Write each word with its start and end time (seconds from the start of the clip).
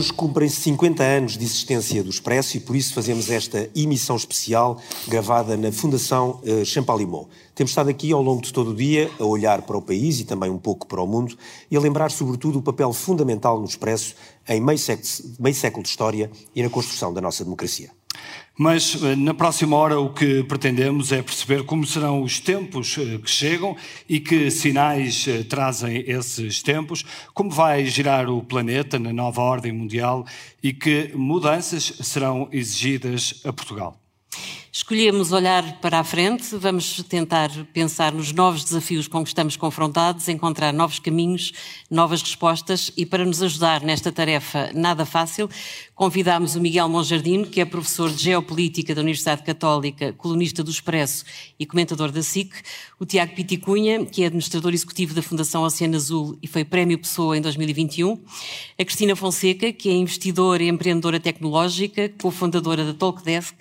Hoje 0.00 0.14
cumprem-se 0.14 0.62
50 0.62 1.02
anos 1.02 1.36
de 1.36 1.44
existência 1.44 2.02
do 2.02 2.08
Expresso 2.08 2.56
e 2.56 2.60
por 2.60 2.74
isso 2.74 2.94
fazemos 2.94 3.28
esta 3.28 3.68
emissão 3.76 4.16
especial 4.16 4.80
gravada 5.06 5.58
na 5.58 5.70
Fundação 5.70 6.40
uh, 6.42 6.64
Champalimau. 6.64 7.28
Temos 7.54 7.72
estado 7.72 7.90
aqui 7.90 8.10
ao 8.10 8.22
longo 8.22 8.40
de 8.40 8.50
todo 8.50 8.70
o 8.70 8.74
dia 8.74 9.10
a 9.20 9.24
olhar 9.26 9.60
para 9.60 9.76
o 9.76 9.82
país 9.82 10.18
e 10.18 10.24
também 10.24 10.48
um 10.48 10.56
pouco 10.56 10.86
para 10.86 11.02
o 11.02 11.06
mundo 11.06 11.36
e 11.70 11.76
a 11.76 11.80
lembrar 11.80 12.10
sobretudo 12.10 12.60
o 12.60 12.62
papel 12.62 12.94
fundamental 12.94 13.60
no 13.60 13.66
Expresso 13.66 14.14
em 14.48 14.58
meio 14.58 14.78
século 14.78 15.82
de 15.82 15.90
história 15.90 16.30
e 16.56 16.62
na 16.62 16.70
construção 16.70 17.12
da 17.12 17.20
nossa 17.20 17.44
democracia. 17.44 17.99
Mas 18.58 19.02
eh, 19.02 19.16
na 19.16 19.32
próxima 19.32 19.76
hora 19.76 19.98
o 19.98 20.12
que 20.12 20.42
pretendemos 20.44 21.12
é 21.12 21.22
perceber 21.22 21.64
como 21.64 21.86
serão 21.86 22.22
os 22.22 22.40
tempos 22.40 22.96
eh, 22.98 23.18
que 23.18 23.30
chegam 23.30 23.76
e 24.08 24.20
que 24.20 24.50
sinais 24.50 25.26
eh, 25.26 25.42
trazem 25.42 26.04
esses 26.06 26.62
tempos, 26.62 27.04
como 27.32 27.50
vai 27.50 27.86
girar 27.86 28.28
o 28.28 28.42
planeta 28.42 28.98
na 28.98 29.12
nova 29.12 29.40
ordem 29.40 29.72
mundial 29.72 30.26
e 30.62 30.72
que 30.72 31.10
mudanças 31.14 31.94
serão 32.02 32.48
exigidas 32.52 33.40
a 33.44 33.52
Portugal. 33.52 33.96
Escolhemos 34.72 35.32
olhar 35.32 35.80
para 35.80 35.98
a 35.98 36.04
frente, 36.04 36.54
vamos 36.54 37.02
tentar 37.08 37.50
pensar 37.72 38.12
nos 38.12 38.30
novos 38.32 38.62
desafios 38.62 39.08
com 39.08 39.20
que 39.24 39.28
estamos 39.28 39.56
confrontados, 39.56 40.28
encontrar 40.28 40.72
novos 40.72 41.00
caminhos, 41.00 41.52
novas 41.90 42.22
respostas 42.22 42.92
e 42.96 43.04
para 43.04 43.24
nos 43.24 43.42
ajudar 43.42 43.82
nesta 43.82 44.12
tarefa 44.12 44.70
nada 44.72 45.04
fácil, 45.04 45.50
convidámos 45.92 46.54
o 46.54 46.60
Miguel 46.60 46.88
Monjardino, 46.88 47.46
que 47.46 47.60
é 47.60 47.64
professor 47.64 48.12
de 48.12 48.22
Geopolítica 48.22 48.94
da 48.94 49.00
Universidade 49.00 49.42
Católica, 49.42 50.12
colunista 50.12 50.62
do 50.62 50.70
Expresso 50.70 51.24
e 51.58 51.66
comentador 51.66 52.12
da 52.12 52.22
SIC, 52.22 52.54
o 53.00 53.04
Tiago 53.04 53.34
Piticunha, 53.34 54.06
que 54.06 54.22
é 54.22 54.26
administrador 54.26 54.72
executivo 54.72 55.14
da 55.14 55.20
Fundação 55.22 55.64
Oceano 55.64 55.96
Azul 55.96 56.38
e 56.40 56.46
foi 56.46 56.64
Prémio 56.64 56.96
Pessoa 56.96 57.36
em 57.36 57.40
2021, 57.40 58.22
a 58.78 58.84
Cristina 58.84 59.16
Fonseca, 59.16 59.72
que 59.72 59.88
é 59.88 59.92
investidora 59.94 60.62
e 60.62 60.68
empreendedora 60.68 61.18
tecnológica, 61.18 62.08
cofundadora 62.20 62.84
da 62.84 62.94
Talkdesk 62.94 63.56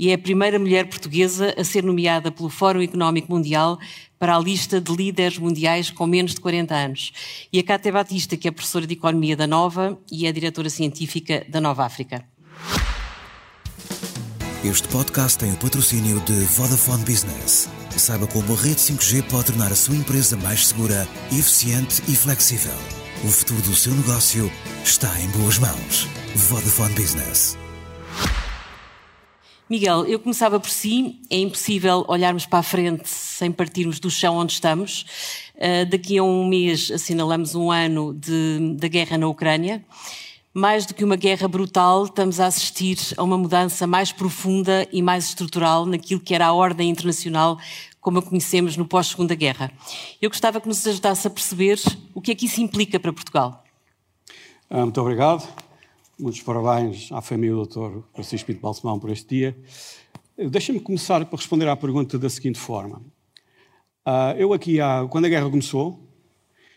e 0.00 0.08
é 0.08 0.14
a 0.14 0.18
primeira 0.18 0.49
mulher 0.58 0.88
portuguesa 0.88 1.54
a 1.56 1.64
ser 1.64 1.84
nomeada 1.84 2.30
pelo 2.30 2.48
Fórum 2.48 2.80
Económico 2.80 3.32
Mundial 3.32 3.78
para 4.18 4.36
a 4.36 4.38
lista 4.38 4.80
de 4.80 4.94
líderes 4.94 5.38
mundiais 5.38 5.90
com 5.90 6.06
menos 6.06 6.34
de 6.34 6.40
40 6.40 6.74
anos. 6.74 7.12
E 7.52 7.58
a 7.58 7.62
Cátia 7.62 7.92
Batista, 7.92 8.36
que 8.36 8.48
é 8.48 8.50
professora 8.50 8.86
de 8.86 8.94
Economia 8.94 9.36
da 9.36 9.46
Nova 9.46 9.98
e 10.10 10.26
é 10.26 10.32
diretora 10.32 10.68
científica 10.68 11.44
da 11.48 11.60
Nova 11.60 11.84
África. 11.84 12.24
Este 14.62 14.86
podcast 14.88 15.38
tem 15.38 15.52
o 15.52 15.56
patrocínio 15.56 16.20
de 16.20 16.34
Vodafone 16.44 17.02
Business. 17.04 17.68
Saiba 17.96 18.26
como 18.26 18.52
a 18.52 18.56
rede 18.56 18.76
5G 18.76 19.22
pode 19.24 19.46
tornar 19.46 19.72
a 19.72 19.76
sua 19.76 19.94
empresa 19.94 20.36
mais 20.36 20.68
segura, 20.68 21.06
eficiente 21.30 22.02
e 22.08 22.16
flexível. 22.16 22.72
O 23.24 23.28
futuro 23.28 23.60
do 23.62 23.74
seu 23.74 23.94
negócio 23.94 24.50
está 24.82 25.08
em 25.20 25.28
boas 25.30 25.58
mãos. 25.58 26.08
Vodafone 26.34 26.94
Business. 26.94 27.58
Miguel, 29.70 30.04
eu 30.04 30.18
começava 30.18 30.58
por 30.58 30.68
si. 30.68 31.20
É 31.30 31.38
impossível 31.38 32.04
olharmos 32.08 32.44
para 32.44 32.58
a 32.58 32.62
frente 32.62 33.08
sem 33.08 33.52
partirmos 33.52 34.00
do 34.00 34.10
chão 34.10 34.36
onde 34.36 34.54
estamos. 34.54 35.06
Uh, 35.54 35.88
daqui 35.88 36.18
a 36.18 36.24
um 36.24 36.44
mês 36.48 36.90
assinalamos 36.90 37.54
um 37.54 37.70
ano 37.70 38.12
de, 38.12 38.74
da 38.74 38.88
guerra 38.88 39.16
na 39.16 39.28
Ucrânia. 39.28 39.84
Mais 40.52 40.86
do 40.86 40.92
que 40.92 41.04
uma 41.04 41.14
guerra 41.14 41.46
brutal, 41.46 42.06
estamos 42.06 42.40
a 42.40 42.46
assistir 42.46 42.98
a 43.16 43.22
uma 43.22 43.38
mudança 43.38 43.86
mais 43.86 44.10
profunda 44.10 44.88
e 44.90 45.00
mais 45.00 45.28
estrutural 45.28 45.86
naquilo 45.86 46.18
que 46.18 46.34
era 46.34 46.48
a 46.48 46.52
ordem 46.52 46.90
internacional 46.90 47.56
como 48.00 48.18
a 48.18 48.22
conhecemos 48.22 48.76
no 48.76 48.84
pós-Segunda 48.84 49.36
Guerra. 49.36 49.70
Eu 50.20 50.30
gostava 50.30 50.60
que 50.60 50.66
nos 50.66 50.84
ajudasse 50.84 51.28
a 51.28 51.30
perceber 51.30 51.78
o 52.12 52.20
que 52.20 52.32
é 52.32 52.34
que 52.34 52.46
isso 52.46 52.60
implica 52.60 52.98
para 52.98 53.12
Portugal. 53.12 53.62
Ah, 54.68 54.80
muito 54.80 55.00
obrigado. 55.00 55.69
Muitos 56.20 56.42
parabéns 56.42 57.10
à 57.12 57.22
família 57.22 57.56
do 57.56 57.64
Dr. 57.64 58.02
Francisco 58.12 58.48
Pinto 58.48 58.60
Balsemão 58.60 59.00
por 59.00 59.08
este 59.08 59.36
dia. 59.36 59.56
Deixa-me 60.50 60.78
começar 60.78 61.24
para 61.24 61.38
responder 61.38 61.66
à 61.66 61.74
pergunta 61.74 62.18
da 62.18 62.28
seguinte 62.28 62.58
forma. 62.58 62.98
Uh, 64.06 64.36
eu 64.36 64.52
aqui, 64.52 64.76
quando 65.08 65.24
a 65.24 65.28
guerra 65.30 65.48
começou, 65.48 65.98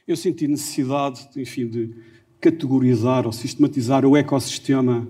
eu 0.08 0.16
senti 0.16 0.48
necessidade, 0.48 1.28
enfim, 1.36 1.68
de 1.68 1.94
categorizar 2.40 3.26
ou 3.26 3.34
sistematizar 3.34 4.06
o 4.06 4.16
ecossistema 4.16 5.06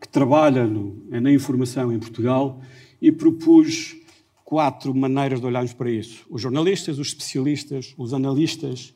que 0.00 0.06
trabalha 0.06 0.64
no, 0.64 0.94
na 1.10 1.32
informação 1.32 1.92
em 1.92 1.98
Portugal 1.98 2.60
e 3.02 3.10
propus 3.10 3.96
quatro 4.44 4.94
maneiras 4.94 5.40
de 5.40 5.46
olharmos 5.46 5.72
para 5.72 5.90
isso. 5.90 6.24
Os 6.30 6.40
jornalistas, 6.40 6.96
os 7.00 7.08
especialistas, 7.08 7.92
os 7.98 8.14
analistas 8.14 8.94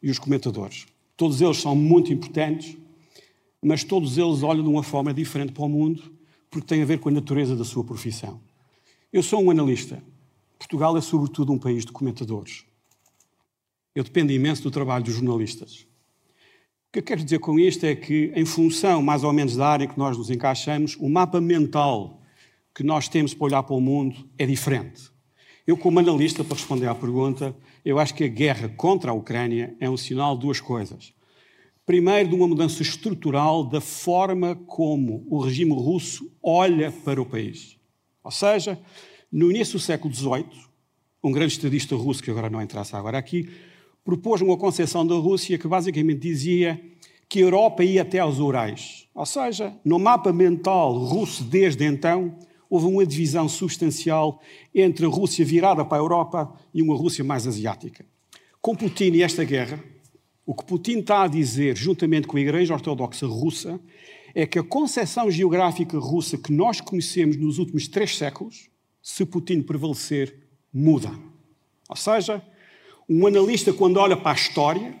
e 0.00 0.08
os 0.08 0.20
comentadores. 0.20 0.86
Todos 1.16 1.40
eles 1.40 1.56
são 1.56 1.74
muito 1.74 2.12
importantes 2.12 2.76
mas 3.62 3.84
todos 3.84 4.18
eles 4.18 4.42
olham 4.42 4.64
de 4.64 4.68
uma 4.68 4.82
forma 4.82 5.14
diferente 5.14 5.52
para 5.52 5.62
o 5.62 5.68
mundo, 5.68 6.02
porque 6.50 6.66
tem 6.66 6.82
a 6.82 6.84
ver 6.84 6.98
com 6.98 7.08
a 7.08 7.12
natureza 7.12 7.54
da 7.54 7.64
sua 7.64 7.84
profissão. 7.84 8.40
Eu 9.12 9.22
sou 9.22 9.42
um 9.42 9.50
analista. 9.50 10.02
Portugal 10.58 10.96
é, 10.96 11.00
sobretudo, 11.00 11.52
um 11.52 11.58
país 11.58 11.84
de 11.84 11.92
comentadores. 11.92 12.64
Eu 13.94 14.02
dependo 14.02 14.32
imenso 14.32 14.62
do 14.62 14.70
trabalho 14.70 15.04
dos 15.04 15.14
jornalistas. 15.14 15.86
O 16.88 16.92
que 16.92 16.98
eu 16.98 17.02
quero 17.02 17.22
dizer 17.22 17.38
com 17.38 17.58
isto 17.58 17.84
é 17.84 17.94
que, 17.94 18.32
em 18.34 18.44
função 18.44 19.02
mais 19.02 19.24
ou 19.24 19.32
menos 19.32 19.56
da 19.56 19.66
área 19.66 19.84
em 19.84 19.88
que 19.88 19.98
nós 19.98 20.16
nos 20.18 20.30
encaixamos, 20.30 20.96
o 20.98 21.08
mapa 21.08 21.40
mental 21.40 22.20
que 22.74 22.82
nós 22.82 23.08
temos 23.08 23.32
para 23.32 23.46
olhar 23.46 23.62
para 23.62 23.76
o 23.76 23.80
mundo 23.80 24.28
é 24.38 24.46
diferente. 24.46 25.10
Eu, 25.66 25.76
como 25.76 26.00
analista, 26.00 26.42
para 26.42 26.56
responder 26.56 26.86
à 26.86 26.94
pergunta, 26.94 27.54
eu 27.84 27.98
acho 27.98 28.14
que 28.14 28.24
a 28.24 28.28
guerra 28.28 28.68
contra 28.68 29.10
a 29.10 29.14
Ucrânia 29.14 29.76
é 29.78 29.88
um 29.88 29.96
sinal 29.96 30.34
de 30.34 30.42
duas 30.42 30.60
coisas. 30.60 31.12
Primeiro, 31.92 32.30
de 32.30 32.34
uma 32.34 32.48
mudança 32.48 32.80
estrutural 32.80 33.64
da 33.64 33.78
forma 33.78 34.56
como 34.66 35.26
o 35.28 35.38
regime 35.38 35.74
russo 35.74 36.32
olha 36.42 36.90
para 36.90 37.20
o 37.20 37.26
país. 37.26 37.76
Ou 38.24 38.30
seja, 38.30 38.80
no 39.30 39.50
início 39.50 39.74
do 39.74 39.78
século 39.78 40.14
XVIII, 40.14 40.46
um 41.22 41.30
grande 41.30 41.52
estadista 41.52 41.94
russo, 41.94 42.22
que 42.22 42.30
agora 42.30 42.48
não 42.48 42.62
entrasse 42.62 42.96
agora 42.96 43.18
aqui, 43.18 43.46
propôs 44.02 44.40
uma 44.40 44.56
concepção 44.56 45.06
da 45.06 45.16
Rússia 45.16 45.58
que 45.58 45.68
basicamente 45.68 46.20
dizia 46.20 46.82
que 47.28 47.40
a 47.40 47.42
Europa 47.42 47.84
ia 47.84 48.00
até 48.00 48.20
aos 48.20 48.38
Urais. 48.38 49.06
Ou 49.14 49.26
seja, 49.26 49.78
no 49.84 49.98
mapa 49.98 50.32
mental 50.32 50.96
russo 50.96 51.44
desde 51.44 51.84
então, 51.84 52.38
houve 52.70 52.86
uma 52.86 53.04
divisão 53.04 53.46
substancial 53.50 54.40
entre 54.74 55.04
a 55.04 55.10
Rússia 55.10 55.44
virada 55.44 55.84
para 55.84 55.98
a 55.98 56.00
Europa 56.00 56.54
e 56.72 56.80
uma 56.80 56.96
Rússia 56.96 57.22
mais 57.22 57.46
asiática. 57.46 58.06
Com 58.62 58.74
Putin 58.74 59.12
e 59.12 59.22
esta 59.22 59.44
guerra, 59.44 59.91
o 60.44 60.54
que 60.54 60.64
Putin 60.64 60.98
está 60.98 61.22
a 61.22 61.28
dizer, 61.28 61.76
juntamente 61.76 62.26
com 62.26 62.36
a 62.36 62.40
Igreja 62.40 62.74
Ortodoxa 62.74 63.26
Russa, 63.26 63.80
é 64.34 64.46
que 64.46 64.58
a 64.58 64.62
concepção 64.62 65.30
geográfica 65.30 65.98
russa 65.98 66.38
que 66.38 66.52
nós 66.52 66.80
conhecemos 66.80 67.36
nos 67.36 67.58
últimos 67.58 67.86
três 67.86 68.16
séculos, 68.16 68.68
se 69.02 69.24
Putin 69.24 69.62
prevalecer, 69.62 70.34
muda. 70.72 71.12
Ou 71.88 71.96
seja, 71.96 72.42
um 73.08 73.26
analista, 73.26 73.72
quando 73.72 73.98
olha 73.98 74.16
para 74.16 74.30
a 74.30 74.34
história, 74.34 74.96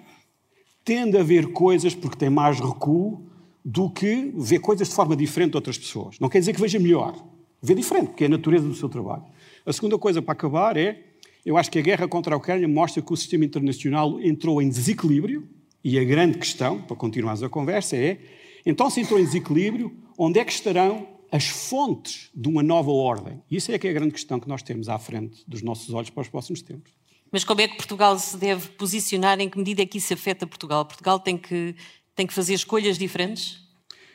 tende 0.84 1.16
a 1.16 1.22
ver 1.22 1.52
coisas 1.52 1.94
porque 1.94 2.16
tem 2.16 2.30
mais 2.30 2.60
recuo 2.60 3.26
do 3.64 3.88
que 3.88 4.32
ver 4.36 4.58
coisas 4.58 4.88
de 4.88 4.94
forma 4.94 5.16
diferente 5.16 5.52
de 5.52 5.56
outras 5.56 5.78
pessoas. 5.78 6.18
Não 6.18 6.28
quer 6.28 6.40
dizer 6.40 6.52
que 6.52 6.60
veja 6.60 6.78
melhor, 6.78 7.16
vê 7.60 7.74
diferente, 7.74 8.08
porque 8.08 8.24
é 8.24 8.26
a 8.26 8.30
natureza 8.30 8.66
do 8.66 8.74
seu 8.74 8.88
trabalho. 8.88 9.24
A 9.64 9.72
segunda 9.72 9.96
coisa 9.98 10.20
para 10.20 10.32
acabar 10.32 10.76
é 10.76 11.11
eu 11.44 11.56
acho 11.56 11.70
que 11.70 11.78
a 11.78 11.82
guerra 11.82 12.06
contra 12.06 12.34
a 12.34 12.38
Ucrânia 12.38 12.68
mostra 12.68 13.02
que 13.02 13.12
o 13.12 13.16
sistema 13.16 13.44
internacional 13.44 14.20
entrou 14.20 14.62
em 14.62 14.68
desequilíbrio 14.68 15.48
e 15.82 15.98
a 15.98 16.04
grande 16.04 16.38
questão, 16.38 16.80
para 16.80 16.96
continuarmos 16.96 17.42
a 17.42 17.48
conversa, 17.48 17.96
é: 17.96 18.18
então, 18.64 18.88
se 18.88 19.00
entrou 19.00 19.18
em 19.18 19.24
desequilíbrio, 19.24 19.96
onde 20.16 20.38
é 20.38 20.44
que 20.44 20.52
estarão 20.52 21.08
as 21.30 21.48
fontes 21.48 22.30
de 22.34 22.48
uma 22.48 22.62
nova 22.62 22.90
ordem? 22.90 23.42
Isso 23.50 23.72
é 23.72 23.78
que 23.78 23.88
é 23.88 23.90
a 23.90 23.94
grande 23.94 24.12
questão 24.12 24.38
que 24.38 24.48
nós 24.48 24.62
temos 24.62 24.88
à 24.88 24.98
frente 24.98 25.42
dos 25.46 25.62
nossos 25.62 25.92
olhos 25.92 26.10
para 26.10 26.20
os 26.20 26.28
próximos 26.28 26.62
tempos. 26.62 26.92
Mas 27.30 27.42
como 27.44 27.60
é 27.62 27.66
que 27.66 27.76
Portugal 27.76 28.18
se 28.18 28.36
deve 28.36 28.68
posicionar? 28.70 29.40
Em 29.40 29.48
que 29.48 29.56
medida 29.58 29.82
é 29.82 29.86
que 29.86 29.98
isso 29.98 30.12
afeta 30.12 30.46
Portugal? 30.46 30.84
Portugal 30.84 31.18
tem 31.18 31.36
que, 31.36 31.74
tem 32.14 32.26
que 32.26 32.34
fazer 32.34 32.52
escolhas 32.52 32.98
diferentes? 32.98 33.58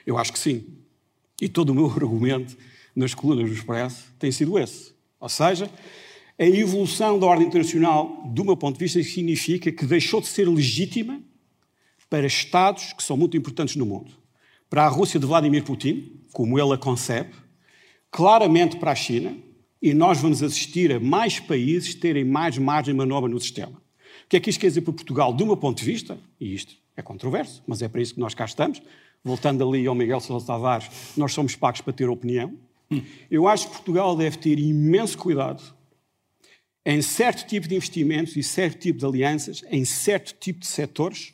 Eu 0.05 0.17
acho 0.17 0.31
que 0.31 0.39
sim. 0.39 0.63
E 1.41 1.49
todo 1.49 1.71
o 1.71 1.75
meu 1.75 1.87
argumento 1.91 2.55
nas 2.95 3.13
colunas 3.13 3.49
do 3.49 3.55
Expresso 3.55 4.13
tem 4.19 4.31
sido 4.31 4.57
esse. 4.57 4.93
Ou 5.19 5.27
seja, 5.27 5.69
a 6.39 6.45
evolução 6.45 7.17
da 7.17 7.25
ordem 7.25 7.47
internacional, 7.47 8.23
do 8.27 8.45
meu 8.45 8.55
ponto 8.55 8.77
de 8.77 8.85
vista, 8.85 9.01
significa 9.01 9.71
que 9.71 9.85
deixou 9.85 10.21
de 10.21 10.27
ser 10.27 10.47
legítima 10.47 11.19
para 12.09 12.27
Estados 12.27 12.93
que 12.93 13.03
são 13.03 13.17
muito 13.17 13.35
importantes 13.35 13.75
no 13.75 13.85
mundo. 13.85 14.13
Para 14.69 14.85
a 14.85 14.87
Rússia 14.87 15.19
de 15.19 15.25
Vladimir 15.25 15.63
Putin, 15.63 16.21
como 16.31 16.59
ele 16.59 16.73
a 16.73 16.77
concebe, 16.77 17.31
claramente 18.11 18.77
para 18.77 18.91
a 18.91 18.95
China, 18.95 19.35
e 19.81 19.93
nós 19.93 20.19
vamos 20.19 20.43
assistir 20.43 20.91
a 20.91 20.99
mais 20.99 21.39
países 21.39 21.95
terem 21.95 22.23
mais 22.23 22.57
margem 22.57 22.93
de 22.93 22.97
manobra 22.97 23.29
no 23.29 23.39
sistema. 23.39 23.81
O 24.25 24.29
que 24.29 24.37
é 24.37 24.39
que 24.39 24.49
isto 24.49 24.59
quer 24.59 24.67
dizer 24.67 24.81
para 24.81 24.93
Portugal? 24.93 25.33
Do 25.33 25.45
meu 25.45 25.57
ponto 25.57 25.77
de 25.77 25.85
vista, 25.85 26.19
e 26.39 26.53
isto 26.53 26.75
é 26.95 27.01
controverso, 27.01 27.63
mas 27.65 27.81
é 27.81 27.87
para 27.87 28.01
isso 28.01 28.13
que 28.13 28.19
nós 28.19 28.33
cá 28.33 28.45
estamos, 28.45 28.81
voltando 29.23 29.67
ali 29.67 29.87
ao 29.87 29.95
Miguel 29.95 30.19
Sousa 30.19 30.45
Tavares, 30.45 30.89
nós 31.15 31.33
somos 31.33 31.55
pagos 31.55 31.81
para 31.81 31.93
ter 31.93 32.09
opinião. 32.09 32.53
Eu 33.29 33.47
acho 33.47 33.67
que 33.67 33.73
Portugal 33.73 34.15
deve 34.15 34.37
ter 34.37 34.59
imenso 34.59 35.17
cuidado 35.17 35.76
em 36.89 37.01
certo 37.01 37.45
tipo 37.45 37.67
de 37.67 37.75
investimentos 37.75 38.37
e 38.37 38.41
certo 38.41 38.79
tipo 38.79 38.99
de 38.99 39.05
alianças, 39.05 39.61
em 39.69 39.83
certo 39.83 40.33
tipo 40.39 40.61
de 40.61 40.67
setores, 40.67 41.33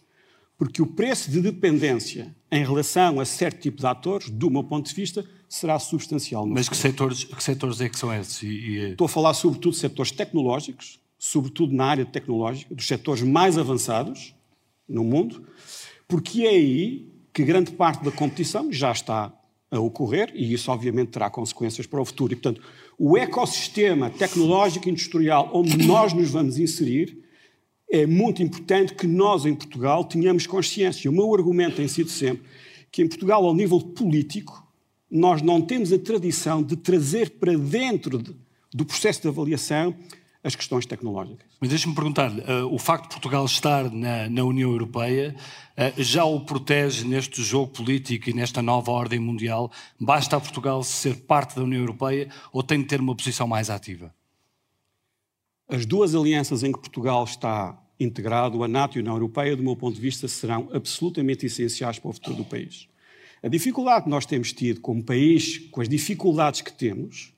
porque 0.58 0.82
o 0.82 0.88
preço 0.88 1.30
de 1.30 1.42
dependência 1.42 2.36
em 2.52 2.66
relação 2.66 3.20
a 3.20 3.26
certo 3.26 3.62
tipo 3.62 3.78
de 3.78 3.86
atores, 3.86 4.32
do 4.32 4.50
meu 4.50 4.64
ponto 4.64 4.90
de 4.90 4.96
vista, 4.96 5.24
será 5.48 5.78
substancial. 5.78 6.48
Mas 6.48 6.68
que 6.68 6.76
setores, 6.76 7.26
que 7.26 7.44
setores 7.44 7.80
é 7.82 7.88
que 7.88 8.00
são 8.00 8.12
esses? 8.12 8.42
E, 8.42 8.48
e... 8.48 8.92
Estou 8.94 9.06
a 9.06 9.10
falar 9.10 9.36
sobretudo 9.36 9.74
de 9.74 9.80
setores 9.80 10.12
tecnológicos, 10.12 11.00
sobretudo 11.20 11.72
na 11.72 11.86
área 11.86 12.06
tecnológica, 12.06 12.74
dos 12.74 12.88
setores 12.88 13.22
mais 13.22 13.56
avançados 13.56 14.34
no 14.90 15.04
mundo, 15.04 15.48
porque 16.08 16.48
é 16.48 16.50
aí 16.50 17.14
que 17.32 17.44
grande 17.44 17.74
parte 17.74 18.04
da 18.04 18.12
competição 18.12 18.72
já 18.72 18.92
está 18.92 19.32
a 19.70 19.80
ocorrer 19.80 20.32
e 20.34 20.52
isso 20.52 20.72
obviamente 20.72 21.10
terá 21.10 21.30
consequências 21.30 21.86
para 21.86 22.02
o 22.02 22.06
futuro. 22.06 22.34
E, 22.34 22.36
portanto, 22.36 22.62
o 23.06 23.18
ecossistema 23.18 24.10
tecnológico 24.10 24.88
e 24.88 24.92
industrial 24.92 25.52
onde 25.54 25.86
nós 25.86 26.14
nos 26.14 26.30
vamos 26.30 26.58
inserir 26.58 27.22
é 27.92 28.06
muito 28.06 28.42
importante 28.42 28.94
que 28.94 29.06
nós, 29.06 29.46
em 29.46 29.54
Portugal, 29.54 30.06
tenhamos 30.06 30.48
consciência. 30.48 31.12
O 31.12 31.14
meu 31.14 31.36
argumento 31.36 31.76
tem 31.76 31.88
sido 31.90 32.10
sempre 32.10 32.46
que, 32.90 33.02
em 33.02 33.08
Portugal, 33.10 33.46
ao 33.46 33.54
nível 33.54 33.82
político, 33.82 34.66
nós 35.12 35.42
não 35.42 35.62
temos 35.62 35.92
a 35.92 36.00
tradição 36.00 36.64
de 36.64 36.78
trazer 36.78 37.32
para 37.32 37.58
dentro 37.58 38.20
de, 38.20 38.34
do 38.74 38.86
processo 38.86 39.22
de 39.22 39.28
avaliação 39.28 39.94
as 40.44 40.56
questões 40.56 40.86
tecnológicas. 40.86 41.48
Mas 41.60 41.70
deixe-me 41.70 41.96
perguntar, 41.96 42.30
uh, 42.30 42.68
o 42.70 42.78
facto 42.78 43.04
de 43.04 43.10
Portugal 43.12 43.46
estar 43.46 43.90
na, 43.90 44.30
na 44.30 44.44
União 44.44 44.70
Europeia 44.70 45.36
uh, 45.38 46.04
já 46.04 46.26
o 46.26 46.42
protege 46.42 47.08
neste 47.08 47.42
jogo 47.42 47.72
político 47.72 48.30
e 48.30 48.34
nesta 48.34 48.62
nova 48.62 48.92
ordem 48.92 49.20
mundial? 49.20 49.72
Basta 50.00 50.36
a 50.36 50.42
Portugal 50.42 50.84
ser 50.84 51.16
parte 51.22 51.56
da 51.56 51.64
União 51.64 51.80
Europeia 51.80 52.28
ou 52.52 52.62
tem 52.62 52.80
de 52.80 52.88
ter 52.88 53.00
uma 53.00 53.16
posição 53.16 53.48
mais 53.48 53.70
ativa? 53.70 54.14
As 55.70 55.86
duas 55.86 56.14
alianças 56.14 56.62
em 56.62 56.74
que 56.74 56.80
Portugal 56.80 57.24
está 57.24 57.80
integrado, 57.98 58.64
a 58.64 58.68
NATO 58.68 58.98
e 58.98 59.00
a 59.00 59.02
União 59.02 59.16
Europeia, 59.16 59.56
do 59.56 59.64
meu 59.64 59.78
ponto 59.78 59.96
de 59.96 60.02
vista, 60.02 60.28
serão 60.28 60.70
absolutamente 60.74 61.46
essenciais 61.46 62.00
para 62.00 62.10
o 62.10 62.14
futuro 62.14 62.36
do 62.36 62.44
país. 62.44 62.88
A 63.42 63.48
dificuldade 63.48 64.04
que 64.04 64.10
nós 64.10 64.26
temos 64.26 64.52
tido 64.52 64.82
como 64.82 65.04
país, 65.04 65.58
com 65.70 65.82
as 65.82 65.88
dificuldades 65.88 66.62
que 66.62 66.72
temos, 66.72 67.33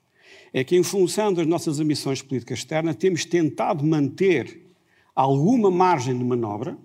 é 0.54 0.64
que, 0.64 0.76
em 0.76 0.84
função 0.84 1.34
das 1.34 1.46
nossas 1.46 1.80
ambições 1.80 2.22
políticas 2.22 2.60
externas, 2.60 2.96
temos 2.96 3.26
tentado 3.26 3.86
manter 3.86 4.66
alguma 5.14 5.72
margem 5.72 6.18
de 6.18 6.24
manobra, 6.24 6.78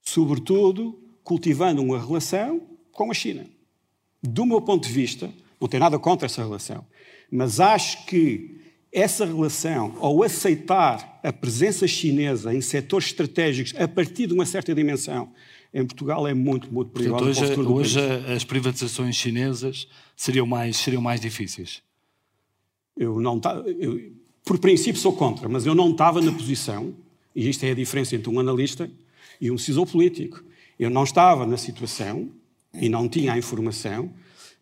sobretudo 0.00 0.98
cultivando 1.24 1.82
uma 1.82 1.98
relação 1.98 2.62
com 2.92 3.10
a 3.10 3.14
China. 3.14 3.46
Do 4.22 4.46
meu 4.46 4.60
ponto 4.60 4.86
de 4.86 4.92
vista, 4.92 5.32
não 5.60 5.68
tenho 5.68 5.82
nada 5.82 5.98
contra 5.98 6.26
essa 6.26 6.42
relação, 6.42 6.84
mas 7.30 7.60
acho 7.60 8.06
que 8.06 8.60
essa 8.92 9.26
relação, 9.26 9.94
ou 10.00 10.22
aceitar 10.22 11.20
a 11.22 11.32
presença 11.32 11.86
chinesa 11.86 12.54
em 12.54 12.60
setores 12.60 13.08
estratégicos 13.08 13.74
a 13.78 13.86
partir 13.86 14.26
de 14.26 14.32
uma 14.32 14.46
certa 14.46 14.74
dimensão, 14.74 15.32
em 15.74 15.84
Portugal 15.84 16.26
é 16.26 16.32
muito, 16.32 16.72
muito 16.72 16.90
perigosa. 16.92 17.26
hoje, 17.26 17.60
hoje 17.60 18.00
as 18.34 18.44
privatizações 18.44 19.14
chinesas 19.14 19.88
seriam 20.16 20.46
mais, 20.46 20.78
seriam 20.78 21.02
mais 21.02 21.20
difíceis? 21.20 21.82
Eu 22.96 23.20
não 23.20 23.40
eu, 23.78 24.12
por 24.44 24.58
princípio 24.58 25.00
sou 25.00 25.12
contra, 25.12 25.48
mas 25.48 25.66
eu 25.66 25.74
não 25.74 25.90
estava 25.90 26.20
na 26.20 26.32
posição, 26.32 26.94
e 27.34 27.48
isto 27.48 27.64
é 27.64 27.72
a 27.72 27.74
diferença 27.74 28.14
entre 28.14 28.30
um 28.30 28.38
analista 28.38 28.90
e 29.40 29.50
um 29.50 29.56
decisor 29.56 29.86
político. 29.86 30.42
Eu 30.78 30.88
não 30.88 31.04
estava 31.04 31.44
na 31.46 31.56
situação 31.56 32.30
e 32.72 32.88
não 32.88 33.08
tinha 33.08 33.32
a 33.32 33.38
informação, 33.38 34.12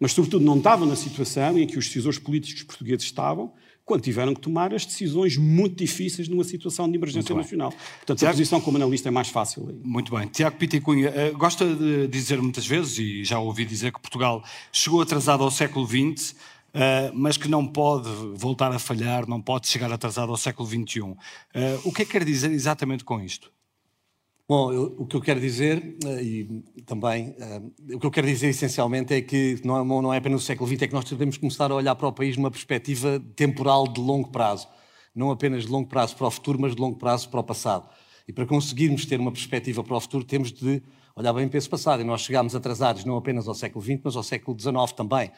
mas 0.00 0.12
sobretudo 0.12 0.44
não 0.44 0.58
estava 0.58 0.86
na 0.86 0.96
situação 0.96 1.58
em 1.58 1.66
que 1.66 1.78
os 1.78 1.86
decisores 1.86 2.18
políticos 2.18 2.62
portugueses 2.62 3.04
estavam 3.04 3.52
quando 3.84 4.00
tiveram 4.00 4.34
que 4.34 4.40
tomar 4.40 4.72
as 4.72 4.86
decisões 4.86 5.36
muito 5.36 5.76
difíceis 5.76 6.26
numa 6.26 6.44
situação 6.44 6.90
de 6.90 6.96
emergência 6.96 7.34
nacional. 7.34 7.70
Portanto, 7.98 8.18
Tiago, 8.18 8.32
a 8.32 8.36
posição 8.36 8.60
como 8.60 8.78
analista 8.78 9.08
é 9.08 9.12
mais 9.12 9.28
fácil. 9.28 9.68
Aí. 9.68 9.76
Muito 9.84 10.16
bem. 10.16 10.26
Tiago 10.28 10.56
Pita 10.56 10.80
Cunha, 10.80 11.10
uh, 11.10 11.36
gosta 11.36 11.66
de 11.66 12.08
dizer 12.08 12.40
muitas 12.40 12.66
vezes, 12.66 12.98
e 12.98 13.24
já 13.24 13.38
ouvi 13.38 13.64
dizer 13.66 13.92
que 13.92 14.00
Portugal 14.00 14.42
chegou 14.72 15.02
atrasado 15.02 15.42
ao 15.42 15.50
século 15.50 15.86
XX, 15.86 16.34
mas 17.14 17.36
que 17.36 17.48
não 17.48 17.66
pode 17.66 18.08
voltar 18.34 18.72
a 18.72 18.78
falhar, 18.78 19.28
não 19.28 19.40
pode 19.40 19.68
chegar 19.68 19.92
atrasado 19.92 20.30
ao 20.30 20.36
século 20.36 20.68
XXI. 20.68 21.00
Uh, 21.00 21.16
o 21.84 21.92
que 21.92 22.02
é 22.02 22.04
que 22.04 22.12
quer 22.12 22.24
dizer 22.24 22.50
exatamente 22.50 23.04
com 23.04 23.20
isto? 23.20 23.52
Bom, 24.46 24.72
eu, 24.72 24.94
o 24.98 25.06
que 25.06 25.16
eu 25.16 25.20
quero 25.20 25.40
dizer, 25.40 25.96
uh, 26.04 26.20
e 26.20 26.64
também, 26.84 27.34
o 27.94 27.98
que 27.98 28.06
eu 28.06 28.10
quero 28.10 28.26
dizer 28.26 28.48
essencialmente 28.48 29.14
é 29.14 29.22
que 29.22 29.60
não 29.64 29.80
é, 29.80 30.02
não 30.02 30.12
é 30.12 30.18
apenas 30.18 30.42
o 30.42 30.44
século 30.44 30.68
XX, 30.68 30.82
é 30.82 30.86
que 30.88 30.94
nós 30.94 31.04
devemos 31.04 31.38
começar 31.38 31.70
a 31.70 31.74
olhar 31.74 31.94
para 31.94 32.08
o 32.08 32.12
país 32.12 32.36
numa 32.36 32.50
perspectiva 32.50 33.22
temporal 33.36 33.86
de 33.86 34.00
longo 34.00 34.30
prazo. 34.30 34.68
Não 35.14 35.30
apenas 35.30 35.64
de 35.64 35.70
longo 35.70 35.88
prazo 35.88 36.16
para 36.16 36.26
o 36.26 36.30
futuro, 36.30 36.60
mas 36.60 36.74
de 36.74 36.80
longo 36.80 36.98
prazo 36.98 37.28
para 37.28 37.38
o 37.38 37.44
passado. 37.44 37.88
E 38.26 38.32
para 38.32 38.46
conseguirmos 38.46 39.06
ter 39.06 39.20
uma 39.20 39.30
perspectiva 39.30 39.84
para 39.84 39.96
o 39.96 40.00
futuro, 40.00 40.24
temos 40.24 40.50
de 40.50 40.82
olhar 41.14 41.32
bem 41.32 41.46
para 41.46 41.58
esse 41.58 41.68
passado. 41.68 42.00
E 42.00 42.04
nós 42.04 42.22
chegámos 42.22 42.54
atrasados 42.54 43.04
não 43.04 43.16
apenas 43.16 43.46
ao 43.46 43.54
século 43.54 43.84
XX, 43.84 44.00
mas 44.02 44.16
ao 44.16 44.22
século 44.22 44.58
XIX 44.58 44.92
também. 44.96 45.30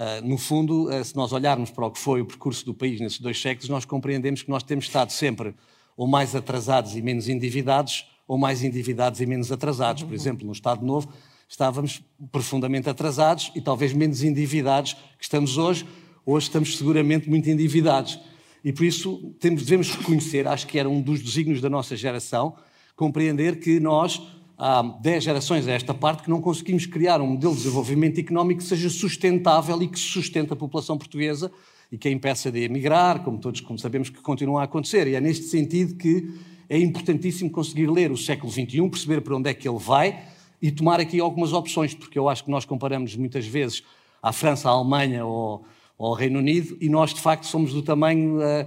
Uh, 0.00 0.26
no 0.26 0.38
fundo, 0.38 0.88
uh, 0.88 1.04
se 1.04 1.14
nós 1.14 1.30
olharmos 1.30 1.70
para 1.70 1.84
o 1.84 1.90
que 1.90 1.98
foi 1.98 2.22
o 2.22 2.24
percurso 2.24 2.64
do 2.64 2.72
país 2.72 2.98
nesses 2.98 3.20
dois 3.20 3.38
séculos, 3.38 3.68
nós 3.68 3.84
compreendemos 3.84 4.42
que 4.42 4.48
nós 4.48 4.62
temos 4.62 4.86
estado 4.86 5.12
sempre 5.12 5.54
ou 5.94 6.06
mais 6.06 6.34
atrasados 6.34 6.96
e 6.96 7.02
menos 7.02 7.28
endividados, 7.28 8.06
ou 8.26 8.38
mais 8.38 8.64
endividados 8.64 9.20
e 9.20 9.26
menos 9.26 9.52
atrasados. 9.52 10.02
Por 10.02 10.14
exemplo, 10.14 10.46
no 10.46 10.52
Estado 10.52 10.82
Novo, 10.86 11.12
estávamos 11.46 12.00
profundamente 12.32 12.88
atrasados 12.88 13.52
e 13.54 13.60
talvez 13.60 13.92
menos 13.92 14.22
endividados 14.22 14.94
que 14.94 15.24
estamos 15.24 15.58
hoje. 15.58 15.86
Hoje 16.24 16.46
estamos 16.46 16.78
seguramente 16.78 17.28
muito 17.28 17.50
endividados. 17.50 18.18
E 18.64 18.72
por 18.72 18.86
isso 18.86 19.34
temos, 19.38 19.64
devemos 19.64 19.90
reconhecer, 19.90 20.48
acho 20.48 20.66
que 20.66 20.78
era 20.78 20.88
um 20.88 21.02
dos 21.02 21.20
desígnios 21.20 21.60
da 21.60 21.68
nossa 21.68 21.94
geração, 21.94 22.56
compreender 22.96 23.60
que 23.60 23.78
nós 23.78 24.22
há 24.60 24.82
10 24.82 25.24
gerações 25.24 25.66
a 25.66 25.72
esta 25.72 25.94
parte 25.94 26.22
que 26.22 26.28
não 26.28 26.38
conseguimos 26.38 26.84
criar 26.84 27.18
um 27.22 27.28
modelo 27.28 27.54
de 27.54 27.62
desenvolvimento 27.62 28.20
económico 28.20 28.60
que 28.60 28.66
seja 28.66 28.90
sustentável 28.90 29.82
e 29.82 29.88
que 29.88 29.98
sustente 29.98 30.52
a 30.52 30.56
população 30.56 30.98
portuguesa 30.98 31.50
e 31.90 31.96
que 31.96 32.06
a 32.06 32.10
impeça 32.10 32.52
de 32.52 32.62
emigrar, 32.62 33.24
como 33.24 33.38
todos 33.38 33.62
como 33.62 33.78
sabemos 33.78 34.10
que 34.10 34.20
continua 34.20 34.60
a 34.60 34.64
acontecer. 34.64 35.06
E 35.06 35.14
é 35.14 35.20
neste 35.20 35.46
sentido 35.46 35.94
que 35.96 36.34
é 36.68 36.78
importantíssimo 36.78 37.50
conseguir 37.50 37.90
ler 37.90 38.12
o 38.12 38.18
século 38.18 38.52
XXI, 38.52 38.86
perceber 38.90 39.22
para 39.22 39.34
onde 39.34 39.48
é 39.48 39.54
que 39.54 39.66
ele 39.66 39.78
vai 39.78 40.24
e 40.60 40.70
tomar 40.70 41.00
aqui 41.00 41.18
algumas 41.18 41.54
opções, 41.54 41.94
porque 41.94 42.18
eu 42.18 42.28
acho 42.28 42.44
que 42.44 42.50
nós 42.50 42.66
comparamos 42.66 43.16
muitas 43.16 43.46
vezes 43.46 43.82
à 44.22 44.30
França, 44.30 44.68
à 44.68 44.72
Alemanha 44.72 45.24
ou, 45.24 45.64
ao 45.98 46.12
Reino 46.12 46.38
Unido 46.38 46.76
e 46.80 46.88
nós, 46.88 47.14
de 47.14 47.20
facto, 47.20 47.46
somos 47.46 47.72
do 47.72 47.82
tamanho, 47.82 48.38
uh, 48.38 48.66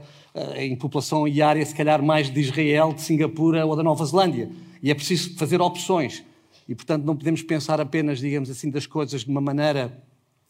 em 0.55 0.75
população 0.75 1.27
e 1.27 1.41
área, 1.41 1.65
se 1.65 1.75
calhar 1.75 2.01
mais 2.01 2.29
de 2.29 2.39
Israel, 2.39 2.93
de 2.93 3.01
Singapura 3.01 3.65
ou 3.65 3.75
da 3.75 3.83
Nova 3.83 4.03
Zelândia. 4.05 4.49
E 4.81 4.89
é 4.89 4.93
preciso 4.93 5.35
fazer 5.35 5.61
opções. 5.61 6.23
E, 6.67 6.73
portanto, 6.73 7.03
não 7.03 7.15
podemos 7.15 7.41
pensar 7.43 7.79
apenas, 7.79 8.19
digamos 8.19 8.49
assim, 8.49 8.69
das 8.69 8.87
coisas 8.87 9.23
de 9.23 9.29
uma 9.29 9.41
maneira 9.41 10.01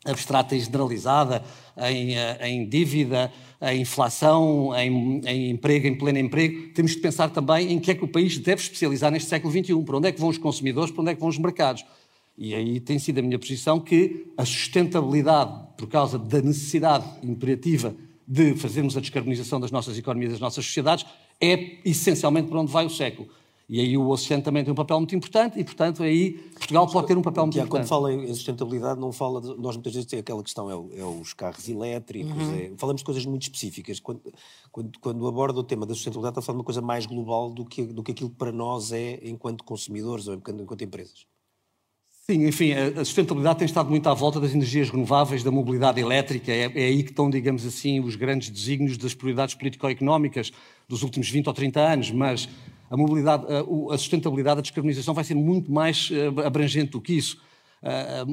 abstrata 0.06 0.56
e 0.56 0.60
generalizada, 0.60 1.44
em, 1.78 2.16
eh, 2.18 2.50
em 2.50 2.68
dívida, 2.68 3.32
em 3.62 3.82
inflação, 3.82 4.76
em, 4.76 5.22
em, 5.26 5.50
emprego, 5.52 5.88
em 5.88 5.98
pleno 5.98 6.20
emprego. 6.20 6.74
Temos 6.74 6.92
de 6.92 6.98
pensar 6.98 7.30
também 7.30 7.72
em 7.72 7.80
que 7.80 7.92
é 7.92 7.96
que 7.96 8.04
o 8.04 8.08
país 8.08 8.38
deve 8.38 8.62
especializar 8.62 9.12
neste 9.12 9.30
século 9.30 9.52
XXI, 9.52 9.82
para 9.84 9.98
onde 9.98 10.08
é 10.10 10.12
que 10.12 10.20
vão 10.20 10.30
os 10.30 10.38
consumidores, 10.38 10.92
para 10.92 11.02
onde 11.02 11.12
é 11.12 11.16
que 11.16 11.22
vão 11.22 11.30
os 11.30 11.38
mercados. 11.38 11.86
E 12.38 12.54
aí 12.54 12.80
tem 12.80 13.00
sido 13.00 13.20
a 13.20 13.22
minha 13.22 13.40
posição 13.40 13.80
que 13.80 14.28
a 14.38 14.44
sustentabilidade, 14.44 15.54
por 15.78 15.88
causa 15.88 16.18
da 16.18 16.42
necessidade 16.42 17.06
imperativa 17.22 17.96
de 18.28 18.56
fazermos 18.56 18.96
a 18.98 19.00
descarbonização 19.00 19.60
das 19.60 19.72
nossas 19.72 19.98
economias, 19.98 20.32
das 20.32 20.42
nossas 20.42 20.66
sociedades, 20.66 21.06
é 21.40 21.78
essencialmente 21.86 22.50
para 22.50 22.60
onde 22.60 22.72
vai 22.72 22.86
o 22.86 22.90
século. 22.90 23.30
E 23.68 23.80
aí 23.80 23.98
o 23.98 24.10
oceano 24.10 24.44
também 24.44 24.64
tem 24.64 24.72
um 24.72 24.76
papel 24.76 24.98
muito 25.00 25.16
importante 25.16 25.58
e, 25.58 25.64
portanto, 25.64 26.04
aí 26.04 26.34
Portugal 26.54 26.86
pode 26.88 27.08
ter 27.08 27.18
um 27.18 27.22
papel 27.22 27.44
muito 27.44 27.54
Tiago, 27.54 27.68
importante. 27.68 27.90
Quando 27.90 28.02
fala 28.02 28.14
em 28.14 28.34
sustentabilidade, 28.34 29.00
não 29.00 29.12
fala. 29.12 29.42
De, 29.42 29.48
nós 29.58 29.76
muitas 29.76 29.94
vezes 29.94 30.08
temos 30.08 30.22
aquela 30.22 30.44
questão, 30.44 30.70
é, 30.70 31.00
é 31.00 31.06
os 31.06 31.34
carros 31.34 31.68
elétricos, 31.70 32.32
uhum. 32.32 32.56
é, 32.56 32.72
falamos 32.78 33.02
de 33.02 33.06
coisas 33.06 33.26
muito 33.26 33.44
específicas. 33.44 34.00
Quando, 34.00 34.22
quando, 34.72 35.00
quando 35.00 35.28
aborda 35.28 35.60
o 35.60 35.64
tema 35.64 35.86
da 35.86 35.94
sustentabilidade, 35.94 36.34
está 36.34 36.40
a 36.42 36.44
falar 36.44 36.58
de 36.58 36.60
uma 36.60 36.66
coisa 36.66 36.82
mais 36.82 37.06
global 37.06 37.50
do 37.50 37.66
que, 37.66 37.84
do 37.84 38.04
que 38.04 38.12
aquilo 38.12 38.30
que 38.30 38.36
para 38.36 38.52
nós 38.52 38.92
é 38.92 39.20
enquanto 39.24 39.64
consumidores 39.64 40.28
ou 40.28 40.36
enquanto, 40.36 40.62
enquanto 40.62 40.84
empresas. 40.84 41.26
Sim, 42.26 42.48
enfim, 42.48 42.72
a 42.72 43.04
sustentabilidade 43.04 43.60
tem 43.60 43.66
estado 43.66 43.90
muito 43.90 44.08
à 44.08 44.14
volta 44.14 44.40
das 44.40 44.54
energias 44.54 44.90
renováveis, 44.90 45.44
da 45.44 45.52
mobilidade 45.52 46.00
elétrica. 46.00 46.54
É, 46.54 46.72
é 46.74 46.86
aí 46.86 47.04
que 47.04 47.10
estão, 47.10 47.30
digamos 47.30 47.66
assim, 47.66 48.00
os 48.00 48.16
grandes 48.16 48.50
desígnios 48.50 48.98
das 48.98 49.14
prioridades 49.14 49.56
político-económicas 49.56 50.50
dos 50.88 51.04
últimos 51.04 51.30
20 51.30 51.48
ou 51.48 51.54
30 51.54 51.82
anos, 51.82 52.12
mas 52.12 52.48
a 52.90 52.96
mobilidade, 52.96 53.46
a, 53.92 53.98
sustentabilidade, 53.98 54.60
a 54.60 54.62
descarbonização 54.62 55.14
vai 55.14 55.26
ser 55.26 55.36
muito 55.36 55.70
mais 55.70 56.10
eh, 56.14 56.46
abrangente 56.46 56.92
do 56.92 57.02
que 57.02 57.12
isso. 57.12 57.42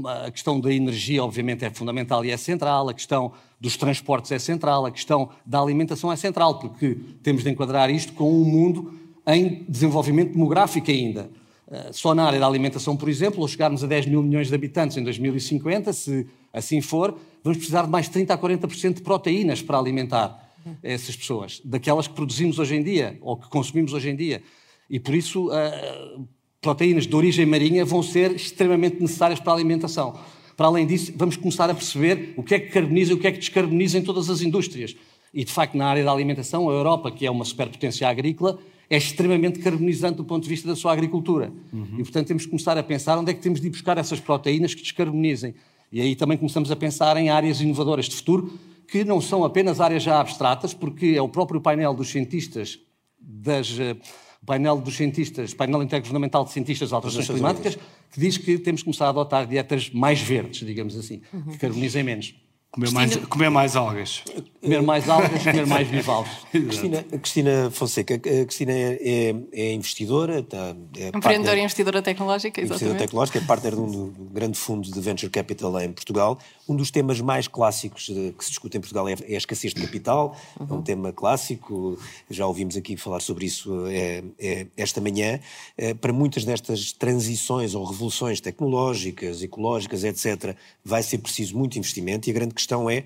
A 0.06 0.30
questão 0.30 0.60
da 0.60 0.72
energia, 0.72 1.24
obviamente, 1.24 1.64
é 1.64 1.70
fundamental 1.70 2.24
e 2.24 2.30
é 2.30 2.36
central, 2.36 2.88
a 2.88 2.94
questão 2.94 3.32
dos 3.60 3.76
transportes 3.76 4.30
é 4.30 4.38
central, 4.38 4.86
a 4.86 4.92
questão 4.92 5.30
da 5.44 5.60
alimentação 5.60 6.12
é 6.12 6.14
central, 6.14 6.60
porque 6.60 6.96
temos 7.24 7.42
de 7.42 7.50
enquadrar 7.50 7.90
isto 7.90 8.12
com 8.12 8.32
um 8.32 8.44
mundo 8.44 8.94
em 9.26 9.64
desenvolvimento 9.68 10.34
demográfico 10.34 10.88
ainda. 10.88 11.28
Eh, 11.70 11.90
só 11.92 12.14
na 12.14 12.24
área 12.24 12.40
da 12.40 12.46
alimentação, 12.46 12.96
por 12.96 13.08
exemplo, 13.08 13.40
ou 13.40 13.48
chegarmos 13.48 13.84
a 13.84 13.86
10 13.86 14.06
mil 14.06 14.22
milhões 14.22 14.48
de 14.48 14.54
habitantes 14.54 14.96
em 14.96 15.04
2050, 15.04 15.92
se 15.92 16.26
assim 16.52 16.80
for, 16.80 17.16
vamos 17.44 17.58
precisar 17.58 17.82
de 17.82 17.90
mais 17.90 18.08
30% 18.08 18.30
a 18.30 18.38
40% 18.38 18.94
de 18.94 19.02
proteínas 19.02 19.62
para 19.62 19.78
alimentar 19.78 20.50
essas 20.82 21.16
pessoas, 21.16 21.60
daquelas 21.64 22.06
que 22.06 22.14
produzimos 22.14 22.58
hoje 22.58 22.74
em 22.74 22.82
dia 22.82 23.18
ou 23.20 23.36
que 23.36 23.48
consumimos 23.48 23.92
hoje 23.92 24.10
em 24.10 24.16
dia. 24.16 24.42
E 24.88 24.98
por 24.98 25.14
isso, 25.14 25.48
uh, 25.48 26.28
proteínas 26.60 27.06
de 27.06 27.16
origem 27.16 27.46
marinha 27.46 27.84
vão 27.84 28.02
ser 28.02 28.32
extremamente 28.32 29.00
necessárias 29.00 29.40
para 29.40 29.52
a 29.52 29.56
alimentação. 29.56 30.18
Para 30.56 30.66
além 30.66 30.86
disso, 30.86 31.12
vamos 31.16 31.36
começar 31.36 31.70
a 31.70 31.74
perceber 31.74 32.34
o 32.36 32.42
que 32.42 32.54
é 32.54 32.60
que 32.60 32.70
carboniza 32.70 33.12
e 33.12 33.14
o 33.14 33.18
que 33.18 33.26
é 33.26 33.32
que 33.32 33.38
descarboniza 33.38 33.96
em 33.96 34.02
todas 34.02 34.28
as 34.28 34.42
indústrias. 34.42 34.94
E, 35.32 35.44
de 35.44 35.52
facto, 35.52 35.76
na 35.76 35.86
área 35.86 36.04
da 36.04 36.12
alimentação, 36.12 36.68
a 36.68 36.72
Europa, 36.72 37.10
que 37.10 37.24
é 37.24 37.30
uma 37.30 37.44
superpotência 37.44 38.06
agrícola, 38.08 38.58
é 38.90 38.96
extremamente 38.96 39.60
carbonizante 39.60 40.16
do 40.16 40.24
ponto 40.24 40.42
de 40.42 40.48
vista 40.48 40.66
da 40.66 40.74
sua 40.74 40.92
agricultura. 40.92 41.52
Uhum. 41.72 41.94
E, 41.98 42.02
portanto, 42.02 42.26
temos 42.26 42.44
que 42.44 42.50
começar 42.50 42.76
a 42.76 42.82
pensar 42.82 43.16
onde 43.16 43.30
é 43.30 43.34
que 43.34 43.40
temos 43.40 43.60
de 43.60 43.68
ir 43.68 43.70
buscar 43.70 43.96
essas 43.96 44.18
proteínas 44.18 44.74
que 44.74 44.82
descarbonizem. 44.82 45.54
E 45.92 46.00
aí 46.00 46.16
também 46.16 46.36
começamos 46.36 46.72
a 46.72 46.76
pensar 46.76 47.16
em 47.16 47.30
áreas 47.30 47.60
inovadoras 47.60 48.06
de 48.06 48.16
futuro, 48.16 48.52
que 48.88 49.04
não 49.04 49.20
são 49.20 49.44
apenas 49.44 49.80
áreas 49.80 50.02
já 50.02 50.20
abstratas, 50.20 50.74
porque 50.74 51.14
é 51.16 51.22
o 51.22 51.28
próprio 51.28 51.60
painel 51.60 51.94
dos 51.94 52.08
cientistas 52.08 52.80
das 53.20 53.78
eh, 53.78 53.96
painel 54.44 54.80
dos 54.80 54.96
cientistas, 54.96 55.54
painel 55.54 55.82
intergovernamental 55.82 56.44
de 56.44 56.50
cientistas 56.50 56.88
de 56.88 56.94
alterações 56.94 57.28
climáticas, 57.28 57.76
que 58.10 58.18
diz 58.18 58.36
que 58.36 58.58
temos 58.58 58.80
que 58.80 58.86
começar 58.86 59.06
a 59.06 59.10
adotar 59.10 59.46
dietas 59.46 59.90
mais 59.90 60.20
verdes, 60.20 60.66
digamos 60.66 60.96
assim, 60.96 61.20
uhum. 61.32 61.52
que 61.52 61.58
carbonizem 61.58 62.02
menos. 62.02 62.34
Comer 62.72 62.92
mais, 62.92 63.16
comer 63.16 63.50
mais 63.50 63.74
algas. 63.74 64.22
Comer 64.60 64.80
mais 64.80 65.08
algas, 65.08 65.42
comer 65.42 65.66
mais 65.66 65.88
bivalves. 65.88 66.30
Cristina, 66.52 67.02
Cristina 67.02 67.70
Fonseca, 67.72 68.14
a 68.14 68.18
Cristina 68.18 68.72
é, 68.72 68.98
é, 69.02 69.34
é 69.52 69.72
investidora. 69.72 70.38
Está, 70.38 70.76
é 70.96 71.08
Empreendedora 71.08 71.56
e 71.56 71.62
investidora 71.62 72.00
tecnológica, 72.00 72.60
exatamente. 72.60 72.84
Investidora 72.84 72.98
tecnológica, 72.98 73.38
é 73.38 73.42
partner 73.42 73.74
de 73.74 73.80
um, 73.80 74.14
grande 74.32 74.56
fundo 74.56 74.88
de 74.88 75.00
venture 75.00 75.28
capital 75.32 75.80
em 75.80 75.92
Portugal. 75.92 76.38
Um 76.70 76.76
dos 76.76 76.92
temas 76.92 77.20
mais 77.20 77.48
clássicos 77.48 78.06
que 78.06 78.44
se 78.44 78.50
discute 78.50 78.76
em 78.76 78.80
Portugal 78.80 79.08
é, 79.08 79.16
é 79.26 79.34
a 79.34 79.38
escassez 79.38 79.74
de 79.74 79.80
capital. 79.80 80.36
Uhum. 80.60 80.66
É 80.70 80.72
um 80.74 80.82
tema 80.82 81.12
clássico, 81.12 81.98
já 82.30 82.46
ouvimos 82.46 82.76
aqui 82.76 82.96
falar 82.96 83.18
sobre 83.18 83.44
isso 83.46 83.86
é, 83.88 84.22
é, 84.38 84.66
esta 84.76 85.00
manhã. 85.00 85.40
É, 85.76 85.94
para 85.94 86.12
muitas 86.12 86.44
destas 86.44 86.92
transições 86.92 87.74
ou 87.74 87.84
revoluções 87.84 88.40
tecnológicas, 88.40 89.42
ecológicas, 89.42 90.04
etc., 90.04 90.54
vai 90.84 91.02
ser 91.02 91.18
preciso 91.18 91.58
muito 91.58 91.76
investimento 91.76 92.28
e 92.28 92.30
a 92.30 92.34
grande 92.34 92.54
questão 92.54 92.88
é 92.88 93.04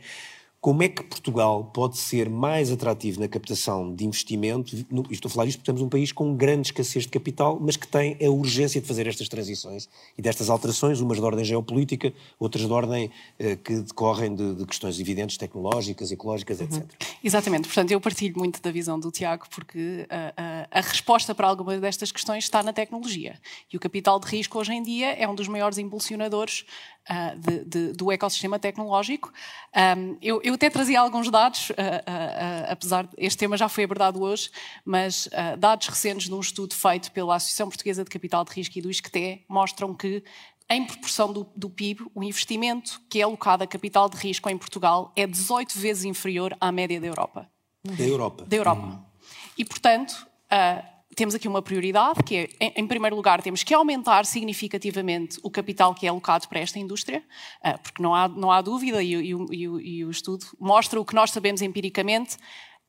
como 0.64 0.82
é 0.82 0.88
que 0.88 1.02
Portugal 1.02 1.62
pode 1.74 1.98
ser 1.98 2.30
mais 2.30 2.72
atrativo 2.72 3.20
na 3.20 3.28
captação 3.28 3.94
de 3.94 4.06
investimento? 4.06 4.74
Estou 5.10 5.28
a 5.28 5.30
falar 5.30 5.46
isto 5.46 5.58
porque 5.58 5.70
temos 5.70 5.82
um 5.82 5.90
país 5.90 6.10
com 6.10 6.34
grande 6.34 6.68
escassez 6.68 7.04
de 7.04 7.10
capital, 7.10 7.58
mas 7.60 7.76
que 7.76 7.86
tem 7.86 8.16
a 8.24 8.30
urgência 8.30 8.80
de 8.80 8.86
fazer 8.86 9.06
estas 9.06 9.28
transições 9.28 9.90
e 10.16 10.22
destas 10.22 10.48
alterações, 10.48 11.00
umas 11.02 11.18
de 11.18 11.22
ordem 11.22 11.44
geopolítica, 11.44 12.14
outras 12.40 12.64
de 12.64 12.72
ordem 12.72 13.10
eh, 13.38 13.56
que 13.56 13.74
decorrem 13.74 14.34
de, 14.34 14.54
de, 14.54 14.64
questões 14.64 14.98
evidentes 14.98 15.36
tecnológicas, 15.36 16.10
ecológicas, 16.10 16.62
etc. 16.62 16.78
Uhum. 16.78 16.88
Exatamente, 17.22 17.68
portanto, 17.68 17.90
eu 17.90 18.00
partilho 18.00 18.38
muito 18.38 18.62
da 18.62 18.72
visão 18.72 18.98
do 18.98 19.10
Tiago, 19.10 19.44
porque 19.54 20.06
a, 20.08 20.32
a, 20.34 20.63
a 20.70 20.80
resposta 20.80 21.34
para 21.34 21.46
algumas 21.46 21.80
destas 21.80 22.12
questões 22.12 22.44
está 22.44 22.62
na 22.62 22.72
tecnologia. 22.72 23.40
E 23.72 23.76
o 23.76 23.80
capital 23.80 24.18
de 24.18 24.26
risco 24.26 24.58
hoje 24.58 24.72
em 24.72 24.82
dia 24.82 25.12
é 25.12 25.28
um 25.28 25.34
dos 25.34 25.48
maiores 25.48 25.78
impulsionadores 25.78 26.64
uh, 27.08 27.38
de, 27.38 27.64
de, 27.64 27.92
do 27.92 28.10
ecossistema 28.10 28.58
tecnológico. 28.58 29.32
Um, 29.74 30.16
eu, 30.20 30.40
eu, 30.42 30.54
até 30.54 30.70
trazia 30.70 31.00
alguns 31.00 31.30
dados, 31.30 31.70
uh, 31.70 31.72
uh, 31.72 32.66
apesar 32.68 33.04
de 33.04 33.14
este 33.18 33.38
tema 33.38 33.56
já 33.56 33.68
foi 33.68 33.84
abordado 33.84 34.22
hoje, 34.22 34.50
mas 34.84 35.28
dados 35.58 35.88
recentes 35.88 36.26
de 36.26 36.34
um 36.34 36.40
estudo 36.40 36.74
feito 36.74 37.10
pela 37.12 37.36
Associação 37.36 37.68
Portuguesa 37.68 38.04
de 38.04 38.10
Capital 38.10 38.44
de 38.44 38.52
Risco 38.52 38.78
e 38.78 38.82
do 38.82 38.90
ISCTE 38.90 39.44
mostram 39.48 39.94
que 39.94 40.22
em 40.70 40.84
proporção 40.84 41.32
do, 41.32 41.46
do, 41.54 41.68
PIB, 41.68 42.06
o 42.14 42.22
investimento 42.22 43.00
que 43.10 43.20
é 43.20 43.22
alocado 43.22 43.62
a 43.62 43.66
capital 43.66 44.08
de 44.08 44.16
risco 44.16 44.48
em 44.48 44.56
Portugal 44.56 45.12
é 45.14 45.26
18 45.26 45.78
vezes 45.78 46.04
inferior 46.04 46.56
à 46.60 46.72
média 46.72 47.00
da 47.00 47.06
Europa. 47.06 47.50
Da 47.84 48.04
Europa. 48.04 48.44
Da 48.46 48.56
Europa. 48.56 48.86
Uhum. 48.86 49.04
E, 49.58 49.64
portanto, 49.64 50.26
uh, 50.52 50.94
temos 51.14 51.34
aqui 51.34 51.46
uma 51.46 51.62
prioridade, 51.62 52.22
que 52.24 52.48
é, 52.60 52.72
em, 52.80 52.86
primeiro 52.86 53.14
lugar, 53.14 53.40
temos 53.40 53.62
que 53.62 53.72
aumentar 53.72 54.26
significativamente 54.26 55.38
o 55.42 55.50
capital 55.50 55.94
que 55.94 56.06
é 56.06 56.08
alocado 56.08 56.48
para 56.48 56.60
esta 56.60 56.78
indústria, 56.78 57.22
uh, 57.64 57.78
porque 57.82 58.02
não 58.02 58.14
há, 58.14 58.28
não 58.28 58.50
há 58.50 58.60
dúvida, 58.60 59.02
e, 59.02 59.14
e, 59.14 59.32
e, 59.32 59.62
e, 59.98 60.04
o 60.04 60.10
estudo 60.10 60.44
mostra 60.58 61.00
o 61.00 61.04
que 61.04 61.14
nós 61.14 61.30
sabemos 61.30 61.62
empiricamente, 61.62 62.36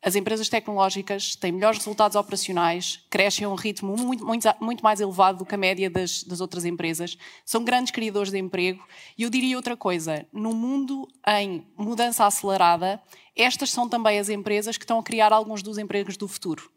as 0.05 0.15
empresas 0.15 0.47
tecnológicas 0.50 1.35
têm 1.35 1.51
melhores 1.51 1.79
resultados 1.79 2.15
operacionais, 2.15 3.03
crescem 3.09 3.45
a 3.45 3.50
um 3.50 3.55
ritmo 3.55 3.97
muito, 3.97 4.24
muito, 4.24 4.47
muito 4.62 4.83
mais 4.83 5.01
elevado 5.01 5.39
do 5.39 5.45
que 5.45 5.55
a 5.55 5.57
média 5.57 5.89
das, 5.89 6.24
das, 6.24 6.41
outras 6.41 6.63
empresas, 6.63 7.17
são 7.43 7.63
grandes 7.63 7.91
criadores 7.91 8.31
de 8.31 8.38
emprego. 8.38 8.85
E 9.17 9.24
eu 9.24 9.31
diria 9.31 9.57
outra 9.57 9.75
coisa: 9.75 10.24
no 10.31 10.53
mundo 10.53 11.07
em 11.27 11.65
mudança 11.75 12.24
acelerada, 12.24 13.01
estas 13.35 13.71
são 13.71 13.89
também 13.89 14.19
as 14.19 14.29
empresas 14.29 14.77
que 14.77 14.83
estão 14.83 15.00
a 15.00 15.03
criar 15.03 15.33
alguns 15.33 15.63
dos 15.63 15.79
empregos 15.79 16.17
do 16.17 16.27
futuro 16.27 16.75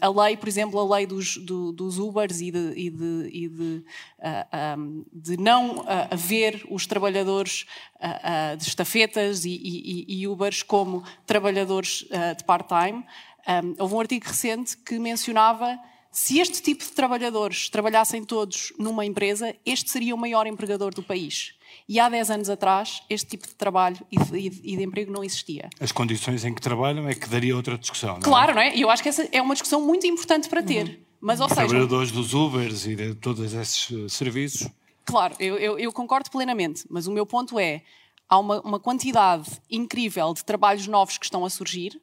a 0.00 0.08
lei, 0.08 0.36
por 0.36 0.48
exemplo, 0.48 0.80
a 0.80 0.96
lei 0.96 1.06
dos, 1.06 1.36
do, 1.36 1.70
dos 1.70 1.98
Ubers 1.98 2.40
e 2.40 2.50
de, 2.50 2.72
e 2.76 2.90
de, 2.90 3.30
e 3.32 3.48
de, 3.48 3.84
uh, 4.18 4.78
um, 4.78 5.04
de 5.12 5.36
não 5.36 5.78
uh, 5.78 5.84
haver 6.10 6.66
os 6.68 6.86
trabalhadores 6.86 7.66
uh, 7.96 8.56
de 8.56 8.64
estafetas 8.64 9.44
e, 9.44 9.50
e, 9.50 10.22
e, 10.22 10.28
Ubers 10.28 10.64
como 10.64 11.04
trabalhadores 11.24 12.04
de 12.36 12.44
part-time. 12.44 13.04
Um, 13.46 13.74
houve 13.78 13.94
um 13.94 14.00
artigo 14.00 14.26
recente 14.26 14.76
que 14.76 14.98
mencionava 14.98 15.78
se 16.10 16.40
este 16.40 16.60
tipo 16.60 16.84
de 16.84 16.90
trabalhadores 16.90 17.68
trabalhassem 17.68 18.24
todos 18.24 18.72
numa 18.76 19.06
empresa, 19.06 19.54
este 19.64 19.88
seria 19.88 20.14
o 20.14 20.18
maior 20.18 20.46
empregador 20.46 20.92
do 20.92 21.02
país. 21.02 21.54
E 21.88 21.98
há 21.98 22.08
10 22.08 22.30
anos 22.30 22.50
atrás, 22.50 23.02
este 23.08 23.30
tipo 23.30 23.46
de 23.46 23.54
trabalho 23.54 23.98
e 24.10 24.18
de, 24.18 24.60
e 24.62 24.76
de, 24.76 24.82
emprego 24.82 25.12
não 25.12 25.24
existia. 25.24 25.68
As 25.80 25.92
condições 25.92 26.44
em 26.44 26.54
que 26.54 26.60
trabalham 26.60 27.08
é 27.08 27.14
que 27.14 27.28
daria 27.28 27.56
outra 27.56 27.76
discussão, 27.76 28.10
não 28.10 28.18
é? 28.18 28.22
Claro, 28.22 28.54
não 28.54 28.62
é? 28.62 28.76
E 28.76 28.80
eu 28.80 28.90
acho 28.90 29.02
que 29.02 29.08
essa 29.08 29.28
é 29.32 29.42
uma 29.42 29.54
discussão 29.54 29.80
muito 29.80 30.06
importante 30.06 30.48
para 30.48 30.62
ter. 30.62 30.86
Uhum. 30.86 30.96
Mas, 31.20 31.40
ou 31.40 31.48
seja... 31.48 31.66
Trabalhadores 31.66 32.10
dos 32.10 32.32
Ubers 32.32 32.86
e 32.86 32.96
de 32.96 33.14
todos 33.14 33.52
esses 33.52 33.90
eh, 33.92 34.08
serviços. 34.08 34.68
Claro, 35.04 35.34
eu, 35.38 35.58
eu, 35.58 35.78
eu 35.78 35.92
concordo 35.92 36.30
plenamente. 36.30 36.84
Mas 36.88 37.06
o 37.06 37.12
meu 37.12 37.26
ponto 37.26 37.58
é, 37.58 37.82
há 38.28 38.38
uma, 38.38 38.60
uma 38.60 38.80
quantidade 38.80 39.50
incrível 39.70 40.32
de 40.32 40.44
trabalhos 40.44 40.86
novos 40.86 41.18
que 41.18 41.26
estão 41.26 41.44
a 41.44 41.50
surgir. 41.50 42.00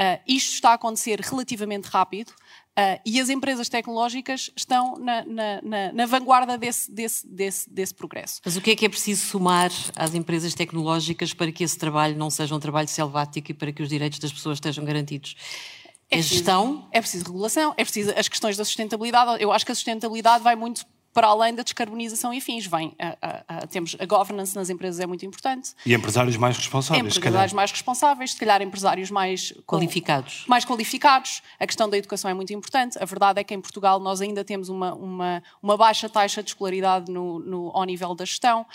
Uh, 0.00 0.20
isto 0.26 0.52
está 0.52 0.70
a 0.70 0.74
acontecer 0.74 1.20
relativamente 1.20 1.86
rápido. 1.86 2.32
Uh, 2.78 3.00
e 3.06 3.18
as 3.18 3.30
empresas 3.30 3.70
tecnológicas 3.70 4.50
estão 4.54 4.98
na, 4.98 5.24
na, 5.24 5.62
na, 5.62 5.92
na 5.94 6.06
vanguarda 6.06 6.58
desse, 6.58 6.92
desse, 6.92 7.26
desse, 7.26 7.70
desse, 7.70 7.94
progresso. 7.94 8.42
Mas 8.44 8.54
o 8.54 8.60
que 8.60 8.72
é 8.72 8.76
que 8.76 8.84
é 8.84 8.88
preciso 8.90 9.24
somar 9.24 9.70
às 9.96 10.14
empresas 10.14 10.52
tecnológicas 10.52 11.32
para 11.32 11.50
que 11.50 11.64
esse 11.64 11.78
trabalho 11.78 12.18
não 12.18 12.28
seja 12.28 12.54
um 12.54 12.60
trabalho 12.60 12.86
selvático 12.86 13.50
e 13.50 13.54
para 13.54 13.72
que 13.72 13.82
os 13.82 13.88
direitos 13.88 14.18
das 14.18 14.30
pessoas 14.30 14.58
estejam 14.58 14.84
garantidos? 14.84 15.36
É, 16.10 16.18
é 16.18 16.22
gestão? 16.22 16.86
É 16.92 17.00
preciso 17.00 17.24
regulação, 17.24 17.72
é 17.78 17.82
preciso 17.82 18.12
as 18.14 18.28
questões 18.28 18.58
da 18.58 18.64
sustentabilidade. 18.64 19.42
Eu 19.42 19.52
acho 19.52 19.64
que 19.64 19.72
a 19.72 19.74
sustentabilidade 19.74 20.44
vai 20.44 20.54
muito 20.54 20.84
para 21.16 21.28
além 21.28 21.54
da 21.54 21.62
descarbonização 21.62 22.30
e 22.34 22.42
fins. 22.42 22.66
Vem, 22.66 22.94
a, 22.98 23.16
a, 23.22 23.44
a, 23.56 23.66
temos 23.66 23.96
a 23.98 24.04
governance 24.04 24.54
nas 24.54 24.68
empresas 24.68 25.00
é 25.00 25.06
muito 25.06 25.24
importante. 25.24 25.72
E 25.86 25.94
empresários 25.94 26.36
mais 26.36 26.58
responsáveis. 26.58 27.16
Empresários 27.16 27.54
mais 27.54 27.70
responsáveis, 27.70 28.32
se 28.32 28.36
calhar 28.36 28.60
empresários 28.60 29.10
mais 29.10 29.54
qualificados. 29.66 30.42
Com, 30.44 30.50
mais 30.50 30.66
qualificados. 30.66 31.42
A 31.58 31.66
questão 31.66 31.88
da 31.88 31.96
educação 31.96 32.30
é 32.30 32.34
muito 32.34 32.52
importante. 32.52 32.98
A 33.00 33.06
verdade 33.06 33.40
é 33.40 33.44
que 33.44 33.54
em 33.54 33.60
Portugal 33.62 33.98
nós 33.98 34.20
ainda 34.20 34.44
temos 34.44 34.68
uma, 34.68 34.92
uma, 34.92 35.42
uma 35.62 35.74
baixa 35.74 36.06
taxa 36.06 36.42
de 36.42 36.50
escolaridade 36.50 37.10
no, 37.10 37.38
no, 37.38 37.70
ao 37.72 37.84
nível 37.84 38.14
da 38.14 38.26
gestão. 38.26 38.66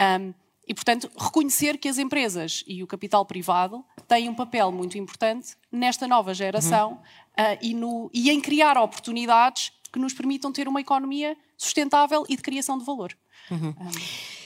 Um, 0.00 0.32
e, 0.68 0.74
portanto, 0.74 1.10
reconhecer 1.18 1.78
que 1.78 1.88
as 1.88 1.98
empresas 1.98 2.62
e 2.64 2.80
o 2.80 2.86
capital 2.86 3.26
privado 3.26 3.84
têm 4.06 4.28
um 4.28 4.34
papel 4.34 4.70
muito 4.70 4.96
importante 4.96 5.56
nesta 5.72 6.06
nova 6.06 6.32
geração 6.32 6.90
uhum. 6.90 7.44
uh, 7.54 7.58
e, 7.60 7.74
no, 7.74 8.08
e 8.14 8.30
em 8.30 8.40
criar 8.40 8.78
oportunidades 8.78 9.72
que 9.92 9.98
nos 9.98 10.12
permitam 10.12 10.52
ter 10.52 10.68
uma 10.68 10.80
economia 10.80 11.36
sustentável 11.58 12.24
e 12.28 12.36
de 12.36 12.42
criação 12.42 12.78
de 12.78 12.84
valor. 12.84 13.12
Uhum. 13.50 13.74
Um... 13.78 14.38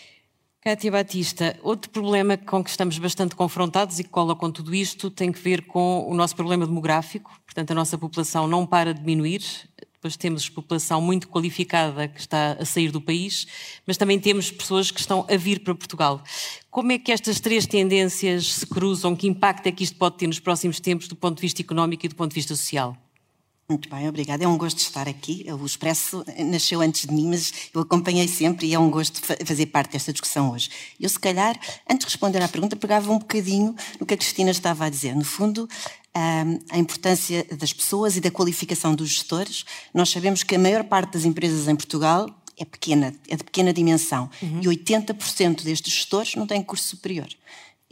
Cátia 0.62 0.92
Batista, 0.92 1.58
outro 1.60 1.90
problema 1.90 2.36
com 2.36 2.62
que 2.62 2.70
estamos 2.70 2.96
bastante 2.96 3.34
confrontados 3.34 3.98
e 3.98 4.04
que 4.04 4.10
cola 4.10 4.36
com 4.36 4.48
tudo 4.48 4.72
isto 4.72 5.10
tem 5.10 5.32
que 5.32 5.40
ver 5.40 5.66
com 5.66 6.08
o 6.08 6.14
nosso 6.14 6.36
problema 6.36 6.64
demográfico. 6.64 7.32
Portanto, 7.44 7.72
a 7.72 7.74
nossa 7.74 7.98
população 7.98 8.46
não 8.46 8.64
para 8.64 8.94
de 8.94 9.00
diminuir. 9.00 9.42
Depois 9.92 10.16
temos 10.16 10.48
população 10.48 11.00
muito 11.00 11.28
qualificada 11.28 12.06
que 12.08 12.20
está 12.20 12.52
a 12.60 12.64
sair 12.64 12.92
do 12.92 13.00
país, 13.00 13.46
mas 13.86 13.96
também 13.96 14.20
temos 14.20 14.50
pessoas 14.52 14.90
que 14.90 15.00
estão 15.00 15.26
a 15.28 15.36
vir 15.36 15.64
para 15.64 15.74
Portugal. 15.74 16.22
Como 16.70 16.92
é 16.92 16.98
que 16.98 17.10
estas 17.10 17.40
três 17.40 17.66
tendências 17.66 18.52
se 18.54 18.66
cruzam? 18.66 19.16
Que 19.16 19.26
impacto 19.26 19.66
é 19.66 19.72
que 19.72 19.82
isto 19.82 19.96
pode 19.96 20.16
ter 20.16 20.28
nos 20.28 20.38
próximos 20.38 20.78
tempos 20.78 21.08
do 21.08 21.16
ponto 21.16 21.36
de 21.36 21.42
vista 21.42 21.60
económico 21.60 22.06
e 22.06 22.08
do 22.08 22.14
ponto 22.14 22.30
de 22.30 22.36
vista 22.36 22.54
social? 22.54 22.96
Muito 23.72 23.88
bem, 23.88 24.06
obrigada. 24.06 24.44
É 24.44 24.46
um 24.46 24.58
gosto 24.58 24.78
estar 24.78 25.08
aqui. 25.08 25.46
O 25.58 25.64
Expresso 25.64 26.22
nasceu 26.38 26.82
antes 26.82 27.06
de 27.06 27.12
mim, 27.12 27.28
mas 27.28 27.52
eu 27.74 27.80
acompanhei 27.80 28.28
sempre 28.28 28.66
e 28.66 28.74
é 28.74 28.78
um 28.78 28.90
gosto 28.90 29.20
fazer 29.44 29.66
parte 29.66 29.92
desta 29.92 30.12
discussão 30.12 30.50
hoje. 30.50 30.68
Eu, 31.00 31.08
se 31.08 31.18
calhar, 31.18 31.58
antes 31.88 32.06
de 32.06 32.12
responder 32.12 32.42
à 32.42 32.48
pergunta, 32.48 32.76
pegava 32.76 33.10
um 33.10 33.18
bocadinho 33.18 33.74
no 33.98 34.04
que 34.04 34.12
a 34.12 34.16
Cristina 34.16 34.50
estava 34.50 34.84
a 34.84 34.90
dizer. 34.90 35.16
No 35.16 35.24
fundo, 35.24 35.66
a 36.70 36.76
importância 36.76 37.46
das 37.58 37.72
pessoas 37.72 38.16
e 38.16 38.20
da 38.20 38.30
qualificação 38.30 38.94
dos 38.94 39.08
gestores. 39.08 39.64
Nós 39.94 40.10
sabemos 40.10 40.42
que 40.42 40.54
a 40.54 40.58
maior 40.58 40.84
parte 40.84 41.14
das 41.14 41.24
empresas 41.24 41.66
em 41.66 41.74
Portugal 41.74 42.28
é 42.58 42.64
pequena, 42.64 43.14
é 43.26 43.36
de 43.36 43.44
pequena 43.44 43.72
dimensão. 43.72 44.28
Uhum. 44.42 44.60
E 44.60 44.66
80% 44.66 45.62
destes 45.62 45.92
gestores 45.92 46.34
não 46.34 46.46
têm 46.46 46.62
curso 46.62 46.88
superior. 46.88 47.28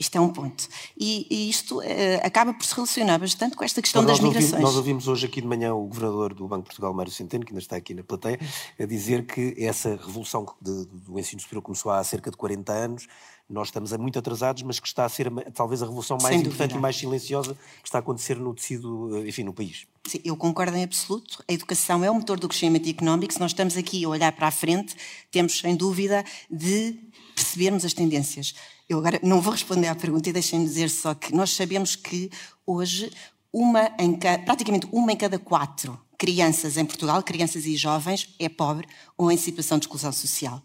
Isto 0.01 0.17
é 0.17 0.21
um 0.21 0.31
ponto. 0.31 0.67
e, 0.99 1.27
e 1.31 1.51
isto 1.51 1.79
uh, 1.79 1.83
acaba 2.25 2.55
por 2.55 2.65
se 2.65 2.75
relacionar 2.75 3.19
bastante 3.19 3.55
com 3.55 3.63
esta 3.63 3.83
questão 3.83 4.05
das 4.05 4.19
migrações. 4.19 4.53
Ouvimos, 4.53 4.69
nós 4.69 4.77
ouvimos 4.77 5.09
hoje 5.09 5.27
aqui 5.27 5.43
de 5.43 5.47
manhã 5.47 5.75
o 5.75 5.87
governador 5.87 6.33
do 6.33 6.49
Banco 6.49 6.63
de 6.63 6.69
Portugal, 6.69 6.95
Mário 6.95 7.13
Centeno, 7.13 7.45
que 7.45 7.53
ainda 7.53 7.61
está 7.61 7.77
aqui 7.77 7.93
na 7.93 8.03
plateia, 8.03 8.41
a 8.79 8.85
dizer 8.87 9.27
que 9.27 9.55
essa 9.59 9.91
revolução 9.91 10.47
de, 10.61 10.87
do 10.87 11.19
ensino 11.19 11.41
superior 11.41 11.63
começou 11.63 11.93
há 11.93 12.03
cerca 12.03 12.31
de 12.31 12.37
40 12.39 12.73
anos 12.73 13.07
nós 13.51 13.69
estamos 13.69 13.93
muito 13.97 14.17
atrasados, 14.17 14.63
mas 14.63 14.79
que 14.79 14.87
está 14.87 15.05
a 15.05 15.09
ser 15.09 15.29
talvez 15.53 15.83
a 15.83 15.85
revolução 15.85 16.17
mais 16.23 16.37
importante 16.37 16.77
e 16.77 16.79
mais 16.79 16.97
silenciosa 16.97 17.55
que 17.83 17.89
está 17.89 17.99
a 17.99 18.01
acontecer 18.01 18.37
no 18.37 18.55
tecido, 18.55 19.17
eh, 19.17 19.29
enfim, 19.29 19.43
no 19.43 19.53
país. 19.53 19.87
Sim, 20.07 20.21
eu 20.25 20.37
concordo 20.37 20.77
em 20.77 20.85
absoluto. 20.85 21.43
A 21.49 21.53
educação 21.53 22.05
é 22.05 22.11
o 22.11 22.15
motor 22.15 22.39
do 22.39 22.49
crescimento 22.49 22.89
económico. 22.89 23.33
Se 23.33 23.41
nós 23.41 23.51
estamos 23.51 23.77
aqui 23.77 24.05
a 24.05 24.09
olhar 24.09 24.33
para 24.33 24.47
a 24.47 24.51
frente, 24.53 24.95
temos 25.33 25.59
sem 25.59 25.75
dúvida 25.75 26.25
de 26.49 26.97
percebermos 27.35 27.85
as 27.85 27.93
tendências. 27.93 28.55
Eu 28.91 28.99
agora 28.99 29.21
não 29.23 29.41
vou 29.41 29.53
responder 29.53 29.87
à 29.87 29.95
pergunta 29.95 30.29
e 30.29 30.33
deixem-me 30.33 30.65
dizer 30.65 30.91
só 30.91 31.15
que 31.15 31.33
nós 31.33 31.51
sabemos 31.51 31.95
que 31.95 32.29
hoje 32.67 33.09
uma 33.53 33.89
em 33.97 34.19
praticamente 34.45 34.89
uma 34.91 35.13
em 35.13 35.17
cada 35.17 35.39
quatro 35.39 35.97
crianças 36.19 36.77
em 36.77 36.85
Portugal, 36.85 37.23
crianças 37.23 37.67
e 37.67 37.77
jovens, 37.77 38.35
é 38.37 38.49
pobre 38.49 38.89
ou 39.17 39.31
em 39.31 39.37
situação 39.37 39.79
de 39.79 39.85
exclusão 39.85 40.11
social. 40.11 40.61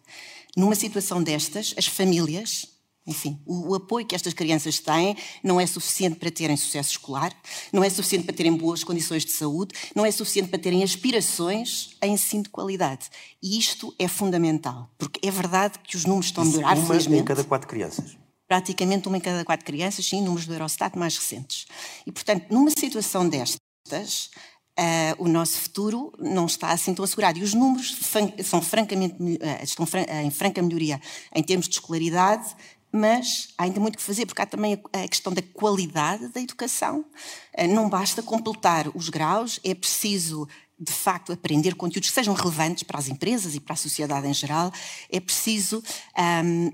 Numa 0.58 0.74
situação 0.74 1.22
destas, 1.22 1.76
as 1.78 1.86
famílias 1.86 2.66
enfim, 3.08 3.40
o, 3.46 3.72
o, 3.72 3.76
apoio 3.76 4.06
que 4.06 4.16
estas 4.16 4.34
crianças 4.34 4.80
têm 4.80 5.16
não 5.44 5.60
é 5.60 5.68
suficiente 5.68 6.16
para 6.16 6.32
terem 6.32 6.58
sucesso 6.58 6.92
escolar, 6.92 7.32
não 7.72 7.84
é 7.84 7.90
suficiente 7.90 8.26
para 8.26 8.36
terem 8.36 8.56
boas 8.56 8.84
condições 8.84 9.24
de 9.24 9.32
saúde, 9.32 9.74
não 9.94 10.06
é 10.06 10.12
suficiente 10.12 10.50
para 10.50 10.60
terem 10.60 10.84
aspirações 10.84 11.96
a 12.02 12.08
ensino 12.08 12.44
de 12.44 12.50
qualidade. 12.50 13.10
E 13.42 13.60
isto 13.60 13.94
é 14.00 14.08
fundamental, 14.08 14.90
porque 14.98 15.26
é 15.26 15.30
verdade 15.30 15.80
que 15.80 15.96
os 15.96 16.06
números 16.06 16.28
estão 16.28 16.44
a 16.44 16.48
melhorar, 16.48 16.78
uma 16.78 16.88
felizmente. 16.88 17.22
em 17.22 17.26
cada 17.26 17.44
quatro 17.44 17.68
crianças. 17.68 18.18
Praticamente 18.48 19.08
uma 19.08 19.18
em 19.18 19.22
cada 19.22 19.46
quatro 19.46 19.66
crianças, 19.66 20.06
sim, 20.06 20.22
números 20.22 20.46
do 20.46 20.54
Eurostat 20.54 20.98
mais 20.98 21.18
recentes. 21.18 21.66
E, 22.06 22.12
portanto, 22.12 22.46
numa 22.50 22.72
situação 22.72 23.28
destas, 23.28 24.30
Uh, 24.78 25.16
o 25.24 25.30
nosso 25.30 25.58
futuro 25.58 26.12
não 26.20 26.48
está 26.48 26.72
assim 26.72 26.94
tão 26.94 27.06
assegurado. 27.06 27.40
E 27.40 27.44
os 27.44 27.54
números 27.54 27.98
são 28.44 28.62
francamente, 28.62 29.16
uh, 29.16 29.64
estão 29.64 29.88
em 30.22 30.30
franca 30.30 30.62
melhoria 30.62 31.00
em 31.34 31.42
termos 31.42 31.70
de 31.70 31.76
escolaridade, 31.76 32.54
mas 32.96 33.50
há 33.58 33.64
ainda 33.64 33.80
muito 33.80 33.98
que 33.98 34.04
fazer, 34.04 34.26
porque 34.26 34.42
há 34.42 34.46
também 34.46 34.82
a 34.94 35.08
questão 35.08 35.34
da 35.34 35.42
qualidade 35.42 36.30
da 36.30 36.40
educação. 36.40 37.04
Eh, 37.54 37.68
não 37.68 37.90
basta 37.90 38.24
completar 38.24 38.88
os 38.96 39.10
graus, 39.10 39.60
é 39.66 39.76
preciso 39.76 40.48
de 40.80 40.92
facto 40.92 41.34
aprender 41.34 41.76
conteúdos 41.76 42.10
que 42.10 42.16
sejam 42.16 42.34
relevantes 42.34 42.84
para 42.84 42.98
as 42.98 43.10
empresas 43.10 43.54
e 43.54 43.60
para 43.60 43.74
a 43.74 43.78
sociedade 43.78 44.28
em 44.28 44.34
geral. 44.34 44.72
É 45.10 45.20
preciso 45.20 45.84
um, 46.18 46.72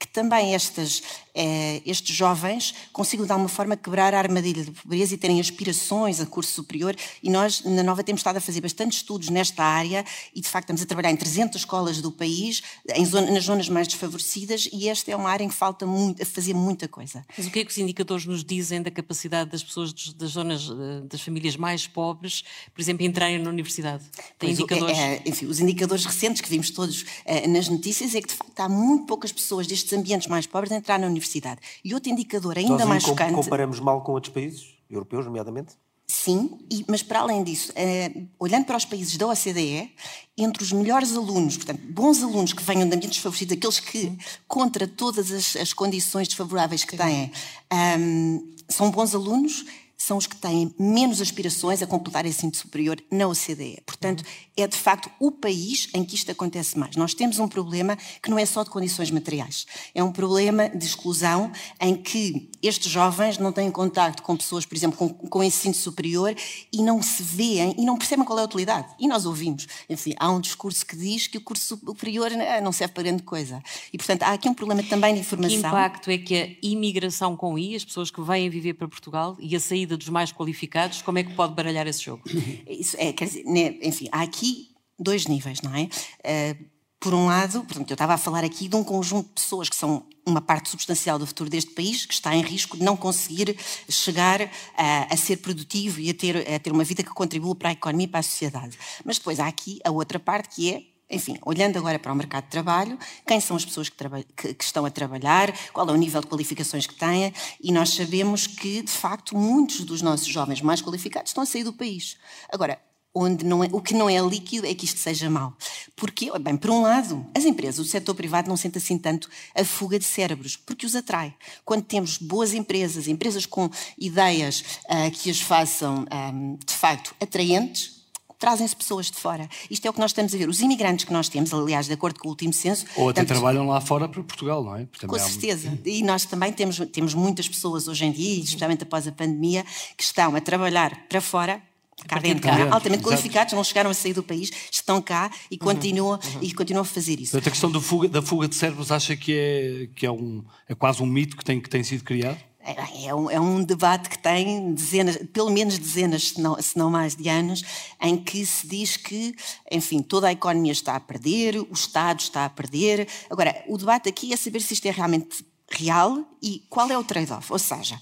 que 0.00 0.08
também 0.08 0.54
estas, 0.54 1.02
eh, 1.34 1.82
estes 1.84 2.16
jovens 2.16 2.74
consigam 2.90 3.26
de 3.26 3.32
alguma 3.32 3.50
forma 3.50 3.76
quebrar 3.76 4.14
a 4.14 4.18
armadilha 4.18 4.64
da 4.64 4.72
pobreza 4.72 5.12
e 5.12 5.18
terem 5.18 5.38
aspirações 5.38 6.20
a 6.20 6.26
curso 6.26 6.52
superior. 6.54 6.96
E 7.22 7.28
nós, 7.28 7.62
na 7.64 7.82
Nova, 7.82 8.02
temos 8.02 8.20
estado 8.20 8.38
a 8.38 8.40
fazer 8.40 8.62
bastante 8.62 8.96
estudos 8.96 9.28
nesta 9.28 9.62
área 9.62 10.02
e, 10.34 10.40
de 10.40 10.48
facto, 10.48 10.64
estamos 10.64 10.80
a 10.80 10.86
trabalhar 10.86 11.10
em 11.10 11.16
300 11.16 11.60
escolas 11.60 12.00
do 12.00 12.10
país, 12.10 12.62
em 12.94 13.04
zona, 13.04 13.30
nas 13.30 13.44
zonas 13.44 13.68
mais 13.68 13.86
desfavorecidas, 13.86 14.70
e 14.72 14.88
esta 14.88 15.10
é 15.10 15.16
uma 15.16 15.28
área 15.28 15.44
em 15.44 15.48
que 15.50 15.54
falta 15.54 15.84
muito, 15.84 16.22
a 16.22 16.24
fazer 16.24 16.54
muita 16.54 16.88
coisa. 16.88 17.22
Mas 17.36 17.46
o 17.46 17.50
que 17.50 17.58
é 17.58 17.64
que 17.64 17.70
os 17.70 17.76
indicadores 17.76 18.24
nos 18.24 18.42
dizem 18.42 18.80
da 18.80 18.90
capacidade 18.90 19.50
das 19.50 19.62
pessoas 19.62 19.92
das 19.92 20.30
zonas, 20.30 20.62
eh, 20.70 21.06
das 21.06 21.20
famílias 21.20 21.56
mais 21.56 21.86
pobres, 21.86 22.42
por 22.72 22.80
exemplo, 22.80 23.04
entrarem 23.04 23.38
na 23.38 23.50
universidade? 23.50 24.02
Tem 24.38 24.48
pois, 24.48 24.58
indicadores? 24.58 24.98
É, 24.98 25.16
é, 25.16 25.22
enfim, 25.26 25.44
os 25.44 25.60
indicadores 25.60 26.06
recentes 26.06 26.40
que 26.40 26.48
vimos 26.48 26.70
todos 26.70 27.04
é, 27.26 27.46
nas 27.46 27.68
notícias 27.68 28.14
é 28.14 28.22
que, 28.22 28.28
de 28.28 28.34
facto, 28.34 28.60
há 28.60 28.68
muito 28.68 29.04
poucas 29.04 29.30
pessoas 29.30 29.66
destes 29.66 29.89
ambientes 29.92 30.28
mais 30.28 30.46
pobres 30.46 30.72
a 30.72 30.76
entrar 30.76 30.98
na 30.98 31.06
universidade. 31.06 31.60
E 31.84 31.94
outro 31.94 32.10
indicador 32.10 32.58
ainda 32.58 32.78
Nós 32.78 32.88
mais 32.88 33.02
chocante... 33.02 33.34
comparamos 33.34 33.80
mal 33.80 34.02
com 34.02 34.12
outros 34.12 34.32
países, 34.32 34.74
europeus, 34.88 35.26
nomeadamente? 35.26 35.74
Sim, 36.10 36.58
e, 36.68 36.84
mas 36.88 37.04
para 37.04 37.20
além 37.20 37.44
disso, 37.44 37.72
eh, 37.76 38.10
olhando 38.36 38.64
para 38.64 38.76
os 38.76 38.84
países 38.84 39.16
da 39.16 39.28
OCDE, 39.28 39.92
entre 40.36 40.60
os 40.60 40.72
melhores 40.72 41.14
alunos, 41.14 41.56
portanto, 41.56 41.80
bons 41.88 42.20
alunos 42.20 42.52
que 42.52 42.62
venham 42.64 42.88
de 42.88 42.96
ambientes 42.96 43.18
desfavorecidos, 43.18 43.56
aqueles 43.56 43.78
que, 43.78 44.18
contra 44.48 44.88
todas 44.88 45.30
as, 45.30 45.54
as 45.54 45.72
condições 45.72 46.26
desfavoráveis 46.26 46.84
que 46.84 46.96
têm, 46.96 47.30
um, 47.72 47.76
ehm, 47.76 48.40
são 48.68 48.90
bons 48.90 49.14
alunos, 49.14 49.64
são 50.00 50.16
os 50.16 50.26
que 50.26 50.34
têm 50.34 50.74
menos 50.78 51.20
aspirações 51.20 51.82
a 51.82 51.86
completar 51.86 52.24
esse 52.24 52.38
ensino 52.38 52.54
superior 52.54 52.96
na 53.10 53.28
OCDE. 53.28 53.82
Portanto, 53.84 54.24
é 54.56 54.66
de 54.66 54.76
facto 54.76 55.10
o 55.20 55.30
país 55.30 55.88
em 55.92 56.02
que 56.02 56.14
isto 56.14 56.30
acontece 56.30 56.78
mais. 56.78 56.96
Nós 56.96 57.12
temos 57.12 57.38
um 57.38 57.46
problema 57.46 57.98
que 58.22 58.30
não 58.30 58.38
é 58.38 58.46
só 58.46 58.64
de 58.64 58.70
condições 58.70 59.10
materiais. 59.10 59.66
É 59.94 60.02
um 60.02 60.10
problema 60.10 60.70
de 60.70 60.86
exclusão 60.86 61.52
em 61.78 61.94
que 61.94 62.48
estes 62.62 62.90
jovens 62.90 63.36
não 63.36 63.52
têm 63.52 63.70
contato 63.70 64.22
com 64.22 64.34
pessoas, 64.36 64.64
por 64.64 64.74
exemplo, 64.74 64.96
com, 64.96 65.08
com 65.10 65.44
ensino 65.44 65.74
superior 65.74 66.34
e 66.72 66.82
não 66.82 67.02
se 67.02 67.22
veem 67.22 67.74
e 67.78 67.84
não 67.84 67.98
percebem 67.98 68.24
qual 68.24 68.38
é 68.38 68.42
a 68.42 68.46
utilidade. 68.46 68.88
E 68.98 69.06
nós 69.06 69.26
ouvimos. 69.26 69.66
Enfim, 69.88 70.14
há 70.18 70.30
um 70.30 70.40
discurso 70.40 70.84
que 70.86 70.96
diz 70.96 71.26
que 71.26 71.36
o 71.36 71.42
curso 71.42 71.76
superior 71.76 72.32
eh, 72.32 72.60
não 72.62 72.72
serve 72.72 72.94
para 72.94 73.02
grande 73.02 73.22
coisa. 73.22 73.62
E, 73.92 73.98
portanto, 73.98 74.22
há 74.22 74.32
aqui 74.32 74.48
um 74.48 74.54
problema 74.54 74.82
também 74.82 75.12
de 75.12 75.20
informação. 75.20 75.60
Que 75.60 75.66
impacto 75.66 76.10
é 76.10 76.16
que 76.16 76.34
a 76.34 76.48
imigração 76.62 77.36
com 77.36 77.58
I, 77.58 77.76
as 77.76 77.84
pessoas 77.84 78.10
que 78.10 78.22
vêm 78.22 78.48
viver 78.48 78.74
para 78.74 78.88
Portugal 78.88 79.36
e 79.38 79.54
a 79.54 79.60
saída 79.60 79.89
dos 79.96 80.08
mais 80.08 80.32
qualificados, 80.32 81.02
como 81.02 81.18
é 81.18 81.24
que 81.24 81.34
pode 81.34 81.54
baralhar 81.54 81.86
esse 81.86 82.02
jogo? 82.02 82.22
Isso 82.68 82.96
é, 82.98 83.12
quer 83.12 83.26
dizer, 83.26 83.44
né, 83.44 83.76
enfim, 83.82 84.08
há 84.12 84.22
aqui 84.22 84.70
dois 84.98 85.26
níveis, 85.26 85.60
não 85.62 85.74
é? 85.74 85.84
Uh, 85.84 86.64
por 87.00 87.14
um 87.14 87.26
lado, 87.26 87.64
portanto, 87.64 87.90
eu 87.90 87.94
estava 87.94 88.12
a 88.12 88.18
falar 88.18 88.44
aqui 88.44 88.68
de 88.68 88.76
um 88.76 88.84
conjunto 88.84 89.28
de 89.28 89.32
pessoas 89.32 89.70
que 89.70 89.74
são 89.74 90.06
uma 90.26 90.40
parte 90.40 90.68
substancial 90.68 91.18
do 91.18 91.26
futuro 91.26 91.48
deste 91.48 91.70
país, 91.70 92.04
que 92.04 92.12
está 92.12 92.36
em 92.36 92.42
risco 92.42 92.76
de 92.76 92.84
não 92.84 92.94
conseguir 92.94 93.56
chegar 93.88 94.42
a, 94.76 95.14
a 95.14 95.16
ser 95.16 95.38
produtivo 95.38 95.98
e 95.98 96.10
a 96.10 96.14
ter, 96.14 96.36
a 96.36 96.58
ter 96.58 96.70
uma 96.70 96.84
vida 96.84 97.02
que 97.02 97.08
contribua 97.08 97.54
para 97.54 97.70
a 97.70 97.72
economia 97.72 98.04
e 98.04 98.08
para 98.08 98.20
a 98.20 98.22
sociedade. 98.22 98.78
Mas 99.02 99.16
depois 99.16 99.40
há 99.40 99.46
aqui 99.46 99.80
a 99.82 99.90
outra 99.90 100.20
parte 100.20 100.54
que 100.54 100.70
é 100.70 100.82
enfim, 101.10 101.36
olhando 101.44 101.76
agora 101.76 101.98
para 101.98 102.12
o 102.12 102.14
mercado 102.14 102.44
de 102.44 102.50
trabalho, 102.50 102.98
quem 103.26 103.40
são 103.40 103.56
as 103.56 103.64
pessoas 103.64 103.88
que, 103.88 103.96
que, 104.36 104.54
que, 104.54 104.64
estão 104.64 104.84
a 104.84 104.90
trabalhar, 104.90 105.52
qual 105.72 105.88
é 105.88 105.92
o 105.92 105.96
nível 105.96 106.20
de 106.20 106.28
qualificações 106.28 106.86
que 106.86 106.94
têm, 106.94 107.32
e 107.60 107.72
nós 107.72 107.90
sabemos 107.90 108.46
que, 108.46 108.82
de 108.82 108.92
facto, 108.92 109.36
muitos 109.36 109.80
dos 109.80 110.00
nossos 110.02 110.28
jovens 110.28 110.62
mais 110.62 110.80
qualificados 110.80 111.30
estão 111.30 111.42
a 111.42 111.46
sair 111.46 111.64
do 111.64 111.72
país. 111.72 112.16
Agora, 112.52 112.78
onde 113.14 113.44
não 113.44 113.64
é, 113.64 113.68
o 113.72 113.80
que 113.80 113.94
não 113.94 114.08
é 114.08 114.20
líquido 114.20 114.66
é 114.66 114.74
que 114.74 114.84
isto 114.84 115.00
seja 115.00 115.28
mau. 115.28 115.56
Porque, 115.96 116.30
bem, 116.38 116.56
por 116.56 116.70
um 116.70 116.82
lado, 116.82 117.26
as 117.34 117.44
empresas, 117.44 117.84
o 117.84 117.88
setor 117.88 118.14
privado 118.14 118.48
não 118.48 118.56
sente 118.56 118.78
assim 118.78 118.96
tanto 118.96 119.28
a 119.54 119.64
fuga 119.64 119.98
de 119.98 120.04
cérebros, 120.04 120.56
porque 120.56 120.86
os 120.86 120.94
atrai. 120.94 121.34
Quando 121.64 121.82
temos 121.82 122.18
boas 122.18 122.54
empresas, 122.54 123.08
empresas 123.08 123.46
com 123.46 123.68
ideias 123.98 124.60
uh, 124.84 125.10
que 125.12 125.30
as 125.30 125.40
façam, 125.40 126.00
um, 126.00 126.06
ah, 126.10 126.64
de 126.64 126.72
facto, 126.72 127.14
atraentes, 127.20 127.99
trazem-se 128.40 128.74
pessoas 128.74 129.10
de 129.10 129.18
fora. 129.18 129.48
Isto 129.70 129.86
é 129.86 129.90
o 129.90 129.92
que 129.92 130.00
nós 130.00 130.10
estamos 130.10 130.34
a 130.34 130.38
ver. 130.38 130.48
Os 130.48 130.60
imigrantes 130.60 131.04
que 131.04 131.12
nós 131.12 131.28
temos, 131.28 131.52
aliás, 131.52 131.86
de 131.86 131.92
acordo 131.92 132.18
com 132.18 132.26
o 132.26 132.30
último 132.30 132.52
censo. 132.52 132.86
Ou 132.96 133.10
até 133.10 133.20
tanto... 133.20 133.28
trabalham 133.28 133.66
lá 133.68 133.80
fora 133.80 134.08
para 134.08 134.22
Portugal, 134.22 134.64
não 134.64 134.76
é? 134.76 134.88
com 135.06 135.18
certeza. 135.18 135.78
E 135.84 136.02
nós 136.02 136.24
também 136.24 136.52
temos, 136.52 136.78
temos 136.90 137.12
muitas 137.14 137.48
pessoas 137.48 137.86
hoje 137.86 138.06
em 138.06 138.10
dia, 138.10 138.42
especialmente 138.42 138.82
após 138.82 139.06
a 139.06 139.12
pandemia, 139.12 139.64
que 139.96 140.02
estão 140.02 140.34
a 140.34 140.40
trabalhar 140.40 141.06
para 141.06 141.20
fora 141.20 141.62
cá 142.06 142.18
dentro, 142.18 142.42
cá, 142.42 142.72
altamente 142.72 143.02
qualificados, 143.02 143.52
não 143.52 143.62
chegaram 143.62 143.90
a 143.90 143.94
sair 143.94 144.14
do 144.14 144.22
país, 144.22 144.50
estão 144.70 145.02
cá 145.02 145.30
e 145.50 145.54
uhum. 145.54 145.58
continuam, 145.58 146.12
uhum. 146.12 146.38
e 146.40 146.52
continuam 146.54 146.82
a 146.82 146.84
fazer 146.86 147.20
isso. 147.20 147.36
a 147.36 147.40
questão 147.42 147.70
da 147.70 147.78
fuga, 147.78 148.08
da 148.08 148.22
fuga 148.22 148.48
de 148.48 148.54
cérebros 148.54 148.90
acha 148.90 149.14
que 149.16 149.32
é, 149.34 149.88
que 149.94 150.06
é, 150.06 150.10
um, 150.10 150.42
é 150.66 150.74
quase 150.74 151.02
um 151.02 151.06
mito 151.06 151.36
que 151.36 151.44
tem, 151.44 151.60
que 151.60 151.68
tem 151.68 151.82
sido 151.84 152.02
criado? 152.02 152.38
É, 152.62 153.06
é 153.06 153.14
um, 153.14 153.30
é 153.30 153.40
um, 153.40 153.64
debate 153.64 154.10
que 154.10 154.18
tem 154.18 154.74
dezenas, 154.74 155.16
pelo 155.32 155.50
menos 155.50 155.78
dezenas, 155.78 156.28
se 156.28 156.40
não, 156.40 156.60
se 156.60 156.76
não, 156.76 156.90
mais 156.90 157.16
de 157.16 157.28
anos, 157.28 157.62
em 158.00 158.18
que 158.18 158.44
se 158.44 158.66
diz 158.66 158.98
que, 158.98 159.34
enfim, 159.70 160.02
toda 160.02 160.28
a 160.28 160.32
economia 160.32 160.72
está 160.72 160.94
a 160.94 161.00
perder, 161.00 161.56
o 161.56 161.72
Estado 161.72 162.20
está 162.20 162.44
a 162.44 162.50
perder. 162.50 163.08
Agora, 163.30 163.64
o 163.66 163.78
debate 163.78 164.10
aqui 164.10 164.32
é 164.32 164.36
saber 164.36 164.60
se 164.60 164.74
isto 164.74 164.86
é 164.86 164.90
realmente 164.90 165.44
real 165.70 166.22
e 166.42 166.62
qual 166.68 166.90
é 166.90 166.98
o 166.98 167.04
trade-off. 167.04 167.50
Ou 167.50 167.58
seja, 167.58 167.98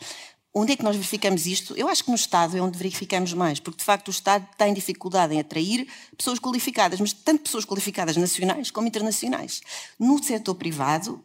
onde 0.52 0.72
é 0.72 0.76
que 0.76 0.82
nós 0.82 0.96
verificamos 0.96 1.46
isto? 1.46 1.76
Eu 1.76 1.88
acho 1.88 2.02
que 2.02 2.10
no 2.10 2.16
Estado 2.16 2.56
é 2.56 2.60
onde 2.60 2.76
verificamos 2.76 3.32
mais, 3.32 3.60
porque 3.60 3.78
de 3.78 3.84
facto 3.84 4.08
o 4.08 4.10
Estado 4.10 4.46
tem 4.56 4.74
dificuldade 4.74 5.34
em 5.34 5.40
atrair 5.40 5.86
pessoas 6.16 6.40
qualificadas, 6.40 7.00
mas 7.00 7.12
tanto 7.12 7.44
pessoas 7.44 7.64
qualificadas 7.64 8.16
nacionais 8.16 8.70
como 8.72 8.88
internacionais. 8.88 9.60
No 9.98 10.22
setor 10.22 10.56
privado, 10.56 11.22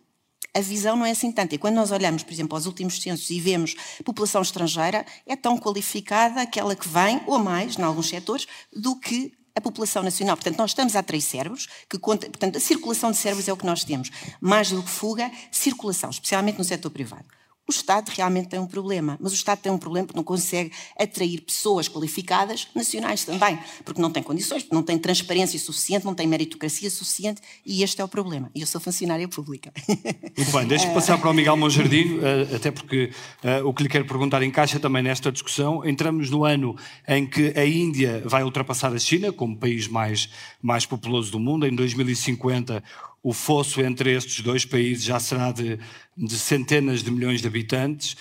a 0.54 0.62
visão 0.62 0.96
não 0.96 1.06
é 1.06 1.12
assim 1.12 1.32
tanta. 1.32 1.56
E 1.56 1.58
quando 1.58 1.76
nós 1.76 1.92
olhamos, 1.92 2.24
por 2.24 2.34
exemplo, 2.34 2.56
aos 2.56 2.66
últimos 2.66 3.02
censos 3.02 3.30
e 3.30 3.40
vemos 3.40 3.76
população 4.04 4.42
estrangeira, 4.42 5.06
é 5.26 5.36
tão 5.36 5.58
qualificada 5.58 6.42
aquela 6.42 6.76
que 6.76 6.88
vem, 6.88 7.22
ou 7.26 7.40
mais, 7.40 7.78
em 7.78 7.82
alguns 7.84 8.10
setores, 8.10 8.48
do 8.72 8.96
que 8.96 9.34
a 9.56 9.62
população 9.62 10.04
nacional. 10.04 10.36
Portanto, 10.36 10.58
nós 10.58 10.72
estamos 10.72 10.96
a 10.96 11.00
atrair 11.00 11.22
cérebros, 11.22 11.68
que 11.90 11.98
conta, 11.98 12.28
portanto, 12.28 12.58
a 12.58 12.60
circulação 12.60 13.12
de 13.12 13.18
cérebros 13.18 13.48
é 13.48 13.54
o 13.54 13.58
que 13.58 13.66
nós 13.66 13.84
temos. 13.84 14.10
Mais 14.42 14.72
do 14.72 14.82
que 14.82 14.90
fuga, 14.90 15.32
circulação, 15.52 16.10
especialmente 16.10 16.58
no 16.58 16.64
setor 16.64 16.90
privado. 16.90 17.26
O 17.66 17.72
Estado 17.72 18.10
realmente 18.10 18.50
tem 18.50 18.60
um 18.60 18.68
problema, 18.68 19.18
mas 19.22 19.32
o 19.32 19.36
Estado 19.36 19.60
tem 19.60 19.72
um 19.72 19.78
problema 19.78 20.08
porque 20.08 20.18
não 20.18 20.24
consegue 20.24 20.70
atrair 21.00 21.40
pessoas 21.42 21.88
qualificadas, 21.88 22.68
nacionais 22.76 23.24
também, 23.24 23.58
porque 23.86 24.02
não 24.02 24.12
tem 24.12 24.22
condições, 24.22 24.68
não 24.70 24.84
tem 24.84 24.98
transparência 24.98 25.58
suficiente, 25.58 26.06
não 26.06 26.14
tem 26.14 26.28
meritocracia 26.28 26.90
suficiente 26.90 27.42
e 27.66 27.82
este 27.82 28.02
é 28.02 28.04
o 28.04 28.08
problema. 28.08 28.52
E 28.54 28.60
eu 28.60 28.68
sou 28.68 28.82
funcionária 28.82 29.28
pública. 29.30 29.72
Muito 30.38 30.52
bem, 30.52 30.68
deixe-me 30.68 30.94
passar 30.94 31.18
para 31.18 31.30
o 31.30 31.34
Miguel 31.34 31.56
Monjardim, 31.56 32.20
eh, 32.22 32.56
até 32.56 32.70
porque 32.70 33.12
uh, 33.44 33.66
o 33.66 33.74
que 33.74 33.84
lhe 33.84 33.90
quero 33.90 34.06
perguntar 34.06 34.44
encaixa 34.44 34.78
também 34.78 35.02
nesta 35.02 35.32
discussão. 35.32 35.86
Entramos 35.86 36.30
no 36.30 36.44
ano 36.44 36.76
em 37.08 37.26
que 37.26 37.54
a 37.56 37.66
Índia 37.66 38.22
vai 38.26 38.44
ultrapassar 38.44 38.92
a 38.92 39.00
China 39.00 39.32
como 39.32 39.58
país 39.58 39.88
mais, 39.88 40.30
mais 40.62 40.86
populoso 40.86 41.32
do 41.32 41.40
mundo. 41.40 41.66
Em 41.66 41.74
2050, 41.74 42.84
o 43.24 43.32
fosso 43.32 43.82
entre 43.82 44.14
estes 44.14 44.42
dois 44.42 44.66
países 44.66 45.04
já 45.04 45.18
será 45.18 45.54
de, 45.54 45.80
de 46.16 46.38
centenas 46.38 47.02
de 47.02 47.10
milhões 47.10 47.42
de 47.42 47.48
habitantes. 47.48 48.18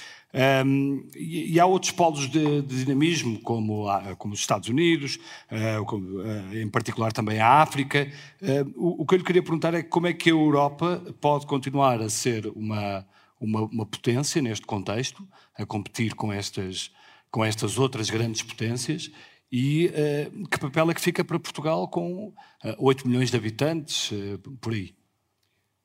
Um, 0.65 1.07
e, 1.15 1.53
e, 1.53 1.61
há 1.61 1.67
outros 1.67 1.91
polos 1.91 2.31
de, 2.31 2.63
de 2.63 2.85
dinamismo, 2.85 3.39
como, 3.41 3.87
como, 4.17 4.33
os 4.33 4.41
Estados 4.41 4.69
Unidos, 4.69 5.19
uh, 5.51 5.85
como, 5.85 6.21
uh, 6.21 6.57
em 6.57 6.67
particular 6.69 7.13
também 7.13 7.39
a 7.39 7.61
África. 7.61 8.11
Uh, 8.41 8.73
o, 8.77 9.03
o, 9.03 9.07
que 9.07 9.15
eu 9.15 9.19
lhe 9.19 9.25
queria 9.25 9.43
perguntar 9.43 9.75
é 9.75 9.83
como 9.83 10.07
é 10.07 10.13
que 10.15 10.31
a 10.31 10.33
Europa 10.33 11.03
pode 11.21 11.47
continuar 11.47 12.01
a 12.01 12.09
ser 12.09 12.47
uma, 12.55 13.07
uma, 13.39 13.63
uma 13.63 13.85
potência 13.85 14.41
neste 14.41 14.65
contexto, 14.65 15.29
a 15.55 15.67
competir 15.67 16.15
com 16.15 16.33
estas, 16.33 16.91
com 17.31 17.45
estas 17.45 17.79
outras 17.79 18.09
grandes 18.09 18.41
potências, 18.41 19.11
e 19.53 19.89
uh, 19.89 20.49
que 20.49 20.59
papel 20.59 20.91
é 20.91 20.95
que 20.95 21.01
fica 21.01 21.23
para 21.23 21.39
Portugal 21.39 21.87
com 21.87 22.29
uh, 22.29 22.35
eh, 22.65 22.75
8 22.79 23.07
milhões 23.07 23.31
de 23.31 23.37
habitantes, 23.37 24.11
uh, 24.11 24.39
por 24.59 24.73
aí? 24.73 24.95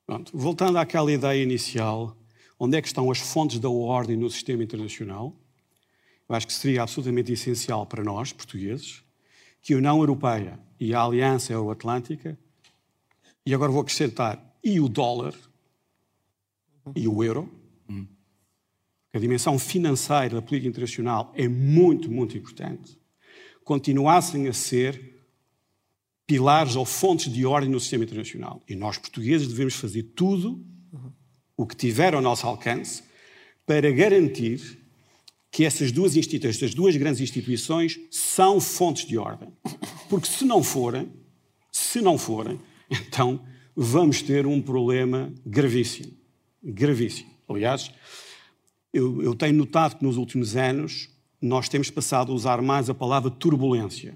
Pronto, 0.06 0.32
voltando 0.34 0.78
àquela 0.78 1.12
ideia 1.12 1.42
inicial, 1.42 2.16
onde 2.58 2.78
é 2.78 2.80
que 2.80 2.88
estão 2.88 3.10
as 3.10 3.18
fontes 3.18 3.58
da 3.58 3.68
ordem 3.68 4.16
no 4.16 4.30
sistema 4.30 4.62
internacional? 4.62 5.36
Eu 6.26 6.34
acho 6.34 6.46
que 6.46 6.52
seria 6.54 6.82
absolutamente 6.82 7.30
essencial 7.30 7.84
para 7.84 8.02
nós, 8.02 8.32
portugueses, 8.32 9.04
que 9.60 9.74
a 9.74 9.76
União 9.76 9.98
Europeia 9.98 10.58
e 10.80 10.94
a 10.94 11.02
Aliança 11.02 11.52
Euroatlântica, 11.52 12.38
e 13.44 13.52
agora 13.52 13.70
vou 13.70 13.82
acrescentar, 13.82 14.42
e 14.64 14.80
o 14.80 14.88
dólar, 14.88 15.34
e 16.96 17.06
o 17.06 17.22
euro, 17.22 17.52
hum. 17.86 18.06
a 19.12 19.18
dimensão 19.18 19.58
financeira 19.58 20.36
da 20.36 20.42
política 20.42 20.70
internacional 20.70 21.30
é 21.36 21.46
muito, 21.46 22.10
muito 22.10 22.34
importante 22.34 22.97
continuassem 23.68 24.48
a 24.48 24.52
ser 24.54 25.20
pilares 26.26 26.74
ou 26.74 26.86
fontes 26.86 27.30
de 27.30 27.44
ordem 27.44 27.68
no 27.68 27.78
sistema 27.78 28.02
internacional. 28.02 28.62
E 28.66 28.74
nós, 28.74 28.96
portugueses, 28.96 29.46
devemos 29.46 29.74
fazer 29.74 30.04
tudo 30.14 30.64
o 31.54 31.66
que 31.66 31.76
tiver 31.76 32.14
ao 32.14 32.22
nosso 32.22 32.46
alcance 32.46 33.02
para 33.66 33.90
garantir 33.92 34.78
que 35.50 35.66
essas 35.66 35.92
duas 35.92 36.16
estas 36.16 36.72
duas 36.74 36.96
grandes 36.96 37.20
instituições, 37.20 38.00
são 38.10 38.58
fontes 38.58 39.04
de 39.04 39.18
ordem. 39.18 39.52
Porque 40.08 40.28
se 40.28 40.46
não 40.46 40.62
forem, 40.62 41.12
se 41.70 42.00
não 42.00 42.16
forem, 42.16 42.58
então 42.90 43.38
vamos 43.76 44.22
ter 44.22 44.46
um 44.46 44.62
problema 44.62 45.30
gravíssimo. 45.44 46.16
Gravíssimo. 46.62 47.28
Aliás, 47.46 47.90
eu, 48.94 49.22
eu 49.22 49.34
tenho 49.34 49.58
notado 49.58 49.98
que 49.98 50.04
nos 50.04 50.16
últimos 50.16 50.56
anos 50.56 51.10
nós 51.40 51.68
temos 51.68 51.90
passado 51.90 52.32
a 52.32 52.34
usar 52.34 52.60
mais 52.60 52.90
a 52.90 52.94
palavra 52.94 53.30
turbulência. 53.30 54.14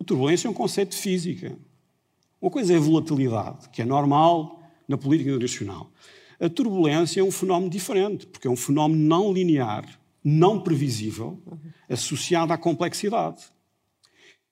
A 0.00 0.04
turbulência 0.04 0.48
é 0.48 0.50
um 0.50 0.54
conceito 0.54 0.90
de 0.90 0.96
física. 0.96 1.56
Uma 2.40 2.50
coisa 2.50 2.72
é 2.72 2.76
a 2.76 2.80
volatilidade, 2.80 3.68
que 3.70 3.82
é 3.82 3.84
normal 3.84 4.62
na 4.86 4.96
política 4.96 5.30
internacional. 5.30 5.90
A 6.38 6.48
turbulência 6.48 7.20
é 7.20 7.24
um 7.24 7.30
fenómeno 7.30 7.70
diferente, 7.70 8.26
porque 8.26 8.46
é 8.46 8.50
um 8.50 8.56
fenómeno 8.56 9.02
não 9.02 9.32
linear, 9.32 9.86
não 10.22 10.60
previsível, 10.60 11.42
associado 11.88 12.52
à 12.52 12.58
complexidade. 12.58 13.42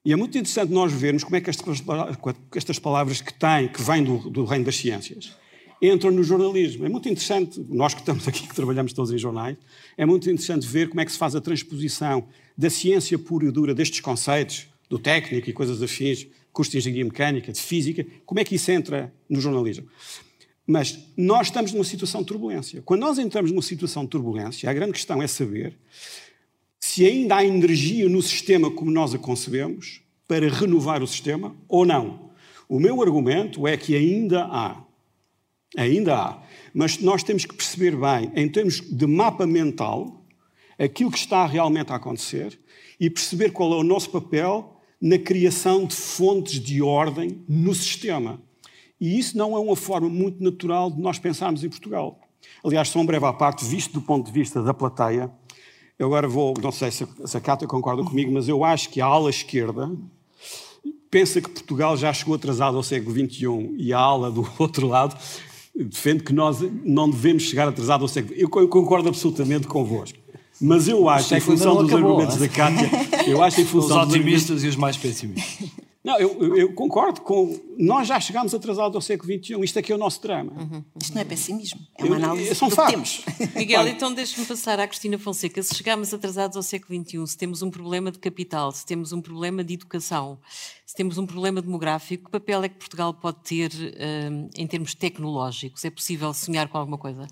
E 0.04 0.12
é 0.12 0.16
muito 0.16 0.36
interessante 0.36 0.72
nós 0.72 0.92
vermos 0.92 1.24
como 1.24 1.36
é 1.36 1.40
que 1.40 1.50
estas 1.50 2.78
palavras 2.78 3.20
que 3.20 3.32
têm, 3.32 3.68
que 3.68 3.82
vêm 3.82 4.04
do, 4.04 4.30
do 4.30 4.44
reino 4.44 4.64
das 4.64 4.76
ciências, 4.76 5.34
entram 5.90 6.10
no 6.10 6.22
jornalismo. 6.22 6.86
É 6.86 6.88
muito 6.88 7.08
interessante, 7.08 7.64
nós 7.68 7.94
que 7.94 8.00
estamos 8.00 8.26
aqui, 8.26 8.46
que 8.48 8.54
trabalhamos 8.54 8.92
todos 8.92 9.12
em 9.12 9.18
jornais, 9.18 9.56
é 9.96 10.04
muito 10.04 10.28
interessante 10.28 10.66
ver 10.66 10.88
como 10.88 11.00
é 11.00 11.04
que 11.04 11.12
se 11.12 11.18
faz 11.18 11.34
a 11.34 11.40
transposição 11.40 12.26
da 12.56 12.70
ciência 12.70 13.18
pura 13.18 13.46
e 13.46 13.50
dura 13.50 13.74
destes 13.74 14.00
conceitos, 14.00 14.66
do 14.88 14.98
técnico 14.98 15.48
e 15.48 15.52
coisas 15.52 15.82
afins, 15.82 16.26
curso 16.52 16.70
de 16.70 16.78
engenharia 16.78 17.04
mecânica, 17.04 17.52
de 17.52 17.60
física, 17.60 18.06
como 18.24 18.40
é 18.40 18.44
que 18.44 18.54
isso 18.54 18.70
entra 18.70 19.12
no 19.28 19.40
jornalismo. 19.40 19.86
Mas 20.66 20.98
nós 21.16 21.48
estamos 21.48 21.72
numa 21.72 21.84
situação 21.84 22.22
de 22.22 22.28
turbulência. 22.28 22.80
Quando 22.82 23.00
nós 23.00 23.18
entramos 23.18 23.50
numa 23.50 23.62
situação 23.62 24.04
de 24.04 24.10
turbulência, 24.10 24.70
a 24.70 24.72
grande 24.72 24.92
questão 24.92 25.22
é 25.22 25.26
saber 25.26 25.76
se 26.80 27.04
ainda 27.04 27.36
há 27.36 27.44
energia 27.44 28.08
no 28.08 28.22
sistema 28.22 28.70
como 28.70 28.90
nós 28.90 29.14
a 29.14 29.18
concebemos 29.18 30.00
para 30.28 30.48
renovar 30.48 31.02
o 31.02 31.06
sistema 31.06 31.54
ou 31.68 31.84
não. 31.84 32.30
O 32.68 32.80
meu 32.80 33.02
argumento 33.02 33.66
é 33.66 33.76
que 33.76 33.94
ainda 33.94 34.44
há. 34.44 34.82
Ainda 35.76 36.16
há. 36.16 36.42
Mas 36.72 36.98
nós 36.98 37.22
temos 37.22 37.44
que 37.44 37.54
perceber 37.54 37.96
bem, 37.96 38.32
em 38.34 38.48
termos 38.48 38.80
de 38.80 39.06
mapa 39.06 39.46
mental, 39.46 40.24
aquilo 40.78 41.10
que 41.10 41.18
está 41.18 41.46
realmente 41.46 41.92
a 41.92 41.96
acontecer 41.96 42.58
e 42.98 43.10
perceber 43.10 43.50
qual 43.50 43.72
é 43.72 43.76
o 43.76 43.82
nosso 43.82 44.10
papel 44.10 44.80
na 45.00 45.18
criação 45.18 45.84
de 45.84 45.94
fontes 45.94 46.60
de 46.60 46.80
ordem 46.80 47.44
no 47.48 47.74
sistema. 47.74 48.40
E 49.00 49.18
isso 49.18 49.36
não 49.36 49.54
é 49.54 49.58
uma 49.58 49.76
forma 49.76 50.08
muito 50.08 50.42
natural 50.42 50.90
de 50.90 51.00
nós 51.00 51.18
pensarmos 51.18 51.62
em 51.62 51.68
Portugal. 51.68 52.20
Aliás, 52.64 52.88
só 52.88 53.00
um 53.00 53.06
breve 53.06 53.26
à 53.26 53.32
parte, 53.32 53.64
visto 53.64 53.92
do 53.92 54.02
ponto 54.02 54.26
de 54.26 54.32
vista 54.32 54.62
da 54.62 54.72
plateia, 54.72 55.30
eu 55.98 56.06
agora 56.06 56.26
vou, 56.26 56.54
não 56.60 56.72
sei 56.72 56.90
se 56.90 57.04
a 57.04 57.40
Cátia 57.40 57.68
concorda 57.68 58.02
comigo, 58.02 58.32
mas 58.32 58.48
eu 58.48 58.64
acho 58.64 58.88
que 58.88 59.00
a 59.00 59.06
ala 59.06 59.30
esquerda 59.30 59.90
pensa 61.10 61.40
que 61.40 61.48
Portugal 61.48 61.96
já 61.96 62.12
chegou 62.12 62.34
atrasado 62.34 62.76
ao 62.76 62.82
século 62.82 63.14
XXI 63.14 63.74
e 63.76 63.92
a 63.92 63.98
ala 63.98 64.30
do 64.30 64.50
outro 64.58 64.88
lado 64.88 65.16
defende 65.74 66.22
que 66.22 66.32
nós 66.32 66.58
não 66.84 67.10
devemos 67.10 67.42
chegar 67.42 67.68
atrasado 67.68 68.02
ao 68.02 68.08
século. 68.08 68.34
Eu 68.36 68.48
concordo 68.48 69.08
absolutamente 69.08 69.66
convosco. 69.66 70.18
Mas 70.60 70.86
eu 70.86 71.08
acho, 71.08 71.34
em 71.34 71.40
função 71.40 71.76
dos 71.76 71.92
acabou, 71.92 72.12
argumentos 72.12 72.36
da 72.38 72.48
Cátia, 72.48 72.88
eu 73.26 73.42
acho 73.42 73.60
em 73.60 73.64
função 73.64 74.02
os 74.02 74.08
otimistas 74.08 74.62
e 74.62 74.68
os 74.68 74.76
mais 74.76 74.96
pessimistas. 74.96 75.68
Não, 76.04 76.18
eu, 76.18 76.56
eu, 76.56 76.72
concordo 76.74 77.22
com. 77.22 77.58
Nós 77.78 78.08
já 78.08 78.20
chegámos 78.20 78.54
atrasados 78.54 78.94
ao 78.94 79.02
século 79.02 79.32
XXI. 79.32 79.60
Isto 79.62 79.78
aqui 79.78 79.92
é 79.92 79.94
o 79.94 79.98
nosso 79.98 80.20
drama. 80.22 80.52
Uhum. 80.52 80.84
Isto 81.00 81.14
não 81.14 81.22
é 81.22 81.24
pessimismo, 81.24 81.80
é 81.98 82.04
uma 82.04 82.16
análise 82.16 82.48
eu, 82.48 82.54
são 82.54 82.68
do 82.68 82.76
fatos. 82.76 83.18
que 83.24 83.32
temos. 83.32 83.54
Miguel, 83.54 83.88
então 83.88 84.12
deixe-me 84.12 84.46
passar 84.46 84.78
à 84.80 84.86
Cristina 84.86 85.18
Fonseca. 85.18 85.62
Se 85.62 85.74
chegámos 85.74 86.12
atrasados 86.12 86.56
ao 86.56 86.62
século 86.62 87.02
XXI, 87.04 87.26
se 87.26 87.36
temos 87.36 87.62
um 87.62 87.70
problema 87.70 88.10
de 88.10 88.18
capital, 88.18 88.72
se 88.72 88.84
temos 88.84 89.12
um 89.12 89.20
problema 89.20 89.64
de 89.64 89.74
educação, 89.74 90.38
se 90.86 90.94
temos 90.94 91.18
um 91.18 91.26
problema 91.26 91.60
demográfico, 91.60 92.26
que 92.26 92.30
papel 92.30 92.62
é 92.62 92.68
que 92.68 92.76
Portugal 92.76 93.12
pode 93.12 93.38
ter 93.38 93.72
um, 93.72 94.48
em 94.56 94.66
termos 94.66 94.94
tecnológicos? 94.94 95.84
É 95.84 95.90
possível 95.90 96.32
sonhar 96.32 96.68
com 96.68 96.78
alguma 96.78 96.98
coisa? 96.98 97.26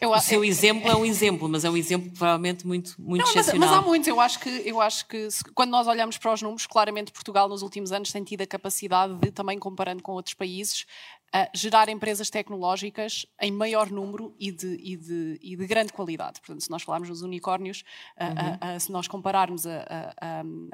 Eu, 0.00 0.10
o 0.10 0.20
seu 0.20 0.44
é, 0.44 0.46
exemplo 0.46 0.88
é 0.88 0.94
um 0.94 1.04
exemplo, 1.04 1.48
mas 1.48 1.64
é 1.64 1.70
um 1.70 1.76
exemplo 1.76 2.10
provavelmente 2.10 2.66
muito, 2.66 2.94
muito 2.98 3.22
não, 3.22 3.30
excepcional. 3.30 3.60
Mas, 3.60 3.70
mas, 3.70 3.78
há 3.78 3.82
muitos. 3.82 4.08
Eu 4.08 4.20
acho 4.20 4.38
que, 4.38 4.48
eu 4.64 4.80
acho 4.80 5.08
que 5.08 5.30
se, 5.30 5.42
quando 5.52 5.70
nós 5.70 5.86
olhamos 5.86 6.16
para 6.16 6.32
os 6.32 6.42
números, 6.42 6.66
claramente 6.66 7.10
Portugal 7.10 7.48
nos 7.48 7.62
últimos 7.62 7.90
anos 7.90 8.12
tem 8.12 8.22
tido 8.22 8.42
a 8.42 8.46
capacidade 8.46 9.14
de, 9.16 9.32
também 9.32 9.58
comparando 9.88 10.02
com 10.02 10.12
outros 10.12 10.34
países, 10.34 10.86
uh, 11.34 11.48
gerar 11.54 11.88
empresas 11.88 12.28
tecnológicas 12.30 13.26
em 13.40 13.50
maior 13.50 13.90
número 13.90 14.34
e 14.38 14.50
de, 14.52 14.76
e 14.80 14.96
de, 14.96 15.38
e 15.42 15.56
de 15.56 15.66
grande 15.66 15.92
qualidade. 15.92 16.40
Portanto, 16.40 16.62
se 16.62 16.70
nós 16.70 16.82
falarmos 16.82 17.08
dos 17.08 17.22
unicórnios, 17.22 17.82
uh, 18.16 18.24
uhum. 18.24 18.76
uh, 18.76 18.80
se 18.80 18.92
nós 18.92 19.08
compararmos 19.08 19.64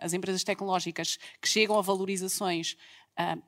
as 0.01 0.13
empresas 0.13 0.43
tecnológicas 0.43 1.19
que 1.41 1.49
chegam 1.49 1.79
a 1.79 1.83
valorizações 1.83 2.77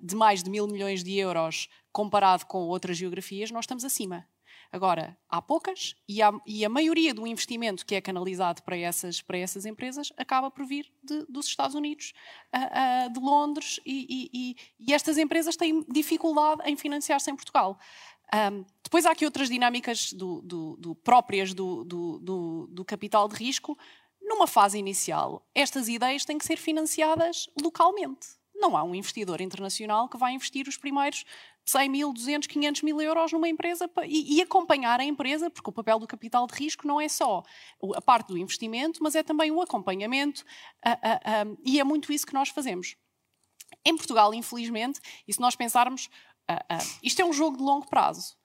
de 0.01 0.15
mais 0.15 0.43
de 0.43 0.51
mil 0.51 0.67
milhões 0.69 1.03
de 1.03 1.19
euros 1.19 1.69
comparado 1.93 2.47
com 2.47 2.59
outras 2.59 2.97
geografias, 2.97 3.51
nós 3.51 3.65
estamos 3.65 3.85
acima. 3.85 4.25
Agora, 4.73 5.17
há 5.29 5.41
poucas 5.41 5.95
e, 6.09 6.23
há, 6.23 6.33
e, 6.47 6.65
a 6.65 6.69
maioria 6.69 7.15
do 7.15 7.27
investimento 7.27 7.85
que 7.85 7.95
é 7.95 8.01
canalizado 8.01 8.63
para 8.63 8.77
essas, 8.77 9.23
para 9.23 9.39
essas 9.39 9.65
empresas 9.65 10.13
acaba 10.17 10.51
por 10.51 10.67
vir 10.67 10.93
de, 11.03 11.25
dos 11.29 11.47
Estados 11.47 11.75
Unidos, 11.75 12.13
uh, 12.55 13.07
uh, 13.09 13.13
de 13.13 13.21
Londres, 13.21 13.81
e, 13.87 14.29
e, 14.33 14.57
e, 14.81 14.93
estas 14.93 15.19
empresas 15.19 15.57
têm 15.57 15.85
dificuldade 15.89 16.63
em 16.65 16.77
financiar-se 16.77 17.31
em 17.31 17.37
Portugal. 17.37 17.79
Um, 18.35 18.65
depois 18.83 19.07
há 19.07 19.13
aqui 19.13 19.25
outras 19.25 19.49
dinâmicas 19.49 20.13
do, 20.13 20.43
do, 20.43 20.77
do 20.79 20.95
próprias 20.95 21.55
do, 21.55 21.85
do 21.85 22.85
capital 22.85 23.29
de 23.29 23.37
risco. 23.37 23.79
Numa 24.21 24.49
fase 24.49 24.77
inicial, 24.77 25.47
estas 25.55 25.87
ideias 25.89 26.25
têm 26.25 26.37
que 26.37 26.45
ser 26.45 26.57
financiadas 26.57 27.49
localmente. 27.63 28.27
Não 28.59 28.77
há 28.77 28.83
um 28.83 28.95
investidor 28.95 29.41
internacional 29.41 30.09
que 30.09 30.17
vai 30.17 30.33
investir 30.33 30.67
os 30.67 30.77
primeiros 30.77 31.25
100 31.65 31.89
mil, 31.89 32.13
200, 32.13 32.47
500 32.47 32.83
mil 32.83 33.01
euros 33.01 33.33
numa 33.33 33.49
empresa 33.49 33.91
e, 34.05 34.37
e, 34.37 34.43
acompanhar 34.43 35.01
a 35.01 35.05
empresa, 35.05 35.51
porque 35.51 35.69
o 35.69 35.73
papel 35.73 35.99
do 35.99 36.07
capital 36.07 36.47
de 36.47 36.55
risco 36.55 36.87
não 36.87 37.01
é 37.01 37.09
só 37.09 37.43
a 37.95 38.01
parte 38.01 38.29
do 38.29 38.39
investimento, 38.39 39.03
mas 39.03 39.17
é 39.17 39.23
também 39.23 39.51
o 39.51 39.61
acompanhamento 39.61 40.45
a, 40.85 40.93
a, 40.93 41.43
a, 41.43 41.47
e 41.65 41.81
é 41.81 41.85
muito 41.85 42.13
isso 42.13 42.27
que 42.27 42.35
nós 42.35 42.51
fazemos. 42.51 42.97
Em 43.85 43.97
Portugal, 43.97 44.33
infelizmente, 44.33 45.01
e 45.27 45.33
se 45.33 45.41
nós 45.41 45.57
pensarmos, 45.57 46.09
isto 47.03 47.21
é 47.21 47.25
um 47.25 47.33
jogo 47.33 47.57
de 47.57 47.63
longo 47.63 47.89
prazo. 47.89 48.37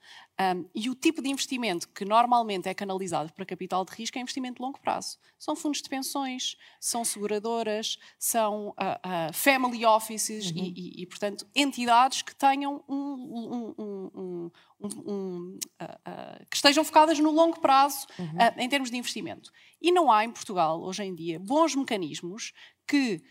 Um, 0.41 0.65
e 0.73 0.89
o 0.89 0.95
tipo 0.95 1.21
de 1.21 1.29
investimento 1.29 1.87
que 1.89 2.03
normalmente 2.03 2.67
é 2.67 2.73
canalizado 2.73 3.31
para 3.33 3.45
capital 3.45 3.85
de 3.85 3.91
risco 3.91 4.17
é 4.17 4.21
investimento 4.21 4.55
de 4.55 4.61
longo 4.61 4.79
prazo. 4.79 5.19
São 5.37 5.55
fundos 5.55 5.81
de 5.81 5.89
pensões, 5.89 6.57
são 6.79 7.05
seguradoras, 7.05 7.99
são 8.17 8.69
uh, 8.69 8.71
uh, 8.71 9.33
family 9.33 9.85
offices 9.85 10.49
uhum. 10.49 10.57
e, 10.57 10.73
e, 10.99 11.03
e, 11.03 11.05
portanto, 11.05 11.45
entidades 11.53 12.21
que 12.23 12.33
tenham 12.33 12.83
um, 12.87 13.75
um, 13.77 14.51
um 14.79 15.59
uh, 15.81 16.45
que 16.49 16.55
estejam 16.55 16.83
focadas 16.83 17.19
no 17.19 17.29
longo 17.29 17.59
prazo 17.59 18.07
uhum. 18.17 18.37
em 18.57 18.69
termos 18.69 18.89
de 18.89 18.97
investimento. 18.97 19.51
E 19.79 19.91
não 19.91 20.11
há 20.11 20.25
em 20.25 20.31
Portugal, 20.31 20.81
hoje 20.81 21.03
em 21.03 21.13
dia, 21.13 21.39
bons 21.39 21.75
mecanismos 21.75 22.53
que 22.87 23.21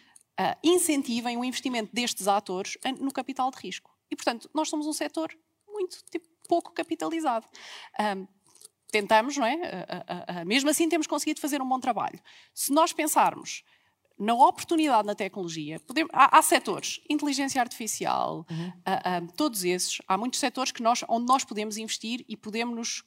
incentivem 0.64 1.37
o 1.37 1.44
investimento 1.44 1.92
destes 1.92 2.27
atores 2.27 2.79
no 2.99 3.12
capital 3.12 3.51
de 3.51 3.59
risco. 3.59 3.94
E, 4.11 4.16
portanto, 4.16 4.49
nós 4.55 4.70
somos 4.70 4.87
um 4.87 4.92
setor 4.92 5.37
muito 5.68 6.03
tipo, 6.11 6.27
pouco 6.51 6.73
capitalizado. 6.73 7.47
Um, 8.01 8.27
tentamos, 8.91 9.37
não 9.37 9.47
é? 9.47 9.55
Uh, 9.55 9.59
uh, 9.59 10.43
uh, 10.43 10.47
mesmo 10.47 10.69
assim, 10.69 10.89
temos 10.89 11.07
conseguido 11.07 11.41
fazer 11.41 11.63
um 11.63 11.69
bom 11.69 11.79
trabalho. 11.79 12.21
Se 12.53 12.73
nós 12.73 12.93
pensarmos 12.93 13.63
na 14.19 14.35
oportunidade 14.35 15.07
na 15.07 15.15
tecnologia, 15.15 15.79
podemos, 15.79 16.11
há, 16.13 16.37
há, 16.37 16.43
setores, 16.43 17.01
inteligência 17.09 17.61
artificial, 17.61 18.45
uhum. 18.51 19.27
todos 19.29 19.65
esses, 19.65 20.03
há 20.07 20.19
muitos 20.19 20.41
setores 20.41 20.73
que 20.73 20.83
nós, 20.83 21.03
onde 21.09 21.27
nós 21.27 21.43
podemos 21.43 21.79
investir 21.79 22.23
e 22.29 22.37
podemos 22.37 22.77
nos 22.77 23.05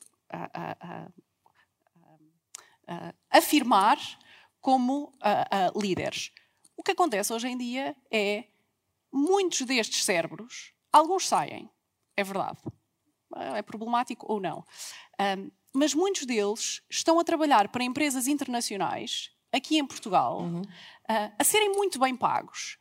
afirmar 3.29 3.99
como 4.59 5.13
líderes. 5.75 6.31
O 6.75 6.81
que 6.81 6.93
acontece 6.93 7.31
hoje 7.31 7.47
em 7.47 7.59
dia 7.59 7.95
é 8.09 8.45
muitos 9.11 9.61
destes 9.61 10.03
cérebros, 10.03 10.73
alguns 10.91 11.27
saem, 11.27 11.69
é 12.17 12.23
verdade, 12.23 12.57
é 13.35 13.61
problemático 13.61 14.25
ou 14.31 14.39
não. 14.39 14.65
Um, 15.19 15.51
mas 15.73 15.93
muitos 15.93 16.25
deles 16.25 16.81
estão 16.89 17.19
a 17.19 17.23
trabalhar 17.23 17.67
para 17.69 17.83
empresas 17.83 18.27
internacionais, 18.27 19.31
aqui 19.51 19.77
em 19.77 19.85
Portugal, 19.85 20.41
uhum. 20.41 20.61
uh, 20.61 21.33
a 21.37 21.43
serem 21.43 21.71
muito 21.73 21.99
bem 21.99 22.15
pagos 22.15 22.77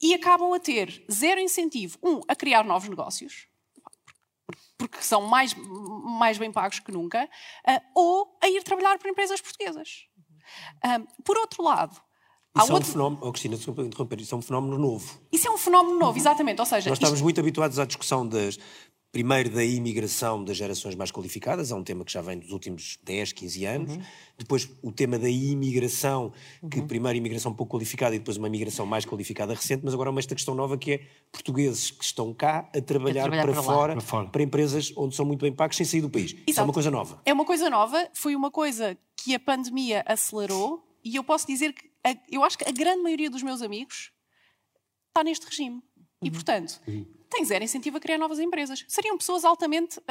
e 0.00 0.14
acabam 0.14 0.52
a 0.52 0.58
ter 0.58 1.04
zero 1.10 1.40
incentivo, 1.40 1.98
um, 2.02 2.20
a 2.26 2.34
criar 2.34 2.64
novos 2.64 2.88
negócios, 2.88 3.46
porque 4.76 5.00
são 5.00 5.22
mais, 5.22 5.54
mais 5.54 6.38
bem 6.38 6.50
pagos 6.50 6.80
que 6.80 6.90
nunca, 6.90 7.24
uh, 7.24 7.80
ou 7.94 8.36
a 8.42 8.48
ir 8.48 8.62
trabalhar 8.62 8.98
para 8.98 9.10
empresas 9.10 9.40
portuguesas. 9.40 10.06
Um, 10.84 11.22
por 11.22 11.36
outro 11.38 11.62
lado, 11.62 12.00
isso 12.54 12.70
é 12.70 12.74
um 12.74 12.82
fenómeno, 12.82 13.22
oh, 13.24 13.32
Cristina, 13.32 13.56
desculpa 13.56 13.82
interromper, 13.82 14.20
isso 14.20 14.34
é 14.34 14.38
um 14.38 14.42
fenómeno 14.42 14.78
novo. 14.78 15.18
Isso 15.32 15.48
é 15.48 15.50
um 15.50 15.56
fenómeno 15.56 15.98
novo, 15.98 16.18
exatamente. 16.18 16.60
Ou 16.60 16.66
seja, 16.66 16.90
Nós 16.90 16.98
estamos 16.98 17.14
isto... 17.14 17.24
muito 17.24 17.40
habituados 17.40 17.78
à 17.78 17.86
discussão 17.86 18.28
das, 18.28 18.58
Primeiro, 19.12 19.50
da 19.50 19.62
imigração 19.62 20.42
das 20.42 20.56
gerações 20.56 20.94
mais 20.94 21.10
qualificadas, 21.10 21.70
é 21.70 21.74
um 21.74 21.84
tema 21.84 22.02
que 22.02 22.10
já 22.10 22.22
vem 22.22 22.38
dos 22.38 22.50
últimos 22.50 22.98
10, 23.04 23.32
15 23.32 23.64
anos. 23.66 23.92
Uhum. 23.92 24.02
Depois, 24.38 24.70
o 24.80 24.90
tema 24.90 25.18
da 25.18 25.28
imigração, 25.28 26.32
que 26.70 26.80
uhum. 26.80 26.86
primeiro 26.86 27.18
imigração 27.18 27.52
pouco 27.52 27.76
qualificada 27.76 28.16
e 28.16 28.18
depois 28.18 28.38
uma 28.38 28.48
imigração 28.48 28.86
mais 28.86 29.04
qualificada 29.04 29.52
recente, 29.52 29.82
mas 29.84 29.92
agora 29.92 30.08
há 30.08 30.12
uma 30.12 30.18
esta 30.18 30.34
questão 30.34 30.54
nova 30.54 30.78
que 30.78 30.92
é 30.92 31.06
portugueses 31.30 31.90
que 31.90 32.02
estão 32.02 32.32
cá 32.32 32.70
a 32.74 32.80
trabalhar, 32.80 33.26
a 33.26 33.28
trabalhar 33.28 33.42
para, 33.42 33.52
para, 33.52 33.62
fora, 33.62 33.92
para, 33.92 34.00
fora, 34.00 34.28
para 34.28 34.42
empresas 34.42 34.90
onde 34.96 35.14
são 35.14 35.26
muito 35.26 35.42
bem 35.42 35.52
pagos 35.52 35.76
sem 35.76 35.84
sair 35.84 36.00
do 36.00 36.08
país. 36.08 36.32
Exato. 36.32 36.50
Isso 36.50 36.60
é 36.60 36.62
uma 36.62 36.72
coisa 36.72 36.90
nova. 36.90 37.20
É 37.26 37.32
uma 37.34 37.44
coisa 37.44 37.68
nova, 37.68 38.08
foi 38.14 38.34
uma 38.34 38.50
coisa 38.50 38.96
que 39.14 39.34
a 39.34 39.40
pandemia 39.40 40.02
acelerou 40.06 40.82
e 41.04 41.16
eu 41.16 41.22
posso 41.22 41.46
dizer 41.46 41.74
que 41.74 41.90
a, 42.02 42.16
eu 42.30 42.42
acho 42.42 42.56
que 42.56 42.66
a 42.66 42.72
grande 42.72 43.02
maioria 43.02 43.28
dos 43.28 43.42
meus 43.42 43.60
amigos 43.60 44.10
está 45.08 45.22
neste 45.22 45.44
regime. 45.44 45.82
Uhum. 46.22 46.28
E, 46.28 46.30
portanto, 46.30 46.80
uhum 46.86 47.04
tem 47.32 47.44
zero 47.46 47.64
incentivo 47.64 47.96
a 47.96 48.00
criar 48.00 48.18
novas 48.18 48.38
empresas. 48.38 48.84
Seriam 48.86 49.16
pessoas 49.16 49.44
altamente 49.44 49.98
uh, 50.00 50.02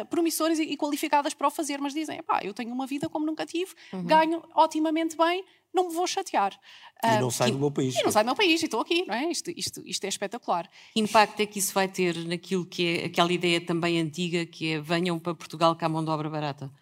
uh, 0.00 0.06
promissoras 0.06 0.58
e, 0.58 0.62
e, 0.62 0.76
qualificadas 0.76 1.34
para 1.34 1.46
o 1.46 1.50
fazer, 1.50 1.78
mas 1.78 1.92
dizem, 1.92 2.22
pá, 2.22 2.40
eu 2.42 2.54
tenho 2.54 2.72
uma 2.72 2.86
vida 2.86 3.08
como 3.08 3.26
nunca 3.26 3.44
tive, 3.44 3.72
uhum. 3.92 4.04
ganho 4.04 4.42
otimamente 4.54 5.14
bem, 5.14 5.44
não 5.74 5.88
me 5.88 5.94
vou 5.94 6.06
chatear. 6.06 6.58
E 7.04 7.20
não 7.20 7.30
sai 7.30 7.52
do 7.52 7.58
meu 7.58 7.70
país. 7.70 7.94
E 7.94 8.02
não 8.02 8.10
sai 8.10 8.24
do 8.24 8.26
meu 8.26 8.34
país, 8.34 8.62
e 8.62 8.64
estou 8.64 8.80
aqui, 8.80 9.04
não 9.06 9.14
é? 9.14 9.30
Isto, 9.30 9.50
isto, 9.54 9.82
isto 9.84 10.04
é 10.04 10.08
espetacular. 10.08 10.68
Que 10.94 11.00
impacto 11.00 11.40
é 11.40 11.46
que 11.46 11.58
isso 11.58 11.72
vai 11.72 11.86
ter 11.86 12.16
naquilo 12.26 12.64
que 12.64 12.86
é 12.86 13.04
aquela 13.04 13.32
ideia 13.32 13.60
também 13.60 14.00
antiga, 14.00 14.44
que 14.46 14.72
é 14.72 14.80
venham 14.80 15.18
para 15.18 15.34
Portugal 15.34 15.76
com 15.76 15.84
a 15.84 15.88
mão 15.88 16.04
de 16.04 16.10
obra 16.10 16.28
barata? 16.28 16.72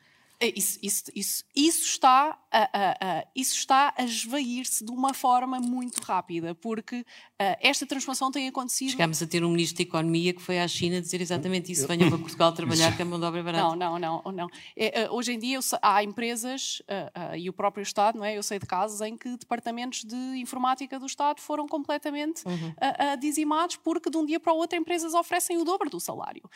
É, 0.40 0.56
isso, 0.56 0.78
isso, 0.80 1.04
isso, 1.16 1.44
isso, 1.54 1.82
está 1.82 2.38
a, 2.52 2.70
a, 2.72 3.18
a 3.18 3.26
isso 3.34 3.56
está 3.56 3.92
a 3.98 4.04
esvair-se 4.04 4.84
de 4.84 4.92
uma 4.92 5.12
forma 5.12 5.58
muito 5.58 6.00
rápida, 6.00 6.54
porque 6.54 7.00
uh, 7.00 7.56
esta 7.60 7.84
transformação 7.84 8.30
tem 8.30 8.46
acontecido. 8.46 8.92
Chegámos 8.92 9.20
a 9.20 9.26
ter 9.26 9.42
um 9.42 9.50
ministro 9.50 9.78
de 9.78 9.82
Economia 9.82 10.32
que 10.32 10.40
foi 10.40 10.60
à 10.60 10.68
China 10.68 11.00
dizer 11.00 11.20
exatamente 11.20 11.72
isso: 11.72 11.88
venham 11.88 12.08
para 12.08 12.18
Portugal 12.18 12.52
trabalhar 12.52 12.94
com 12.96 13.02
a 13.02 13.04
mão 13.04 13.18
de 13.18 13.26
obra 13.26 13.42
barata. 13.42 13.76
Não, 13.76 13.98
não, 13.98 13.98
não. 13.98 14.32
não. 14.32 14.48
É, 14.76 15.08
uh, 15.08 15.14
hoje 15.14 15.32
em 15.32 15.40
dia 15.40 15.58
há 15.82 16.04
empresas, 16.04 16.82
uh, 16.82 17.34
e 17.36 17.48
o 17.48 17.52
próprio 17.52 17.82
Estado, 17.82 18.16
não 18.16 18.24
é? 18.24 18.38
eu 18.38 18.42
sei 18.44 18.60
de 18.60 18.66
casos 18.66 19.00
em 19.00 19.16
que 19.16 19.36
departamentos 19.36 20.04
de 20.04 20.16
informática 20.36 21.00
do 21.00 21.06
Estado 21.06 21.40
foram 21.40 21.66
completamente 21.66 22.44
uhum. 22.46 22.74
dizimados 23.18 23.74
porque 23.74 24.08
de 24.08 24.16
um 24.16 24.24
dia 24.24 24.38
para 24.38 24.52
o 24.52 24.56
outro 24.56 24.78
empresas 24.78 25.14
oferecem 25.14 25.58
o 25.58 25.64
dobro 25.64 25.90
do 25.90 25.98
salário. 25.98 26.48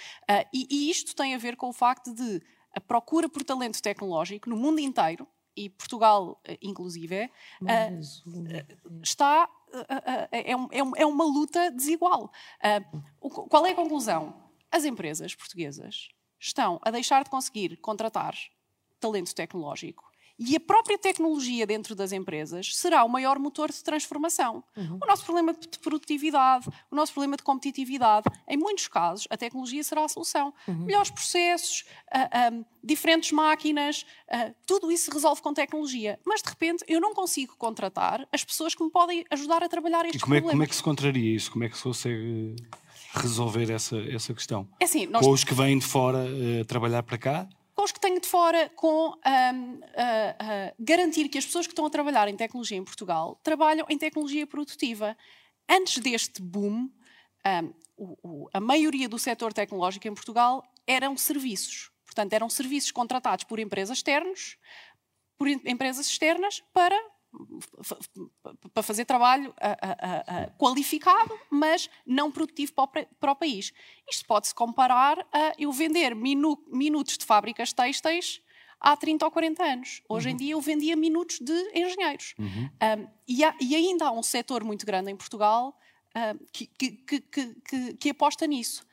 E, 0.53 0.69
e 0.71 0.91
isto 0.91 1.17
tem 1.17 1.35
a 1.35 1.39
ver 1.39 1.57
com 1.57 1.69
o 1.69 1.73
facto 1.73 2.15
de 2.15 2.41
a 2.73 2.81
procura 2.81 3.29
por 3.29 3.43
talento 3.45 3.81
tecnológico 3.83 4.49
no 4.49 4.57
mundo 4.57 4.81
inteiro, 4.81 5.27
e 5.57 5.69
Portugal, 5.69 6.41
eh, 6.45 6.59
inclusive, 6.63 7.15
é, 7.15 7.31
está. 9.03 9.49
É, 10.31 10.53
é, 10.53 11.07
uma 11.07 11.25
luta 11.25 11.71
desigual. 11.71 12.31
Qual 13.21 13.67
é 13.67 13.71
a 13.73 13.75
conclusão? 13.75 14.35
As 14.71 14.85
empresas 14.85 15.35
portuguesas 15.35 16.09
estão 16.39 16.79
a 16.83 16.91
deixar 16.91 17.25
de 17.25 17.31
conseguir 17.31 17.77
contratar 17.79 18.35
talento 19.01 19.35
tecnológico 19.35 20.12
e 20.39 20.57
a 20.57 20.61
própria 20.61 20.99
tecnologia 20.99 21.67
dentro 21.67 21.95
das 21.95 22.13
empresas 22.13 22.77
será 22.77 23.05
o 23.05 23.09
maior 23.09 23.39
motor 23.39 23.71
de 23.71 23.83
transformação. 23.83 24.65
Uhum. 24.77 24.99
O 25.03 25.07
nosso 25.07 25.25
problema 25.25 25.53
de 25.53 25.79
produtividade, 25.79 26.69
o 26.91 26.97
nosso 26.97 27.13
problema 27.13 27.37
de 27.37 27.43
competitividade, 27.43 28.27
em 28.49 28.57
muitos 28.57 28.89
casos, 28.89 29.27
a 29.31 29.37
tecnologia 29.37 29.83
será 29.85 30.05
a 30.05 30.09
solução. 30.09 30.53
Uhum. 30.67 30.85
Melhores 30.85 31.11
processos, 31.11 31.85
uh, 32.15 32.55
um, 32.55 32.65
diferentes 32.83 33.33
máquinas, 33.33 34.05
uh, 34.29 34.55
tudo 34.67 34.91
isso 34.91 35.05
se 35.05 35.11
resolve 35.11 35.41
com 35.43 35.53
tecnologia. 35.55 36.19
Mas, 36.25 36.43
de 36.43 36.49
repente, 36.49 36.85
eu 36.89 37.01
não 37.01 37.15
consigo 37.15 37.55
contratar 37.57 38.27
as 38.33 38.45
pessoas 38.45 38.75
que 38.75 38.83
me 38.83 38.91
podem 38.91 39.25
ajudar 39.31 39.63
a 39.63 39.69
trabalhar 39.69 40.05
estes 40.05 40.21
e 40.21 40.25
como 40.25 40.35
problemas. 40.35 40.51
É, 40.51 40.53
como 40.53 40.63
é 40.63 40.67
que 40.67 40.77
se 40.77 40.83
contraria 40.83 41.37
isso? 41.37 41.53
Como 41.53 41.65
é 41.65 41.69
que 41.69 41.77
se 41.77 41.83
consegue 41.83 42.57
resolver 43.15 43.71
essa, 43.71 43.97
essa 44.11 44.35
questão? 44.35 44.69
É 44.81 44.85
assim, 44.85 45.07
nós... 45.07 45.25
Com 45.25 45.33
os 45.33 45.45
que 45.45 45.55
vêm 45.55 45.79
de 45.79 45.85
fora 45.85 46.19
uh, 46.19 46.65
trabalhar 46.65 47.03
para 47.03 47.19
cá? 47.19 47.49
Com 47.75 47.83
os 47.83 47.93
que 47.93 48.01
tenho 48.01 48.21
de 48.21 48.29
fora, 48.29 48.71
com 48.77 49.09
um, 49.09 49.11
uh, 49.13 49.81
uh, 49.81 50.75
garantir 50.79 51.29
que 51.29 51.39
as 51.39 51.47
pessoas 51.47 51.67
que 51.67 51.73
estão 51.73 51.87
a 51.87 51.91
trabalhar 51.91 52.29
em 52.29 52.37
tecnologia 52.37 52.77
em 52.77 52.85
Portugal 52.85 53.41
trabalham 53.43 53.87
em 53.89 53.99
tecnologia 53.99 54.47
produtiva. 54.47 55.17
Antes 55.69 55.99
deste 55.99 56.43
boom, 56.43 56.91
um, 57.47 57.75
o, 57.97 58.19
o, 58.23 58.49
a 58.53 58.61
maioria 58.61 59.09
do 59.09 59.19
setor 59.19 59.53
tecnológico 59.53 60.07
em 60.07 60.15
Portugal 60.15 60.63
eram 60.87 61.17
serviços. 61.17 61.91
Portanto, 62.05 62.33
eram 62.35 62.51
serviços 62.51 62.91
contratados 62.91 63.45
por 63.45 63.59
empresas 63.59 63.99
externas, 63.99 64.59
por 65.39 65.49
empresas 65.49 66.07
externas 66.07 66.63
para 66.73 66.97
para 68.75 68.83
fazer 68.83 69.05
trabalho 69.05 69.51
uh, 69.51 69.53
uh, 69.53 70.51
uh, 70.51 70.59
qualificado, 70.59 71.39
mas 71.51 71.89
não 72.07 72.31
produtivo 72.31 72.73
para 72.75 73.03
o, 73.03 73.07
para 73.19 73.33
o 73.33 73.37
país. 73.37 73.73
Isto 74.11 74.27
pode-se 74.27 74.55
comparar 74.55 75.19
a 75.33 75.53
eu 75.59 75.73
vender 75.73 76.15
minu, 76.15 76.63
minutos 76.69 77.17
de 77.17 77.25
fábricas 77.25 77.73
têxteis 77.73 78.43
há 78.81 78.97
30 78.97 79.25
ou 79.25 79.31
40 79.31 79.65
anos. 79.65 80.03
Hoje 80.09 80.29
uhum. 80.29 80.35
em 80.35 80.37
dia 80.37 80.53
eu 80.53 80.61
vendia 80.61 80.97
minutos 80.97 81.39
de 81.41 81.53
engenheiros. 81.75 82.35
Uhum. 82.39 82.69
Um, 82.69 83.09
e, 83.27 83.45
há, 83.45 83.55
e, 83.61 83.75
ainda 83.75 84.07
há 84.07 84.13
um 84.13 84.23
setor 84.23 84.63
muito 84.65 84.85
grande 84.85 85.11
em 85.11 85.17
Portugal 85.17 85.77
que, 86.53 86.67
que, 86.67 86.91
que, 86.91 87.95
que, 87.95 88.11
aposta 88.11 88.47
nisso. 88.47 88.85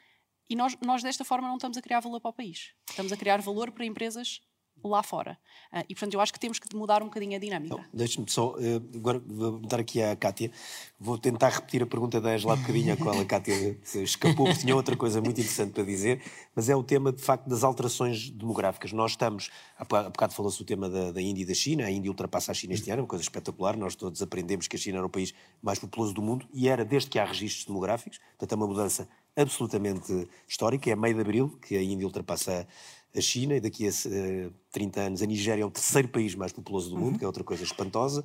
E 0.49 0.55
nós, 0.55 0.77
nós, 0.81 1.03
desta 1.03 1.25
forma, 1.25 1.49
não 1.49 1.57
estamos 1.57 1.77
a 1.77 1.81
criar 1.81 1.99
valor 1.99 2.21
para 2.21 2.29
o 2.29 2.33
país. 2.33 2.73
Estamos 2.89 3.11
a 3.11 3.17
criar 3.17 3.41
valor 3.41 3.71
para 3.71 3.83
empresas 3.83 4.41
lá 4.83 5.03
fora. 5.03 5.37
Uh, 5.71 5.83
e, 5.89 5.95
portanto, 5.95 6.13
eu 6.13 6.21
acho 6.21 6.33
que 6.33 6.39
temos 6.39 6.59
que 6.59 6.75
mudar 6.75 7.01
um 7.01 7.05
bocadinho 7.05 7.35
a 7.35 7.39
dinâmica. 7.39 7.75
Então, 7.75 7.85
Deixe-me 7.93 8.29
só, 8.29 8.55
uh, 8.55 8.95
agora 8.95 9.19
vou 9.19 9.59
dar 9.59 9.79
aqui 9.79 10.01
à 10.01 10.15
Cátia, 10.15 10.51
vou 10.99 11.17
tentar 11.17 11.49
repetir 11.49 11.83
a 11.83 11.85
pergunta 11.85 12.19
da 12.19 12.29
Angela 12.29 12.53
há 12.53 12.55
bocadinho, 12.55 12.93
a 12.93 12.97
qual 12.97 13.19
a 13.19 13.25
Cátia 13.25 13.77
escapou, 13.95 14.45
porque 14.45 14.61
tinha 14.61 14.75
outra 14.75 14.95
coisa 14.95 15.21
muito 15.21 15.39
interessante 15.39 15.71
para 15.71 15.83
dizer, 15.83 16.21
mas 16.55 16.69
é 16.69 16.75
o 16.75 16.83
tema, 16.83 17.11
de 17.11 17.21
facto, 17.21 17.47
das 17.47 17.63
alterações 17.63 18.29
demográficas. 18.29 18.91
Nós 18.91 19.11
estamos, 19.11 19.49
há 19.77 19.83
bocado 19.83 20.33
falou-se 20.33 20.57
do 20.57 20.65
tema 20.65 20.89
da, 20.89 21.11
da, 21.11 21.21
Índia 21.21 21.43
e 21.43 21.45
da 21.45 21.53
China, 21.53 21.85
a 21.85 21.91
Índia 21.91 22.09
ultrapassa 22.09 22.51
a 22.51 22.55
China 22.55 22.73
este 22.73 22.89
ano, 22.91 23.03
uma 23.03 23.07
coisa 23.07 23.23
espetacular, 23.23 23.77
nós 23.77 23.95
todos 23.95 24.21
aprendemos 24.21 24.67
que 24.67 24.75
a 24.75 24.79
China 24.79 24.97
era 24.97 25.05
o 25.05 25.09
país 25.09 25.33
mais 25.61 25.79
populoso 25.79 26.13
do 26.13 26.21
mundo, 26.21 26.47
e 26.53 26.67
era 26.67 26.83
desde 26.83 27.09
que 27.09 27.19
há 27.19 27.25
registros 27.25 27.65
demográficos, 27.65 28.19
portanto 28.37 28.51
é 28.51 28.55
uma 28.55 28.67
mudança 28.67 29.07
absolutamente 29.35 30.27
histórica, 30.47 30.89
é 30.89 30.93
a 30.93 30.95
meio 30.95 31.15
de 31.15 31.21
abril 31.21 31.57
que 31.61 31.75
a 31.75 31.81
Índia 31.81 32.05
ultrapassa 32.05 32.67
a 32.98 32.98
a 33.15 33.21
China 33.21 33.55
e 33.55 33.59
daqui 33.59 33.87
a 33.87 33.89
uh, 33.89 34.53
30 34.71 35.01
anos 35.01 35.21
a 35.21 35.25
Nigéria 35.25 35.63
é 35.63 35.65
o 35.65 35.71
terceiro 35.71 36.07
país 36.07 36.35
mais 36.35 36.51
populoso 36.51 36.89
do 36.89 36.97
mundo, 36.97 37.13
uhum. 37.13 37.17
que 37.17 37.23
é 37.23 37.27
outra 37.27 37.43
coisa 37.43 37.63
espantosa, 37.63 38.23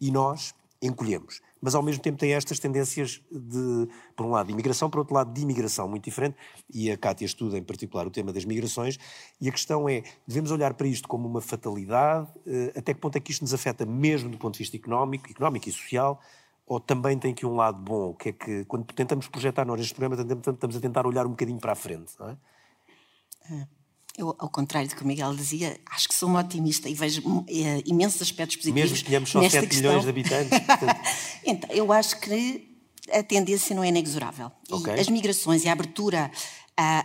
e 0.00 0.10
nós 0.10 0.54
encolhemos. 0.82 1.40
Mas 1.60 1.76
ao 1.76 1.82
mesmo 1.82 2.02
tempo 2.02 2.18
tem 2.18 2.34
estas 2.34 2.58
tendências 2.58 3.22
de, 3.30 3.88
por 4.16 4.26
um 4.26 4.30
lado, 4.30 4.48
de 4.48 4.52
imigração, 4.52 4.90
por 4.90 4.98
outro 4.98 5.14
lado, 5.14 5.32
de 5.32 5.40
imigração 5.40 5.88
muito 5.88 6.04
diferente, 6.04 6.36
e 6.74 6.90
a 6.90 6.96
Cátia 6.96 7.24
estuda 7.24 7.56
em 7.56 7.62
particular 7.62 8.04
o 8.04 8.10
tema 8.10 8.32
das 8.32 8.44
migrações, 8.44 8.98
e 9.40 9.48
a 9.48 9.52
questão 9.52 9.88
é, 9.88 10.02
devemos 10.26 10.50
olhar 10.50 10.74
para 10.74 10.88
isto 10.88 11.06
como 11.06 11.28
uma 11.28 11.40
fatalidade, 11.40 12.28
eh, 12.44 12.72
até 12.76 12.92
que 12.92 13.00
ponto 13.00 13.16
é 13.16 13.20
que 13.20 13.30
isto 13.30 13.42
nos 13.42 13.54
afeta 13.54 13.86
mesmo 13.86 14.28
do 14.28 14.38
ponto 14.38 14.54
de 14.54 14.58
vista 14.58 14.76
económico, 14.76 15.30
económico 15.30 15.68
e 15.68 15.72
social, 15.72 16.20
ou 16.66 16.80
também 16.80 17.16
tem 17.16 17.30
aqui 17.30 17.46
um 17.46 17.54
lado 17.54 17.78
bom, 17.78 18.10
o 18.10 18.14
que 18.14 18.30
é 18.30 18.32
que, 18.32 18.64
quando 18.64 18.84
tentamos 18.86 19.28
projetar 19.28 19.64
nós 19.64 19.80
este 19.80 19.94
programa, 19.94 20.20
estamos 20.20 20.76
a 20.76 20.80
tentar 20.80 21.06
olhar 21.06 21.26
um 21.26 21.30
bocadinho 21.30 21.60
para 21.60 21.72
a 21.72 21.76
frente, 21.76 22.12
não 22.18 22.30
é? 22.30 22.36
é. 23.52 23.81
Eu, 24.16 24.34
ao 24.38 24.48
contrário 24.48 24.88
do 24.88 24.94
que 24.94 25.02
o 25.02 25.06
Miguel 25.06 25.34
dizia, 25.34 25.80
acho 25.90 26.06
que 26.08 26.14
sou 26.14 26.28
uma 26.28 26.40
otimista 26.40 26.88
e 26.88 26.94
vejo 26.94 27.22
é, 27.48 27.82
imensos 27.86 28.20
aspectos 28.20 28.56
positivos. 28.56 28.90
Mesmo 28.90 28.96
que 28.98 29.04
tenhamos 29.04 29.30
só 29.30 29.40
7 29.40 29.66
questão. 29.66 29.90
milhões 29.90 30.02
de 30.02 30.10
habitantes. 30.10 30.58
então, 31.44 31.70
eu 31.70 31.90
acho 31.92 32.20
que 32.20 32.68
a 33.10 33.22
tendência 33.22 33.74
não 33.74 33.82
é 33.82 33.88
inexorável. 33.88 34.52
Okay. 34.70 35.00
as 35.00 35.08
migrações 35.08 35.64
e 35.64 35.68
a 35.68 35.72
abertura 35.72 36.30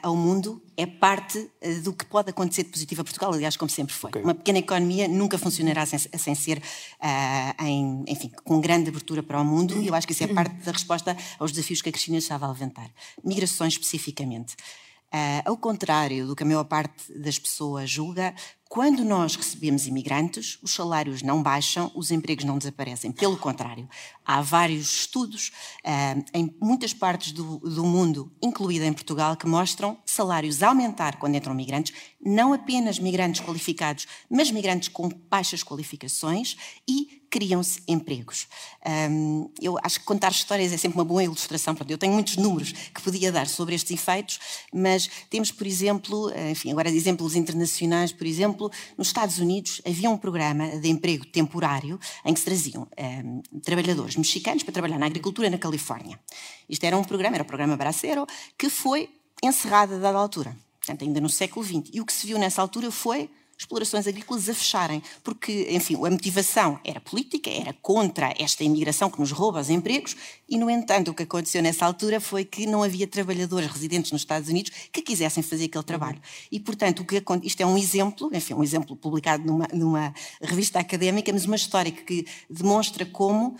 ao 0.01 0.15
mundo 0.15 0.61
é 0.75 0.85
parte 0.85 1.37
uh, 1.37 1.81
do 1.81 1.93
que 1.93 2.05
pode 2.05 2.29
acontecer 2.29 2.63
de 2.63 2.69
positivo 2.69 3.01
a 3.01 3.03
Portugal, 3.03 3.33
aliás, 3.33 3.57
como 3.57 3.69
sempre 3.69 3.93
foi. 3.93 4.09
Okay. 4.09 4.23
Uma 4.23 4.33
pequena 4.33 4.59
economia 4.59 5.07
nunca 5.07 5.37
funcionará 5.37 5.85
sem, 5.85 5.99
sem 5.99 6.35
ser, 6.35 6.57
uh, 6.59 7.63
em, 7.63 8.03
enfim, 8.07 8.31
com 8.43 8.59
grande 8.61 8.89
abertura 8.89 9.21
para 9.21 9.39
o 9.39 9.45
mundo, 9.45 9.81
e 9.81 9.87
eu 9.87 9.95
acho 9.95 10.07
que 10.07 10.13
isso 10.13 10.23
é 10.23 10.27
parte 10.27 10.55
da 10.63 10.71
resposta 10.71 11.15
aos 11.37 11.51
desafios 11.51 11.81
que 11.81 11.89
a 11.89 11.91
Cristina 11.91 12.17
estava 12.17 12.45
a 12.45 12.49
levantar. 12.49 12.89
Migrações, 13.23 13.73
especificamente. 13.73 14.55
Uh, 15.13 15.41
ao 15.45 15.57
contrário 15.57 16.27
do 16.27 16.35
que 16.35 16.43
a 16.43 16.45
maior 16.45 16.65
parte 16.65 17.13
das 17.17 17.39
pessoas 17.39 17.89
julga, 17.89 18.35
quando 18.69 19.05
nós 19.05 19.35
recebemos 19.35 19.87
imigrantes, 19.87 20.59
os 20.61 20.71
salários 20.71 21.21
não 21.21 21.41
baixam, 21.41 21.91
os 21.95 22.11
empregos 22.11 22.43
não 22.43 22.57
desaparecem. 22.57 23.11
Pelo 23.11 23.37
contrário, 23.37 23.87
há 24.25 24.41
vários 24.41 25.01
estudos 25.01 25.51
uh, 25.85 26.23
em 26.33 26.53
muitas 26.61 26.93
partes 26.93 27.31
do, 27.31 27.59
do, 27.59 27.85
mundo, 27.85 28.31
incluída 28.41 28.85
em 28.85 28.93
Portugal, 28.93 29.37
que 29.37 29.47
mostram 29.47 29.97
salários 30.05 30.61
aumentar 30.61 31.17
quando 31.17 31.35
entram 31.35 31.53
migrantes, 31.53 31.93
não 32.21 32.53
apenas 32.53 32.99
migrantes 32.99 33.41
qualificados, 33.41 34.05
mas 34.29 34.51
migrantes 34.51 34.89
com 34.89 35.07
baixas 35.29 35.63
qualificações 35.63 36.57
e 36.87 37.25
criam-se 37.29 37.81
empregos. 37.87 38.47
Um, 39.11 39.49
eu 39.61 39.77
acho 39.83 39.99
que 39.99 40.05
contar 40.05 40.31
histórias 40.31 40.71
é 40.71 40.77
sempre 40.77 40.97
uma 40.97 41.05
boa 41.05 41.23
ilustração. 41.23 41.75
Pronto, 41.75 41.91
eu 41.91 41.97
tenho 41.97 42.13
muitos 42.13 42.37
números 42.37 42.71
que 42.71 43.01
podia 43.01 43.31
dar 43.31 43.47
sobre 43.47 43.75
estes 43.75 43.91
efeitos, 43.91 44.39
mas 44.73 45.09
temos, 45.29 45.51
por 45.51 45.67
exemplo, 45.67 46.31
enfim, 46.49 46.71
agora 46.71 46.89
exemplos 46.89 47.35
internacionais, 47.35 48.11
por 48.11 48.25
exemplo, 48.25 48.56
nos 48.97 49.07
Estados 49.07 49.39
Unidos 49.39 49.81
havia 49.85 50.09
um 50.09 50.17
programa 50.17 50.77
de 50.79 50.89
emprego 50.89 51.25
temporário 51.25 51.99
em 52.25 52.33
que 52.33 52.39
se 52.39 52.45
traziam 52.45 52.87
um, 52.97 53.41
trabalhadores 53.61 54.15
mexicanos 54.15 54.63
para 54.63 54.73
trabalhar 54.73 54.99
na 54.99 55.05
agricultura 55.05 55.49
na 55.49 55.57
Califórnia. 55.57 56.19
Isto 56.67 56.83
era 56.83 56.97
um 56.97 57.03
programa, 57.03 57.35
era 57.37 57.43
o 57.43 57.47
programa 57.47 57.77
Bracero, 57.77 58.25
que 58.57 58.69
foi 58.69 59.09
encerrado 59.43 59.95
a 59.95 59.97
dada 59.97 60.17
altura, 60.17 60.55
portanto, 60.79 61.03
ainda 61.03 61.21
no 61.21 61.29
século 61.29 61.65
XX. 61.65 61.89
E 61.93 62.01
o 62.01 62.05
que 62.05 62.13
se 62.13 62.27
viu 62.27 62.37
nessa 62.37 62.61
altura 62.61 62.91
foi 62.91 63.29
explorações 63.57 64.07
agrícolas 64.07 64.47
a 64.47 64.53
fecharem, 64.53 65.01
porque, 65.23 65.67
enfim, 65.71 65.95
a 65.95 66.11
motivação 66.11 66.79
era 66.83 67.01
política, 67.01 67.49
era 67.49 67.73
contra 67.73 68.33
esta 68.37 68.63
imigração 68.63 69.09
que 69.09 69.19
nos 69.19 69.31
rouba 69.31 69.59
os 69.59 69.69
empregos, 69.69 70.15
e, 70.47 70.57
no 70.57 70.69
entanto, 70.69 71.11
o 71.11 71.13
que 71.13 71.23
aconteceu 71.23 71.61
nessa 71.61 71.85
altura 71.85 72.21
foi 72.21 72.45
que 72.45 72.67
não 72.67 72.83
havia 72.83 73.07
trabalhadores 73.07 73.69
residentes 73.69 74.11
nos 74.11 74.21
Estados 74.21 74.47
Unidos 74.47 74.71
que 74.91 75.01
quisessem 75.01 75.41
fazer 75.41 75.65
aquele 75.65 75.83
trabalho. 75.83 76.21
E, 76.51 76.59
portanto, 76.59 76.99
o 76.99 77.05
que 77.05 77.23
isto 77.43 77.61
é 77.61 77.65
um 77.65 77.77
exemplo, 77.77 78.29
enfim, 78.31 78.53
um 78.53 78.63
exemplo 78.63 78.95
publicado 78.95 79.43
numa, 79.43 79.67
numa 79.73 80.13
revista 80.41 80.79
académica, 80.79 81.33
mas 81.33 81.45
uma 81.45 81.55
história 81.55 81.91
que 81.91 82.25
demonstra 82.49 83.05
como 83.05 83.57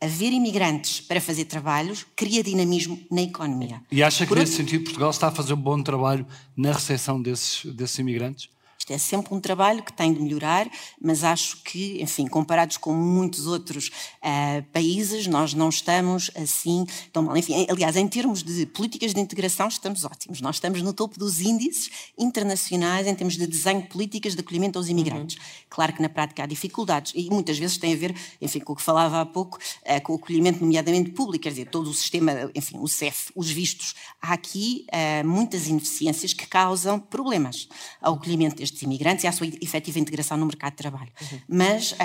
haver 0.00 0.32
imigrantes 0.32 1.00
para 1.00 1.20
fazer 1.20 1.46
trabalhos 1.46 2.06
cria 2.14 2.42
dinamismo 2.42 3.00
na 3.10 3.22
economia. 3.22 3.82
E 3.90 4.02
acha 4.02 4.24
que, 4.24 4.28
Por 4.28 4.38
nesse 4.38 4.52
outro... 4.52 4.64
sentido, 4.64 4.84
Portugal 4.84 5.10
está 5.10 5.28
a 5.28 5.32
fazer 5.32 5.54
um 5.54 5.60
bom 5.60 5.82
trabalho 5.82 6.26
na 6.56 6.72
recepção 6.72 7.20
desses, 7.20 7.64
desses 7.74 7.98
imigrantes? 7.98 8.50
Isto 8.86 8.92
é 8.92 8.98
sempre 8.98 9.34
um 9.34 9.40
trabalho 9.40 9.82
que 9.82 9.92
tem 9.92 10.12
de 10.12 10.20
melhorar, 10.20 10.70
mas 11.00 11.24
acho 11.24 11.60
que, 11.64 12.00
enfim, 12.00 12.28
comparados 12.28 12.76
com 12.76 12.92
muitos 12.94 13.48
outros 13.48 13.88
uh, 13.88 14.62
países, 14.72 15.26
nós 15.26 15.52
não 15.54 15.70
estamos 15.70 16.30
assim 16.36 16.86
tão 17.12 17.24
mal. 17.24 17.36
Enfim, 17.36 17.66
aliás, 17.68 17.96
em 17.96 18.06
termos 18.06 18.44
de 18.44 18.64
políticas 18.64 19.12
de 19.12 19.18
integração, 19.18 19.66
estamos 19.66 20.04
ótimos. 20.04 20.40
Nós 20.40 20.56
estamos 20.56 20.82
no 20.82 20.92
topo 20.92 21.18
dos 21.18 21.40
índices 21.40 21.90
internacionais 22.16 23.08
em 23.08 23.14
termos 23.16 23.36
de 23.36 23.44
desenho 23.44 23.82
de 23.82 23.88
políticas 23.88 24.36
de 24.36 24.40
acolhimento 24.40 24.78
aos 24.78 24.88
imigrantes. 24.88 25.34
Uhum. 25.34 25.42
Claro 25.68 25.92
que 25.92 26.00
na 26.00 26.08
prática 26.08 26.44
há 26.44 26.46
dificuldades 26.46 27.12
e 27.16 27.28
muitas 27.28 27.58
vezes 27.58 27.78
tem 27.78 27.92
a 27.92 27.96
ver, 27.96 28.14
enfim, 28.40 28.60
com 28.60 28.72
o 28.72 28.76
que 28.76 28.82
falava 28.82 29.20
há 29.20 29.26
pouco, 29.26 29.58
uh, 29.58 30.00
com 30.04 30.12
o 30.12 30.16
acolhimento 30.16 30.60
nomeadamente 30.60 31.10
público, 31.10 31.42
quer 31.42 31.50
dizer, 31.50 31.70
todo 31.70 31.90
o 31.90 31.94
sistema, 31.94 32.52
enfim, 32.54 32.78
o 32.78 32.86
CEF, 32.86 33.32
os 33.34 33.50
vistos. 33.50 33.96
Há 34.22 34.34
aqui 34.34 34.86
uh, 34.92 35.26
muitas 35.26 35.66
ineficiências 35.66 36.32
que 36.32 36.46
causam 36.46 37.00
problemas 37.00 37.66
ao 38.00 38.14
acolhimento 38.14 38.54
destes 38.54 38.75
destes 38.76 38.82
imigrantes 38.82 39.24
e 39.24 39.26
à 39.26 39.32
sua 39.32 39.46
efetiva 39.60 39.98
integração 39.98 40.36
no 40.36 40.46
mercado 40.46 40.72
de 40.72 40.76
trabalho. 40.76 41.10
Uhum. 41.20 41.40
Mas, 41.48 41.92
uh, 41.92 41.96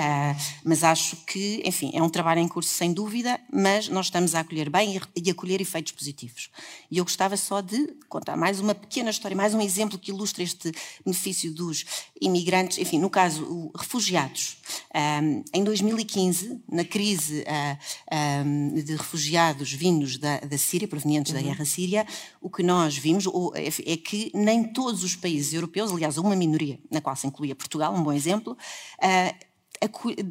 mas 0.64 0.82
acho 0.82 1.16
que, 1.26 1.62
enfim, 1.64 1.90
é 1.94 2.02
um 2.02 2.08
trabalho 2.08 2.40
em 2.40 2.48
curso 2.48 2.70
sem 2.70 2.92
dúvida, 2.92 3.38
mas 3.52 3.88
nós 3.88 4.06
estamos 4.06 4.34
a 4.34 4.40
acolher 4.40 4.70
bem 4.70 5.00
e, 5.14 5.30
a 5.30 5.34
colher 5.34 5.60
efeitos 5.60 5.92
positivos. 5.92 6.50
E 6.90 6.98
eu 6.98 7.04
gostava 7.04 7.36
só 7.36 7.60
de 7.60 7.94
contar 8.08 8.36
mais 8.36 8.60
uma 8.60 8.74
pequena 8.74 9.10
história, 9.10 9.36
mais 9.36 9.54
um 9.54 9.60
exemplo 9.60 9.98
que 9.98 10.10
ilustra 10.10 10.42
este 10.42 10.72
benefício 11.04 11.52
dos 11.52 11.84
imigrantes, 12.20 12.78
enfim, 12.78 12.98
no 12.98 13.10
caso, 13.10 13.70
refugiados. 13.76 14.56
Um, 14.94 15.44
em 15.52 15.64
2015, 15.64 16.62
na 16.70 16.84
crise 16.84 17.40
uh, 17.40 17.78
ah, 18.10 18.42
um, 18.44 18.74
de 18.74 18.96
refugiados 18.96 19.72
vindos 19.72 20.16
da, 20.16 20.38
da 20.40 20.58
Síria, 20.58 20.88
provenientes 20.88 21.32
uhum. 21.32 21.38
da 21.38 21.46
guerra 21.46 21.64
síria, 21.64 22.06
o 22.40 22.48
que 22.48 22.62
nós 22.62 22.96
vimos 22.96 23.24
é 23.54 23.96
que 23.96 24.30
nem 24.34 24.64
todos 24.64 25.02
os 25.02 25.16
países 25.16 25.52
europeus, 25.52 25.90
aliás, 25.90 26.16
uma 26.18 26.36
minoria 26.36 26.61
maioria, 26.62 26.78
na 26.90 27.00
qual 27.00 27.16
se 27.16 27.26
incluía 27.26 27.54
Portugal, 27.54 27.94
um 27.94 28.02
bom 28.02 28.12
exemplo, 28.12 28.56
uh, 28.98 29.52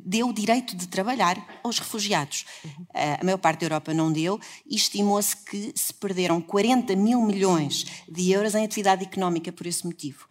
deu 0.06 0.30
o 0.30 0.34
direito 0.34 0.78
de 0.78 0.88
trabalhar 0.88 1.38
aos 1.62 1.78
refugiados. 1.78 2.46
Uhum. 2.64 2.86
A 3.20 3.24
maior 3.24 3.38
parte 3.38 3.60
da 3.60 3.66
Europa 3.66 3.94
não 3.94 4.10
deu 4.10 4.40
e 4.66 4.78
estimou-se 4.78 5.36
que 5.36 5.74
se 5.76 5.94
perderam 5.94 6.40
40 6.40 6.96
mil 6.96 7.22
milhões 7.22 7.86
de 8.10 8.32
euros 8.32 8.56
em 8.56 8.64
atividade 8.64 9.04
económica 9.04 9.52
por 9.52 9.68
esse 9.68 9.86
motivo. 9.86 10.26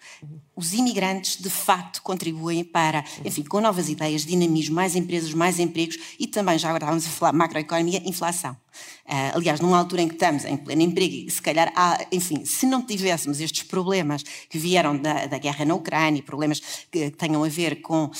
Os 0.56 0.72
imigrantes, 0.72 1.36
de 1.36 1.50
facto, 1.50 2.00
contribuem 2.00 2.64
para, 2.64 3.04
enfim, 3.22 3.42
com 3.42 3.60
novas 3.60 3.90
ideias, 3.90 4.24
dinamismo, 4.24 4.74
mais 4.74 4.96
empresas, 4.96 5.34
mais 5.34 5.58
empregos 5.58 5.98
e 6.18 6.26
também, 6.26 6.58
já 6.58 6.68
agora 6.68 6.84
estávamos 6.84 7.06
a 7.06 7.10
falar 7.10 7.32
macroeconomia, 7.34 8.02
inflação. 8.06 8.56
Uh, 9.06 9.36
aliás, 9.36 9.60
numa 9.60 9.78
altura 9.78 10.02
em 10.02 10.08
que 10.08 10.14
estamos 10.14 10.44
em 10.44 10.56
pleno 10.56 10.82
emprego, 10.82 11.30
se 11.30 11.42
calhar, 11.42 11.72
há, 11.74 11.98
enfim, 12.12 12.44
se 12.44 12.66
não 12.66 12.82
tivéssemos 12.82 13.40
estes 13.40 13.62
problemas 13.62 14.22
que 14.22 14.58
vieram 14.58 14.96
da, 14.96 15.26
da 15.26 15.38
guerra 15.38 15.64
na 15.64 15.74
Ucrânia, 15.74 16.22
problemas 16.22 16.60
que 16.90 17.10
tenham 17.10 17.42
a 17.44 17.48
ver 17.48 17.80
com. 17.82 18.10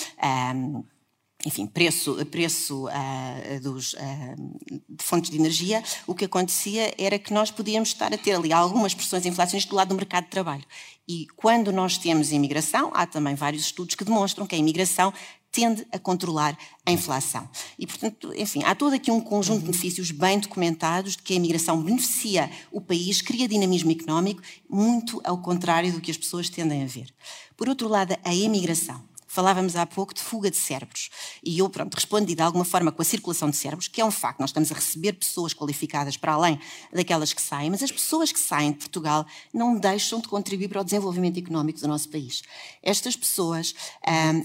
Um, 0.54 0.84
enfim, 1.44 1.66
preço, 1.66 2.24
preço 2.26 2.86
uh, 2.86 3.60
dos, 3.62 3.94
uh, 3.94 3.98
de 4.88 5.02
fontes 5.02 5.30
de 5.30 5.38
energia, 5.38 5.82
o 6.06 6.14
que 6.14 6.26
acontecia 6.26 6.92
era 6.98 7.18
que 7.18 7.32
nós 7.32 7.50
podíamos 7.50 7.88
estar 7.88 8.12
a 8.12 8.18
ter 8.18 8.32
ali 8.32 8.52
algumas 8.52 8.92
pressões 8.92 9.24
inflacionistas 9.24 9.70
do 9.70 9.76
lado 9.76 9.88
do 9.88 9.94
mercado 9.94 10.24
de 10.24 10.30
trabalho. 10.30 10.64
E 11.08 11.26
quando 11.36 11.72
nós 11.72 11.98
temos 11.98 12.30
imigração, 12.30 12.90
há 12.94 13.06
também 13.06 13.34
vários 13.34 13.64
estudos 13.64 13.94
que 13.94 14.04
demonstram 14.04 14.46
que 14.46 14.54
a 14.54 14.58
imigração 14.58 15.12
tende 15.52 15.86
a 15.90 15.98
controlar 15.98 16.56
a 16.86 16.92
inflação. 16.92 17.48
E, 17.78 17.86
portanto, 17.86 18.32
enfim, 18.36 18.62
há 18.64 18.74
todo 18.74 18.94
aqui 18.94 19.10
um 19.10 19.20
conjunto 19.20 19.60
de 19.60 19.66
benefícios 19.66 20.10
bem 20.10 20.38
documentados 20.38 21.16
de 21.16 21.22
que 21.22 21.32
a 21.32 21.36
imigração 21.36 21.82
beneficia 21.82 22.50
o 22.70 22.80
país, 22.80 23.20
cria 23.20 23.48
dinamismo 23.48 23.90
económico, 23.90 24.42
muito 24.68 25.20
ao 25.24 25.38
contrário 25.38 25.92
do 25.92 26.00
que 26.00 26.10
as 26.10 26.16
pessoas 26.16 26.48
tendem 26.48 26.82
a 26.82 26.86
ver. 26.86 27.12
Por 27.56 27.68
outro 27.68 27.88
lado, 27.88 28.16
a 28.24 28.34
emigração. 28.34 29.08
Falávamos 29.32 29.76
há 29.76 29.86
pouco 29.86 30.12
de 30.12 30.20
fuga 30.20 30.50
de 30.50 30.56
cérebros. 30.56 31.08
E 31.44 31.60
eu, 31.60 31.70
pronto, 31.70 31.94
respondi 31.94 32.34
de 32.34 32.42
alguma 32.42 32.64
forma 32.64 32.90
com 32.90 33.00
a 33.00 33.04
circulação 33.04 33.48
de 33.48 33.56
cérebros, 33.56 33.86
que 33.86 34.00
é 34.00 34.04
um 34.04 34.10
facto. 34.10 34.40
Nós 34.40 34.50
estamos 34.50 34.72
a 34.72 34.74
receber 34.74 35.12
pessoas 35.12 35.54
qualificadas 35.54 36.16
para 36.16 36.32
além 36.32 36.58
daquelas 36.92 37.32
que 37.32 37.40
saem, 37.40 37.70
mas 37.70 37.80
as 37.80 37.92
pessoas 37.92 38.32
que 38.32 38.40
saem 38.40 38.72
de 38.72 38.78
Portugal 38.78 39.24
não 39.54 39.78
deixam 39.78 40.20
de 40.20 40.26
contribuir 40.26 40.66
para 40.68 40.80
o 40.80 40.84
desenvolvimento 40.84 41.38
económico 41.38 41.78
do 41.78 41.86
nosso 41.86 42.08
país. 42.08 42.42
Estas 42.82 43.14
pessoas, 43.14 43.72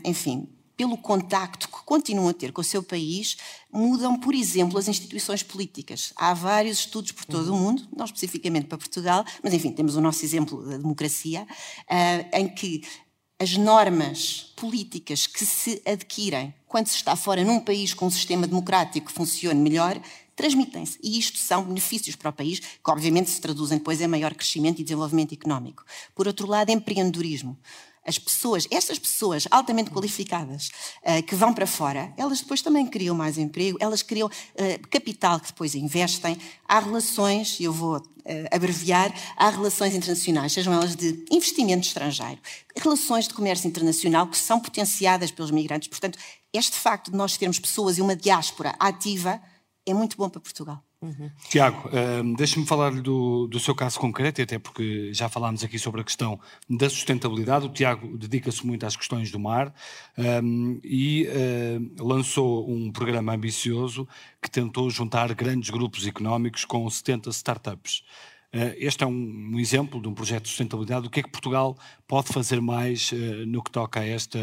enfim, 0.03 0.47
pelo 0.77 0.97
contacto 0.97 1.67
que 1.67 1.83
continuam 1.85 2.29
a 2.29 2.33
ter 2.33 2.51
com 2.51 2.61
o 2.61 2.63
seu 2.63 2.83
país, 2.83 3.37
mudam, 3.71 4.19
por 4.19 4.33
exemplo, 4.33 4.77
as 4.77 4.87
instituições 4.87 5.43
políticas. 5.43 6.13
Há 6.15 6.33
vários 6.33 6.79
estudos 6.79 7.11
por 7.11 7.25
todo 7.25 7.53
o 7.53 7.57
mundo, 7.57 7.87
não 7.95 8.05
especificamente 8.05 8.67
para 8.67 8.77
Portugal, 8.77 9.25
mas 9.43 9.53
enfim, 9.53 9.71
temos 9.71 9.95
o 9.95 10.01
nosso 10.01 10.23
exemplo 10.25 10.63
da 10.65 10.77
democracia, 10.77 11.43
uh, 11.43 12.37
em 12.37 12.47
que 12.47 12.83
as 13.39 13.57
normas 13.57 14.53
políticas 14.55 15.27
que 15.27 15.45
se 15.45 15.81
adquirem 15.85 16.53
quando 16.67 16.87
se 16.87 16.95
está 16.95 17.15
fora 17.15 17.43
num 17.43 17.59
país 17.59 17.93
com 17.93 18.07
um 18.07 18.11
sistema 18.11 18.47
democrático 18.47 19.07
que 19.07 19.13
funcione 19.13 19.59
melhor, 19.59 19.99
transmitem-se. 20.35 20.99
E 21.01 21.17
isto 21.17 21.37
são 21.37 21.63
benefícios 21.63 22.15
para 22.15 22.29
o 22.29 22.33
país, 22.33 22.59
que 22.59 22.91
obviamente 22.91 23.29
se 23.29 23.39
traduzem 23.39 23.77
depois 23.77 24.01
em 24.01 24.07
maior 24.07 24.33
crescimento 24.33 24.79
e 24.79 24.83
desenvolvimento 24.83 25.33
económico. 25.33 25.83
Por 26.13 26.27
outro 26.27 26.47
lado, 26.47 26.69
empreendedorismo. 26.71 27.57
As 28.05 28.19
pessoas, 28.19 28.67
essas 28.69 28.99
pessoas 28.99 29.47
altamente 29.49 29.89
qualificadas 29.89 30.69
uh, 31.01 31.23
que 31.23 31.35
vão 31.35 31.53
para 31.53 31.65
fora, 31.65 32.13
elas 32.15 32.39
depois 32.39 32.61
também 32.61 32.85
criam 32.85 33.15
mais 33.15 33.37
emprego, 33.37 33.77
elas 33.81 34.01
criam 34.01 34.27
uh, 34.27 34.87
capital 34.89 35.39
que 35.39 35.47
depois 35.47 35.73
investem. 35.73 36.37
Há 36.67 36.79
relações, 36.79 37.59
eu 37.59 37.73
vou 37.73 37.97
uh, 37.97 38.03
abreviar, 38.51 39.13
há 39.35 39.49
relações 39.49 39.95
internacionais, 39.95 40.53
sejam 40.53 40.71
elas 40.71 40.95
de 40.95 41.25
investimento 41.31 41.87
estrangeiro, 41.87 42.39
relações 42.77 43.27
de 43.27 43.33
comércio 43.33 43.67
internacional 43.67 44.27
que 44.27 44.37
são 44.37 44.59
potenciadas 44.59 45.31
pelos 45.31 45.51
migrantes. 45.51 45.87
Portanto, 45.87 46.19
este 46.53 46.77
facto 46.77 47.11
de 47.11 47.17
nós 47.17 47.37
termos 47.37 47.59
pessoas 47.59 47.97
e 47.97 48.01
uma 48.01 48.15
diáspora 48.15 48.75
ativa 48.79 49.41
é 49.85 49.93
muito 49.93 50.15
bom 50.15 50.29
para 50.29 50.39
Portugal. 50.39 50.83
Uhum. 51.05 51.29
Tiago, 51.49 51.87
um, 52.23 52.33
deixe-me 52.33 52.65
falar 52.65 52.91
do, 52.91 53.47
do 53.47 53.59
seu 53.59 53.75
caso 53.75 53.99
concreto, 53.99 54.41
até 54.41 54.57
porque 54.57 55.13
já 55.13 55.29
falámos 55.29 55.63
aqui 55.63 55.77
sobre 55.77 56.01
a 56.01 56.03
questão 56.03 56.39
da 56.67 56.89
sustentabilidade. 56.89 57.67
O 57.67 57.69
Tiago 57.69 58.17
dedica-se 58.17 58.65
muito 58.65 58.85
às 58.85 58.95
questões 58.95 59.29
do 59.29 59.39
mar 59.39 59.71
um, 60.17 60.79
e 60.83 61.27
uh, 61.27 62.03
lançou 62.03 62.67
um 62.67 62.91
programa 62.91 63.33
ambicioso 63.33 64.07
que 64.41 64.49
tentou 64.49 64.89
juntar 64.89 65.31
grandes 65.35 65.69
grupos 65.69 66.07
económicos 66.07 66.65
com 66.65 66.89
70 66.89 67.29
startups. 67.29 68.03
Uh, 68.51 68.73
este 68.77 69.03
é 69.03 69.07
um, 69.07 69.59
exemplo 69.59 70.01
de 70.01 70.07
um 70.07 70.13
projeto 70.13 70.43
de 70.43 70.49
sustentabilidade. 70.49 71.05
O 71.05 71.09
que 71.09 71.19
é 71.19 71.23
que 71.23 71.29
Portugal 71.29 71.77
pode 72.07 72.29
fazer 72.29 72.59
mais 72.61 73.11
uh, 73.11 73.45
no 73.45 73.61
que 73.61 73.69
toca 73.69 73.99
a 73.99 74.05
esta, 74.05 74.39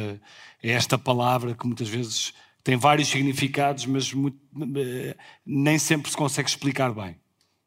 a 0.63 0.67
esta 0.67 0.97
palavra 0.97 1.55
que 1.55 1.67
muitas 1.67 1.89
vezes 1.89 2.33
tem 2.65 2.77
vários 2.77 3.09
significados, 3.09 3.87
mas 3.87 4.13
muito, 4.13 4.39
eh, 4.77 5.17
nem 5.45 5.79
sempre 5.79 6.11
se 6.11 6.17
consegue 6.17 6.49
explicar 6.49 6.93
bem. 6.93 7.17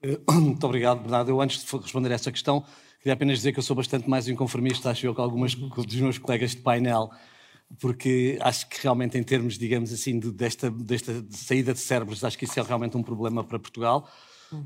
Eh, 0.02 0.20
muito 0.32 0.64
obrigado, 0.66 1.02
Bernardo. 1.02 1.30
Eu, 1.30 1.42
antes 1.42 1.64
de 1.64 1.78
responder 1.78 2.12
a 2.12 2.16
essa 2.16 2.32
questão, 2.32 2.64
queria 3.00 3.14
apenas 3.14 3.40
dizer 3.40 3.52
que 3.52 3.60
eu 3.60 3.64
sou 3.64 3.76
bastante 3.76 4.10
mais 4.10 4.28
inconformista, 4.28 4.90
acho 4.90 5.06
eu, 5.06 5.14
com 5.14 5.22
algumas 5.22 5.54
dos 5.54 5.96
meus 5.96 6.18
colegas 6.18 6.52
de 6.52 6.58
painel, 6.58 7.10
porque 7.80 8.38
acho 8.42 8.70
que 8.70 8.82
realmente, 8.82 9.18
em 9.18 9.24
termos, 9.24 9.58
digamos 9.58 9.92
assim, 9.92 10.20
de, 10.20 10.32
desta, 10.32 10.72
desta 10.72 11.26
saída 11.30 11.74
de 11.74 11.80
cérebros, 11.80 12.24
acho 12.24 12.38
que 12.38 12.46
isso 12.46 12.60
é 12.60 12.64
realmente 12.64 12.96
um 12.96 13.04
problema 13.04 13.44
para 13.44 13.60
Portugal. 13.60 14.10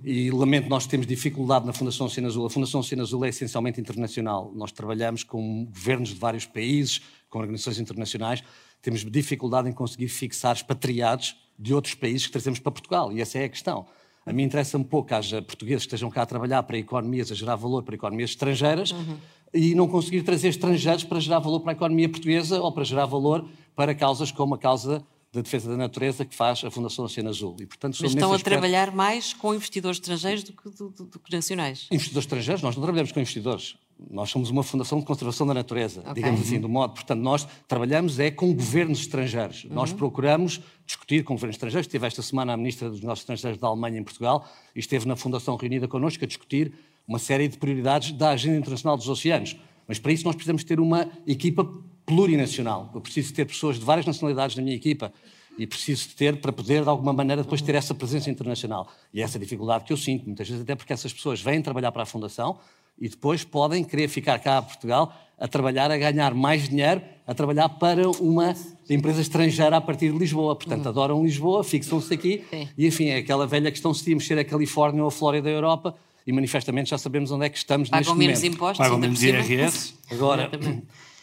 E 0.03 0.30
lamento, 0.30 0.69
nós 0.69 0.86
temos 0.86 1.07
dificuldade 1.07 1.65
na 1.65 1.73
Fundação 1.73 2.05
Oceano 2.05 2.27
Azul. 2.27 2.45
A 2.45 2.49
Fundação 2.49 2.82
Oceano 2.82 3.01
Azul 3.01 3.25
é 3.25 3.30
essencialmente 3.30 3.80
internacional. 3.80 4.51
Nós 4.53 4.71
trabalhamos 4.71 5.23
com 5.23 5.65
governos 5.65 6.09
de 6.09 6.15
vários 6.15 6.45
países, 6.45 7.01
com 7.30 7.39
organizações 7.39 7.80
internacionais, 7.80 8.43
temos 8.82 9.03
dificuldade 9.03 9.69
em 9.69 9.73
conseguir 9.73 10.07
fixar 10.07 10.55
expatriados 10.55 11.36
de 11.57 11.73
outros 11.73 11.93
países 11.93 12.25
que 12.25 12.32
trazemos 12.32 12.59
para 12.59 12.71
Portugal. 12.71 13.11
E 13.11 13.21
essa 13.21 13.38
é 13.38 13.43
a 13.45 13.49
questão. 13.49 13.86
A 14.25 14.32
mim 14.32 14.43
interessa-me 14.43 14.84
pouco 14.86 15.07
que 15.07 15.13
haja 15.13 15.41
portugueses 15.41 15.84
que 15.84 15.88
estejam 15.88 16.09
cá 16.09 16.21
a 16.21 16.25
trabalhar 16.25 16.63
para 16.63 16.77
economias, 16.77 17.32
a 17.32 17.36
gerar 17.36 17.55
valor 17.55 17.84
para 17.84 17.95
economias 17.95 18.32
estrangeiras 18.32 18.91
uhum. 18.91 19.17
e 19.53 19.73
não 19.73 19.88
conseguir 19.88 20.21
trazer 20.23 20.49
estrangeiros 20.49 21.03
para 21.03 21.19
gerar 21.19 21.39
valor 21.39 21.61
para 21.61 21.71
a 21.71 21.75
economia 21.75 22.07
portuguesa 22.07 22.61
ou 22.61 22.71
para 22.71 22.84
gerar 22.84 23.05
valor 23.05 23.47
para 23.75 23.95
causas 23.95 24.32
como 24.32 24.55
a 24.55 24.57
causa 24.57 25.03
da 25.32 25.41
defesa 25.41 25.69
da 25.69 25.77
natureza 25.77 26.25
que 26.25 26.36
faz 26.36 26.63
a 26.63 26.71
Fundação 26.71 27.05
Oceano 27.05 27.30
Azul. 27.30 27.55
E, 27.59 27.65
portanto, 27.65 27.97
Mas 28.01 28.11
estão 28.11 28.34
a 28.34 28.39
trabalhar 28.39 28.91
mais 28.91 29.34
com 29.34 29.53
investidores 29.53 29.97
estrangeiros 29.97 30.43
do 30.43 30.53
que, 30.53 30.69
do, 30.69 30.89
do, 30.89 31.05
do 31.05 31.19
que 31.19 31.36
nacionais? 31.36 31.88
Investidores 31.91 32.25
estrangeiros? 32.25 32.63
Nós 32.63 32.75
não 32.75 32.84
trabalhamos 32.84 33.11
com 33.11 33.19
investidores. 33.19 33.75
Nós 34.10 34.30
somos 34.30 34.50
uma 34.50 34.64
fundação 34.64 35.00
de 35.00 35.06
conservação 35.06 35.45
da 35.45 35.54
natureza, 35.54 36.02
okay. 36.02 36.14
digamos 36.14 36.41
assim, 36.41 36.60
do 36.60 36.70
modo. 36.70 36.93
Portanto, 36.93 37.20
nós 37.20 37.47
trabalhamos 37.68 38.20
é 38.20 38.32
com 38.32 38.54
governos 38.54 39.00
estrangeiros. 39.00 39.66
Uhum. 39.66 39.74
Nós 39.74 39.91
procuramos 39.91 40.62
discutir 40.86 41.24
com 41.24 41.34
governos 41.34 41.56
estrangeiros. 41.56 41.86
Estive 41.88 42.08
esta 42.08 42.22
semana 42.22 42.54
a 42.54 42.58
Ministra 42.58 42.89
dos 42.89 43.02
Negócios 43.02 43.24
Estrangeiros 43.24 43.60
da 43.60 43.68
Alemanha 43.68 44.00
em 44.00 44.04
Portugal 44.04 44.47
e 44.76 44.80
esteve 44.80 45.08
na 45.08 45.16
Fundação 45.16 45.56
reunida 45.56 45.88
connosco 45.88 46.24
a 46.24 46.28
discutir 46.28 46.74
uma 47.08 47.20
série 47.20 47.47
de 47.47 47.58
prioridades 47.58 48.12
da 48.14 48.30
Agenda 48.30 48.58
Internacional 48.58 48.95
dos 48.95 49.10
Oceanos. 49.10 49.58
Mas 49.88 49.97
para 49.97 50.12
isso 50.12 50.24
nós 50.24 50.36
precisamos 50.36 50.64
ter 50.64 50.80
uma 50.80 51.10
equipa 51.26 51.68
plurinacional. 52.06 52.91
Eu 52.93 53.02
preciso 53.02 53.34
ter 53.34 53.45
pessoas 53.45 53.80
de 53.80 53.86
várias 53.86 54.06
nacionalidades 54.06 54.56
na 54.56 54.62
minha 54.62 54.76
equipa 54.76 55.12
e 55.60 55.68
preciso 55.68 56.16
ter 56.16 56.39
para 56.39 56.54
poder, 56.54 56.84
de 56.84 56.89
alguma 56.89 57.12
maneira, 57.12 57.43
depois 57.43 57.62
ter 57.62 57.76
essa 57.76 57.93
presença 57.93 58.30
internacional. 58.30 58.88
E 59.14 59.20
é 59.20 59.24
essa 59.24 59.38
dificuldade 59.38 59.84
que 59.84 59.91
eu 59.91 59.97
sinto, 59.97 60.26
muitas 60.26 60.47
vezes 60.47 60.64
até 60.64 60.74
porque 60.74 60.93
essas 60.93 61.12
pessoas 61.12 61.41
vêm 61.41 61.62
trabalhar 61.62 61.91
para 61.91 62.04
a 62.04 62.06
Fundação, 62.06 62.60
e 63.00 63.10
depois 63.10 63.43
podem 63.43 63.84
querer 63.84 64.08
ficar 64.08 64.39
cá 64.39 64.58
a 64.58 64.62
Portugal 64.62 65.14
a 65.39 65.47
trabalhar, 65.47 65.89
a 65.89 65.97
ganhar 65.97 66.34
mais 66.34 66.68
dinheiro, 66.68 67.02
a 67.26 67.34
trabalhar 67.34 67.70
para 67.70 68.10
uma 68.20 68.54
empresa 68.89 69.22
estrangeira 69.22 69.78
a 69.78 69.82
partir 69.82 70.12
de 70.12 70.18
Lisboa. 70.18 70.56
Portanto, 70.56 70.84
uhum. 70.84 70.91
adoram 70.91 71.24
Lisboa, 71.24 71.64
fixam-se 71.64 72.14
aqui 72.14 72.43
Sim. 72.50 72.68
e, 72.78 72.88
enfim, 72.88 73.08
é 73.08 73.18
aquela 73.18 73.47
velha 73.47 73.72
questão 73.72 73.93
se 73.93 74.10
íamos 74.10 74.28
ser 74.28 74.38
a 74.38 74.43
Califórnia 74.43 75.02
ou 75.02 75.08
a 75.08 75.12
Flórida 75.12 75.45
da 75.45 75.52
Europa 75.52 75.95
e 76.28 76.34
manifestamente 76.34 76.89
já 76.89 76.97
sabemos 76.97 77.32
onde 77.32 77.45
é 77.45 77.50
que 77.50 77.58
estamos 77.58 77.89
Pagam 77.89 78.16
neste 78.16 78.18
menos 78.18 78.39
momento. 78.39 78.56
impostos, 78.56 78.78
Pagam 78.78 79.00
menos 79.00 79.24
IRS. 79.24 79.93
Agora, 80.12 80.52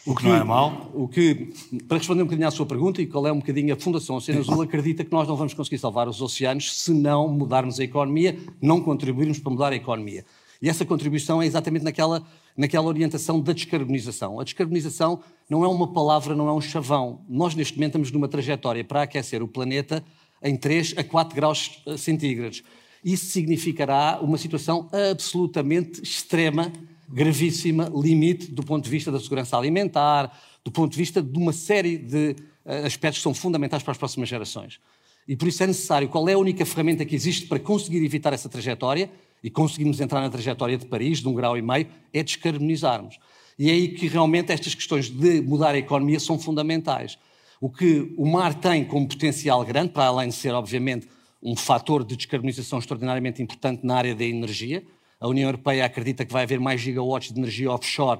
o 0.06 0.14
que, 0.14 0.24
não 0.24 0.34
é 0.34 0.44
mau. 0.44 0.90
O 0.94 1.06
que, 1.06 1.52
para 1.86 1.98
responder 1.98 2.22
um 2.22 2.26
bocadinho 2.26 2.48
à 2.48 2.50
sua 2.50 2.64
pergunta 2.64 3.02
e 3.02 3.06
qual 3.06 3.26
é 3.26 3.32
um 3.32 3.38
bocadinho 3.38 3.74
a 3.74 3.76
Fundação 3.76 4.16
Oceano 4.16 4.40
Azul, 4.40 4.62
acredita 4.62 5.04
que 5.04 5.12
nós 5.12 5.28
não 5.28 5.36
vamos 5.36 5.52
conseguir 5.52 5.78
salvar 5.78 6.08
os 6.08 6.22
oceanos 6.22 6.80
se 6.80 6.92
não 6.92 7.28
mudarmos 7.28 7.78
a 7.78 7.84
economia, 7.84 8.38
não 8.62 8.80
contribuirmos 8.80 9.38
para 9.38 9.52
mudar 9.52 9.72
a 9.72 9.76
economia. 9.76 10.24
E 10.60 10.68
essa 10.68 10.84
contribuição 10.84 11.42
é 11.42 11.46
exatamente 11.46 11.84
naquela, 11.84 12.26
naquela 12.56 12.86
orientação 12.86 13.40
da 13.40 13.52
descarbonização. 13.52 14.40
A 14.40 14.44
descarbonização 14.44 15.20
não 15.48 15.64
é 15.64 15.68
uma 15.68 15.92
palavra, 15.92 16.34
não 16.34 16.48
é 16.48 16.52
um 16.52 16.60
chavão. 16.60 17.20
Nós, 17.28 17.54
neste 17.54 17.74
momento, 17.74 17.90
estamos 17.90 18.10
numa 18.10 18.28
trajetória 18.28 18.82
para 18.82 19.02
aquecer 19.02 19.42
o 19.42 19.48
planeta 19.48 20.02
em 20.42 20.56
3 20.56 20.94
a 20.96 21.04
4 21.04 21.34
graus 21.34 21.82
eh, 21.86 21.96
centígrados. 21.96 22.62
Isso 23.04 23.26
significará 23.26 24.18
uma 24.20 24.38
situação 24.38 24.88
absolutamente 25.10 26.02
extrema, 26.02 26.72
gravíssima, 27.08 27.90
limite 27.94 28.50
do 28.50 28.62
ponto 28.62 28.84
de 28.84 28.90
vista 28.90 29.12
da 29.12 29.20
segurança 29.20 29.56
alimentar, 29.56 30.36
do 30.64 30.70
ponto 30.70 30.92
de 30.92 30.98
vista 30.98 31.22
de 31.22 31.38
uma 31.38 31.52
série 31.52 31.96
de 31.96 32.34
eh, 32.64 32.86
aspectos 32.86 33.18
que 33.18 33.22
são 33.22 33.34
fundamentais 33.34 33.82
para 33.82 33.92
as 33.92 33.98
próximas 33.98 34.28
gerações. 34.28 34.80
E 35.28 35.36
por 35.36 35.48
isso 35.48 35.62
é 35.62 35.66
necessário, 35.66 36.08
qual 36.08 36.28
é 36.28 36.34
a 36.34 36.38
única 36.38 36.64
ferramenta 36.64 37.04
que 37.04 37.14
existe 37.14 37.46
para 37.46 37.58
conseguir 37.58 38.04
evitar 38.04 38.32
essa 38.32 38.48
trajetória? 38.48 39.10
E 39.46 39.50
conseguimos 39.50 40.00
entrar 40.00 40.20
na 40.20 40.28
trajetória 40.28 40.76
de 40.76 40.86
Paris, 40.86 41.20
de 41.20 41.28
um 41.28 41.32
grau 41.32 41.56
e 41.56 41.62
meio, 41.62 41.86
é 42.12 42.20
descarbonizarmos. 42.20 43.16
E 43.56 43.70
é 43.70 43.74
aí 43.74 43.88
que 43.90 44.08
realmente 44.08 44.50
estas 44.50 44.74
questões 44.74 45.08
de 45.08 45.40
mudar 45.40 45.72
a 45.72 45.78
economia 45.78 46.18
são 46.18 46.36
fundamentais. 46.36 47.16
O 47.60 47.70
que 47.70 48.12
o 48.18 48.26
mar 48.26 48.54
tem 48.54 48.84
como 48.84 49.06
potencial 49.06 49.64
grande, 49.64 49.90
para 49.90 50.06
além 50.06 50.30
de 50.30 50.34
ser, 50.34 50.52
obviamente, 50.52 51.06
um 51.40 51.54
fator 51.54 52.02
de 52.02 52.16
descarbonização 52.16 52.80
extraordinariamente 52.80 53.40
importante 53.40 53.86
na 53.86 53.94
área 53.94 54.16
da 54.16 54.24
energia, 54.24 54.82
a 55.20 55.28
União 55.28 55.46
Europeia 55.46 55.84
acredita 55.84 56.24
que 56.24 56.32
vai 56.32 56.42
haver 56.42 56.58
mais 56.58 56.80
gigawatts 56.80 57.32
de 57.32 57.38
energia 57.38 57.70
offshore, 57.70 58.18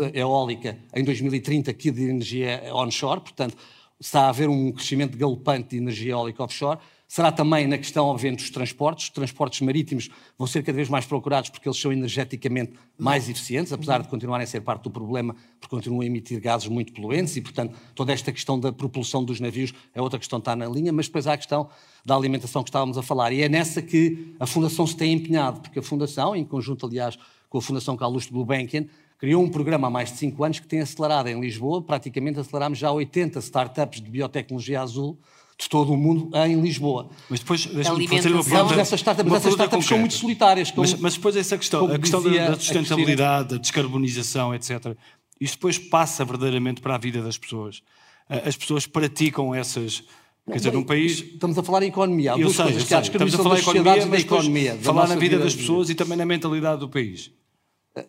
eh, 0.00 0.18
eólica, 0.18 0.76
em 0.92 1.04
2030 1.04 1.72
que 1.72 1.92
de 1.92 2.02
energia 2.02 2.60
onshore, 2.72 3.20
portanto, 3.20 3.56
está 4.00 4.22
a 4.22 4.28
haver 4.30 4.48
um 4.48 4.72
crescimento 4.72 5.16
galopante 5.16 5.68
de 5.68 5.76
energia 5.76 6.14
eólica 6.14 6.42
offshore. 6.42 6.80
Será 7.14 7.30
também 7.30 7.68
na 7.68 7.78
questão, 7.78 8.06
obviamente, 8.06 8.40
dos 8.40 8.50
transportes. 8.50 9.04
Os 9.04 9.10
transportes 9.10 9.60
marítimos 9.60 10.10
vão 10.36 10.48
ser 10.48 10.64
cada 10.64 10.74
vez 10.74 10.88
mais 10.88 11.06
procurados 11.06 11.48
porque 11.48 11.68
eles 11.68 11.78
são 11.78 11.92
energeticamente 11.92 12.72
mais 12.98 13.28
eficientes, 13.28 13.72
apesar 13.72 14.02
de 14.02 14.08
continuarem 14.08 14.42
a 14.42 14.46
ser 14.48 14.62
parte 14.62 14.82
do 14.82 14.90
problema, 14.90 15.36
porque 15.60 15.76
continuam 15.76 16.00
a 16.00 16.06
emitir 16.06 16.40
gases 16.40 16.66
muito 16.66 16.92
poluentes 16.92 17.36
e, 17.36 17.40
portanto, 17.40 17.78
toda 17.94 18.12
esta 18.12 18.32
questão 18.32 18.58
da 18.58 18.72
propulsão 18.72 19.24
dos 19.24 19.38
navios 19.38 19.72
é 19.94 20.02
outra 20.02 20.18
questão 20.18 20.40
que 20.40 20.42
está 20.42 20.56
na 20.56 20.66
linha, 20.66 20.92
mas 20.92 21.06
depois 21.06 21.28
há 21.28 21.34
a 21.34 21.36
questão 21.36 21.68
da 22.04 22.16
alimentação 22.16 22.64
que 22.64 22.70
estávamos 22.70 22.98
a 22.98 23.02
falar. 23.04 23.30
E 23.32 23.42
é 23.42 23.48
nessa 23.48 23.80
que 23.80 24.34
a 24.40 24.46
Fundação 24.48 24.84
se 24.84 24.96
tem 24.96 25.12
empenhado, 25.12 25.60
porque 25.60 25.78
a 25.78 25.82
Fundação, 25.82 26.34
em 26.34 26.44
conjunto, 26.44 26.84
aliás, 26.84 27.16
com 27.48 27.58
a 27.58 27.62
Fundação 27.62 27.96
Carlos 27.96 28.24
de 28.24 28.32
Gulbenkian, 28.32 28.86
criou 29.18 29.40
um 29.40 29.48
programa 29.48 29.86
há 29.86 29.90
mais 29.90 30.10
de 30.10 30.18
cinco 30.18 30.42
anos 30.42 30.58
que 30.58 30.66
tem 30.66 30.80
acelerado 30.80 31.28
em 31.28 31.40
Lisboa, 31.40 31.80
praticamente 31.80 32.40
aceleramos 32.40 32.76
já 32.76 32.90
80 32.90 33.38
startups 33.38 34.00
de 34.00 34.10
biotecnologia 34.10 34.82
azul, 34.82 35.16
de 35.58 35.68
todo 35.68 35.92
o 35.92 35.96
mundo 35.96 36.30
em 36.36 36.60
Lisboa. 36.60 37.10
Mas 37.30 37.40
depois, 37.40 37.66
deixa-me 37.66 38.08
fazer 38.08 38.32
uma 38.32 38.44
pergunta. 38.44 38.80
Essas 38.80 39.00
startups, 39.00 39.32
essas 39.32 39.52
startups 39.52 39.86
são 39.86 39.98
muito 39.98 40.14
solitárias. 40.14 40.70
Como, 40.70 40.82
mas, 40.82 41.00
mas, 41.00 41.14
depois 41.14 41.36
essa 41.36 41.56
questão, 41.56 41.86
a 41.86 41.98
questão 41.98 42.22
da, 42.22 42.30
da 42.30 42.54
sustentabilidade, 42.56 43.50
da 43.50 43.56
descarbonização, 43.56 44.54
etc. 44.54 44.96
Isto 45.40 45.54
depois 45.54 45.78
passa 45.78 46.24
verdadeiramente 46.24 46.80
para 46.80 46.96
a 46.96 46.98
vida 46.98 47.22
das 47.22 47.38
pessoas. 47.38 47.82
As 48.28 48.56
pessoas 48.56 48.86
praticam 48.86 49.54
essas... 49.54 50.02
Quer 50.46 50.56
dizer, 50.56 50.72
num 50.72 50.84
país. 50.84 51.20
Estamos 51.20 51.56
a 51.56 51.62
falar 51.62 51.82
em 51.84 51.88
economia. 51.88 52.32
Há 52.32 52.34
eu 52.34 52.42
duas 52.42 52.56
sei, 52.56 52.64
coisas. 52.66 52.84
Que 52.84 52.94
há 52.94 53.00
estamos 53.00 53.34
a 53.34 53.38
falar 53.38 53.56
em 53.56 53.60
economia, 53.60 54.06
da 54.06 54.18
economia. 54.18 54.78
falar 54.82 55.08
na 55.08 55.14
vida, 55.14 55.36
vida 55.36 55.38
das 55.38 55.54
pessoas 55.54 55.88
e 55.88 55.94
também 55.94 56.18
na 56.18 56.26
mentalidade 56.26 56.80
do 56.80 56.88
país. 56.88 57.30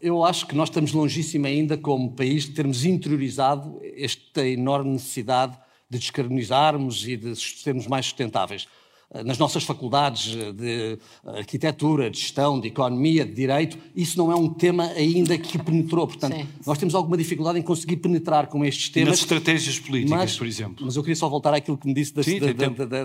Eu 0.02 0.24
acho 0.24 0.46
que 0.46 0.56
nós 0.56 0.68
estamos 0.68 0.92
longíssimo 0.92 1.46
ainda, 1.46 1.78
como 1.78 2.12
país, 2.12 2.44
de 2.44 2.52
termos 2.52 2.84
interiorizado 2.84 3.80
esta 3.96 4.46
enorme 4.46 4.92
necessidade 4.92 5.58
de 5.96 6.02
descarbonizarmos 6.02 7.08
e 7.08 7.18
de 7.18 7.36
sermos 7.36 7.88
mais 7.88 8.06
sustentáveis. 8.06 8.68
Eh, 9.14 9.24
nas 9.24 9.38
nossas 9.38 9.64
faculdades 9.64 10.36
eh, 10.36 10.52
de 10.52 11.00
arquitetura, 11.26 12.10
de 12.10 12.20
gestão, 12.20 12.60
de 12.60 12.68
economia, 12.68 13.26
de 13.26 13.34
direito, 13.34 13.78
isso 13.96 14.18
não 14.18 14.32
é 14.32 14.36
um 14.36 14.50
tema 14.50 14.86
ainda 14.96 15.38
que 15.38 15.58
penetrou. 15.58 16.08
Portanto, 16.08 16.36
Sim. 16.36 16.48
nós 16.66 16.78
temos 16.78 16.96
alguma 16.96 17.18
dificuldade 17.18 17.60
em 17.60 17.62
conseguir 17.62 17.98
penetrar 17.98 18.48
com 18.48 18.66
estes 18.66 18.90
temas. 18.90 19.10
Nas 19.10 19.20
estratégias 19.20 19.80
políticas, 19.80 20.18
mas, 20.18 20.38
por 20.38 20.48
exemplo. 20.48 20.86
Mas 20.86 20.96
eu 20.96 21.04
queria 21.04 21.16
só 21.16 21.30
voltar 21.30 21.54
àquilo 21.54 21.78
que 21.78 21.88
me 21.88 21.94
disse 21.94 22.14
Sim, 22.24 22.40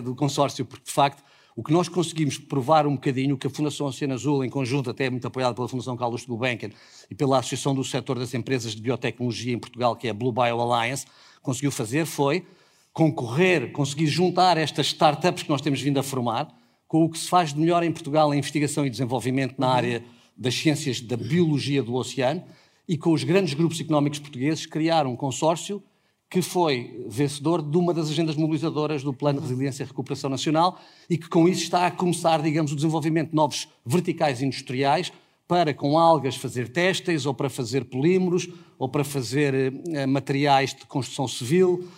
do 0.04 0.14
consórcio, 0.14 0.64
porque 0.64 0.84
de 0.84 0.92
facto 0.92 1.22
O 1.56 1.62
que 1.62 1.72
nós 1.72 1.88
conseguimos 1.88 2.38
provar 2.38 2.86
um 2.86 2.94
bocadinho, 2.94 3.36
que 3.36 3.46
a 3.46 3.50
Fundação 3.50 3.86
Oceano 3.86 4.14
Azul, 4.14 4.44
em 4.44 4.48
conjunto, 4.48 4.88
até 4.88 5.10
muito 5.10 5.26
apoiada 5.26 5.54
pela 5.54 5.68
Fundação 5.68 5.96
Carlos 5.96 6.24
Gulbenkian 6.24 6.70
e 7.10 7.14
pela 7.14 7.38
Associação 7.38 7.74
do 7.74 7.84
Setor 7.84 8.18
das 8.18 8.32
Empresas 8.32 8.74
de 8.74 8.80
Biotecnologia 8.80 9.52
em 9.52 9.58
Portugal, 9.58 9.96
que 9.96 10.06
é 10.06 10.10
a 10.10 10.14
Blue 10.14 10.32
Bio 10.32 10.60
Alliance, 10.60 11.06
conseguiu 11.42 11.70
fazer 11.70 12.06
foi 12.06 12.46
concorrer, 12.92 13.72
conseguir 13.72 14.06
juntar 14.06 14.56
estas 14.56 14.88
startups 14.88 15.42
que 15.42 15.50
nós 15.50 15.60
temos 15.60 15.80
vindo 15.80 15.98
a 15.98 16.02
formar 16.02 16.48
com 16.88 17.04
o 17.04 17.08
que 17.08 17.18
se 17.18 17.28
faz 17.28 17.54
de 17.54 17.60
melhor 17.60 17.82
em 17.82 17.92
Portugal 17.92 18.34
em 18.34 18.38
investigação 18.38 18.84
e 18.84 18.90
desenvolvimento 18.90 19.54
na 19.58 19.68
área 19.68 20.04
das 20.36 20.54
ciências 20.54 21.00
da 21.00 21.16
biologia 21.16 21.82
do 21.82 21.94
oceano 21.94 22.42
e 22.88 22.98
com 22.98 23.12
os 23.12 23.22
grandes 23.22 23.54
grupos 23.54 23.80
económicos 23.80 24.18
portugueses 24.18 24.66
criar 24.66 25.06
um 25.06 25.14
consórcio 25.14 25.82
que 26.28 26.42
foi 26.42 27.04
vencedor 27.08 27.62
de 27.62 27.76
uma 27.76 27.92
das 27.94 28.08
agendas 28.08 28.36
mobilizadoras 28.36 29.02
do 29.02 29.12
Plano 29.12 29.40
de 29.40 29.46
Resiliência 29.48 29.82
e 29.82 29.86
Recuperação 29.86 30.30
Nacional 30.30 30.80
e 31.08 31.18
que 31.18 31.28
com 31.28 31.48
isso 31.48 31.62
está 31.62 31.86
a 31.86 31.90
começar, 31.90 32.40
digamos, 32.42 32.72
o 32.72 32.76
desenvolvimento 32.76 33.30
de 33.30 33.36
novos 33.36 33.68
verticais 33.84 34.40
industriais 34.42 35.12
para 35.46 35.74
com 35.74 35.98
algas 35.98 36.36
fazer 36.36 36.68
têxteis 36.68 37.26
ou 37.26 37.34
para 37.34 37.50
fazer 37.50 37.84
polímeros 37.84 38.48
ou 38.78 38.88
para 38.88 39.02
fazer 39.02 39.72
eh, 39.88 40.06
materiais 40.06 40.74
de 40.74 40.86
construção 40.86 41.26
civil 41.26 41.88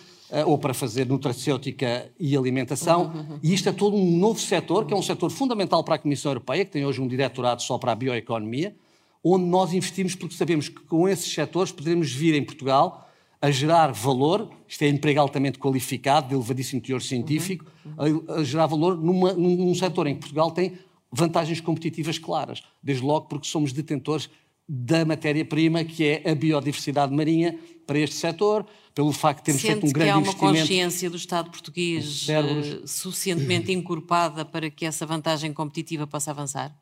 ou 0.41 0.57
para 0.57 0.73
fazer 0.73 1.07
nutracêutica 1.07 2.11
e 2.19 2.35
alimentação. 2.35 3.03
Uhum, 3.03 3.19
uhum. 3.19 3.39
E 3.43 3.53
isto 3.53 3.69
é 3.69 3.71
todo 3.71 3.95
um 3.95 4.17
novo 4.17 4.39
setor, 4.39 4.85
que 4.85 4.93
é 4.93 4.97
um 4.97 5.01
setor 5.01 5.29
fundamental 5.29 5.83
para 5.83 5.95
a 5.95 5.97
Comissão 5.99 6.31
Europeia, 6.31 6.65
que 6.65 6.71
tem 6.71 6.85
hoje 6.85 6.99
um 6.99 7.07
diretorado 7.07 7.61
só 7.61 7.77
para 7.77 7.91
a 7.91 7.95
bioeconomia, 7.95 8.75
onde 9.23 9.45
nós 9.45 9.73
investimos 9.73 10.15
porque 10.15 10.35
sabemos 10.35 10.69
que 10.69 10.81
com 10.81 11.07
esses 11.07 11.31
setores 11.31 11.71
poderemos 11.71 12.11
vir 12.11 12.33
em 12.33 12.43
Portugal 12.43 13.07
a 13.41 13.51
gerar 13.51 13.91
valor, 13.91 14.49
isto 14.67 14.81
é 14.83 14.87
emprego 14.87 15.19
altamente 15.19 15.59
qualificado, 15.59 16.29
de 16.29 16.33
elevadíssimo 16.33 16.81
teor 16.81 17.01
científico, 17.01 17.65
uhum. 17.85 18.23
a, 18.29 18.39
a, 18.39 18.43
gerar 18.43 18.67
valor 18.67 18.97
numa, 18.97 19.33
num 19.33 19.75
setor 19.75 20.07
em 20.07 20.15
que 20.15 20.21
Portugal 20.21 20.49
tem 20.49 20.77
vantagens 21.11 21.59
competitivas 21.59 22.17
claras, 22.17 22.63
desde 22.81 23.03
logo 23.03 23.27
porque 23.27 23.47
somos 23.47 23.71
detentores 23.71 24.29
da 24.67 25.03
matéria-prima, 25.03 25.83
que 25.83 26.05
é 26.05 26.31
a 26.31 26.33
biodiversidade 26.33 27.13
marinha 27.13 27.59
para 27.85 27.99
este 27.99 28.15
setor, 28.15 28.65
pelo 28.93 29.11
facto 29.11 29.39
de 29.39 29.45
termos 29.45 29.61
Sente 29.61 29.73
feito 29.73 29.87
um 29.87 29.91
grande 29.91 30.11
investimento... 30.11 30.39
que 30.39 30.45
há 30.45 30.49
uma 30.49 30.59
consciência 30.59 31.09
do 31.09 31.17
Estado 31.17 31.49
português 31.49 32.27
uh, 32.27 32.87
suficientemente 32.87 33.71
encorpada 33.71 34.45
para 34.45 34.69
que 34.69 34.85
essa 34.85 35.05
vantagem 35.05 35.51
competitiva 35.51 36.05
possa 36.05 36.31
avançar? 36.31 36.75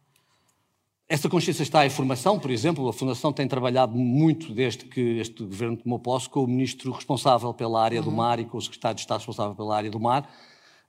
Essa 1.08 1.28
consciência 1.28 1.64
está 1.64 1.86
em 1.86 1.90
formação, 1.90 2.40
por 2.40 2.50
exemplo, 2.50 2.88
a 2.88 2.94
Fundação 2.94 3.34
tem 3.34 3.46
trabalhado 3.46 3.98
muito 3.98 4.54
desde 4.54 4.86
que 4.86 5.20
este 5.20 5.44
governo 5.44 5.76
tomou 5.76 6.00
posse 6.00 6.30
com 6.30 6.42
o 6.42 6.48
ministro 6.48 6.90
responsável 6.92 7.54
pela 7.54 7.84
área 7.84 8.00
uhum. 8.00 8.06
do 8.06 8.12
mar 8.12 8.40
e 8.40 8.46
com 8.46 8.58
o 8.58 8.62
secretário 8.62 8.96
de 8.96 9.02
Estado 9.02 9.18
responsável 9.18 9.54
pela 9.54 9.76
área 9.76 9.92
do 9.92 10.00
mar, 10.00 10.24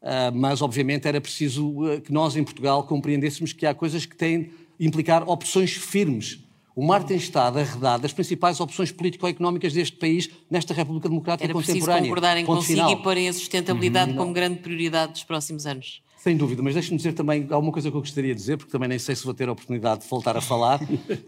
uh, 0.00 0.32
mas 0.32 0.62
obviamente 0.62 1.08
era 1.08 1.20
preciso 1.20 1.68
uh, 1.68 2.00
que 2.00 2.12
nós 2.12 2.36
em 2.36 2.44
Portugal 2.44 2.84
compreendêssemos 2.84 3.52
que 3.52 3.66
há 3.66 3.74
coisas 3.74 4.06
que 4.06 4.16
têm 4.16 4.52
implicar 4.78 5.28
opções 5.28 5.72
firmes. 5.72 6.38
O 6.74 6.84
mar 6.84 7.04
tem 7.04 7.16
estado 7.16 7.58
arredado 7.58 8.02
das 8.02 8.12
principais 8.12 8.58
opções 8.60 8.90
político-económicas 8.90 9.72
deste 9.72 9.96
país 9.96 10.30
nesta 10.50 10.72
República 10.72 11.08
Democrática 11.08 11.44
era 11.44 11.52
Contemporânea. 11.52 11.84
Era 11.84 11.92
preciso 11.92 12.08
concordarem 12.08 12.44
consigo 12.46 12.80
final. 12.80 12.92
e 12.92 12.96
porem 12.96 13.28
a 13.28 13.32
sustentabilidade 13.32 14.12
uhum. 14.12 14.16
como 14.16 14.32
grande 14.32 14.60
prioridade 14.60 15.12
dos 15.12 15.24
próximos 15.24 15.66
anos. 15.66 16.02
Sem 16.22 16.36
dúvida, 16.36 16.62
mas 16.62 16.74
deixe-me 16.74 16.96
dizer 16.96 17.14
também 17.14 17.48
alguma 17.50 17.72
coisa 17.72 17.90
que 17.90 17.96
eu 17.96 18.00
gostaria 18.00 18.32
de 18.32 18.40
dizer, 18.40 18.56
porque 18.56 18.70
também 18.70 18.88
nem 18.88 18.96
sei 18.96 19.16
se 19.16 19.24
vou 19.24 19.34
ter 19.34 19.48
a 19.48 19.52
oportunidade 19.52 20.02
de 20.02 20.08
voltar 20.08 20.36
a 20.36 20.40
falar, 20.40 20.78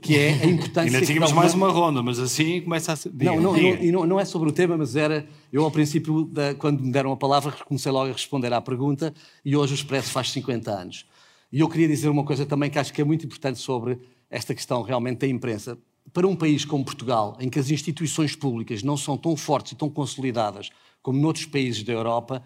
que 0.00 0.16
é 0.16 0.34
a 0.34 0.46
importância... 0.46 0.82
Ainda 0.82 1.04
tínhamos 1.04 1.32
mais 1.32 1.52
uma 1.52 1.68
ronda, 1.68 2.00
mas 2.00 2.20
assim 2.20 2.60
começa 2.60 2.92
a 2.92 2.96
ser... 2.96 3.10
Diga, 3.10 3.32
não, 3.32 3.40
não, 3.40 3.56
não, 3.60 3.82
não, 3.82 4.06
não, 4.06 4.20
é 4.20 4.24
sobre 4.24 4.48
o 4.48 4.52
tema, 4.52 4.76
mas 4.76 4.94
era... 4.94 5.26
Eu, 5.52 5.64
ao 5.64 5.70
princípio, 5.72 6.24
da, 6.26 6.54
quando 6.54 6.80
me 6.80 6.92
deram 6.92 7.10
a 7.10 7.16
palavra, 7.16 7.50
comecei 7.66 7.90
logo 7.90 8.08
a 8.08 8.12
responder 8.12 8.52
à 8.52 8.60
pergunta 8.60 9.12
e 9.44 9.56
hoje 9.56 9.72
o 9.72 9.74
Expresso 9.74 10.12
faz 10.12 10.30
50 10.30 10.70
anos. 10.70 11.04
E 11.52 11.58
eu 11.58 11.68
queria 11.68 11.88
dizer 11.88 12.08
uma 12.08 12.24
coisa 12.24 12.46
também 12.46 12.70
que 12.70 12.78
acho 12.78 12.92
que 12.92 13.00
é 13.00 13.04
muito 13.04 13.26
importante 13.26 13.58
sobre 13.58 13.98
esta 14.34 14.52
questão 14.52 14.82
realmente 14.82 15.18
da 15.18 15.28
imprensa. 15.28 15.78
Para 16.12 16.26
um 16.26 16.34
país 16.34 16.64
como 16.64 16.84
Portugal, 16.84 17.36
em 17.40 17.48
que 17.48 17.58
as 17.58 17.70
instituições 17.70 18.34
públicas 18.34 18.82
não 18.82 18.96
são 18.96 19.16
tão 19.16 19.36
fortes 19.36 19.72
e 19.72 19.76
tão 19.76 19.88
consolidadas 19.88 20.70
como 21.00 21.20
noutros 21.20 21.46
países 21.46 21.84
da 21.84 21.92
Europa, 21.92 22.42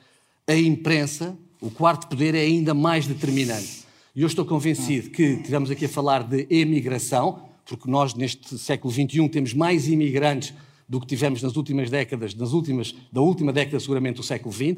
a 0.47 0.55
imprensa 0.55 1.37
o 1.61 1.71
quarto 1.71 2.07
poder 2.07 2.35
é 2.35 2.41
ainda 2.41 2.73
mais 2.73 3.07
determinante. 3.07 3.85
E 4.15 4.21
eu 4.21 4.27
estou 4.27 4.45
convencido 4.45 5.11
que 5.11 5.23
estivemos 5.23 5.71
aqui 5.71 5.87
a 5.87 5.89
falar 5.89 6.23
de 6.23 6.47
emigração, 6.51 7.43
porque 7.65 7.91
nós 7.91 8.15
neste 8.15 8.59
século 8.59 8.93
XXI 8.93 9.29
temos 9.29 9.55
mais 9.55 9.89
imigrantes 9.89 10.55
do 10.89 11.01
que 11.01 11.07
tivemos 11.07 11.43
nas 11.43 11.57
últimas 11.57 11.91
décadas, 11.91 12.35
nas 12.35 12.53
últimas, 12.53 12.95
da 13.11 13.21
última 13.21 13.53
década 13.53 13.81
seguramente 13.81 14.17
do 14.17 14.23
século 14.23 14.55
XX. 14.55 14.77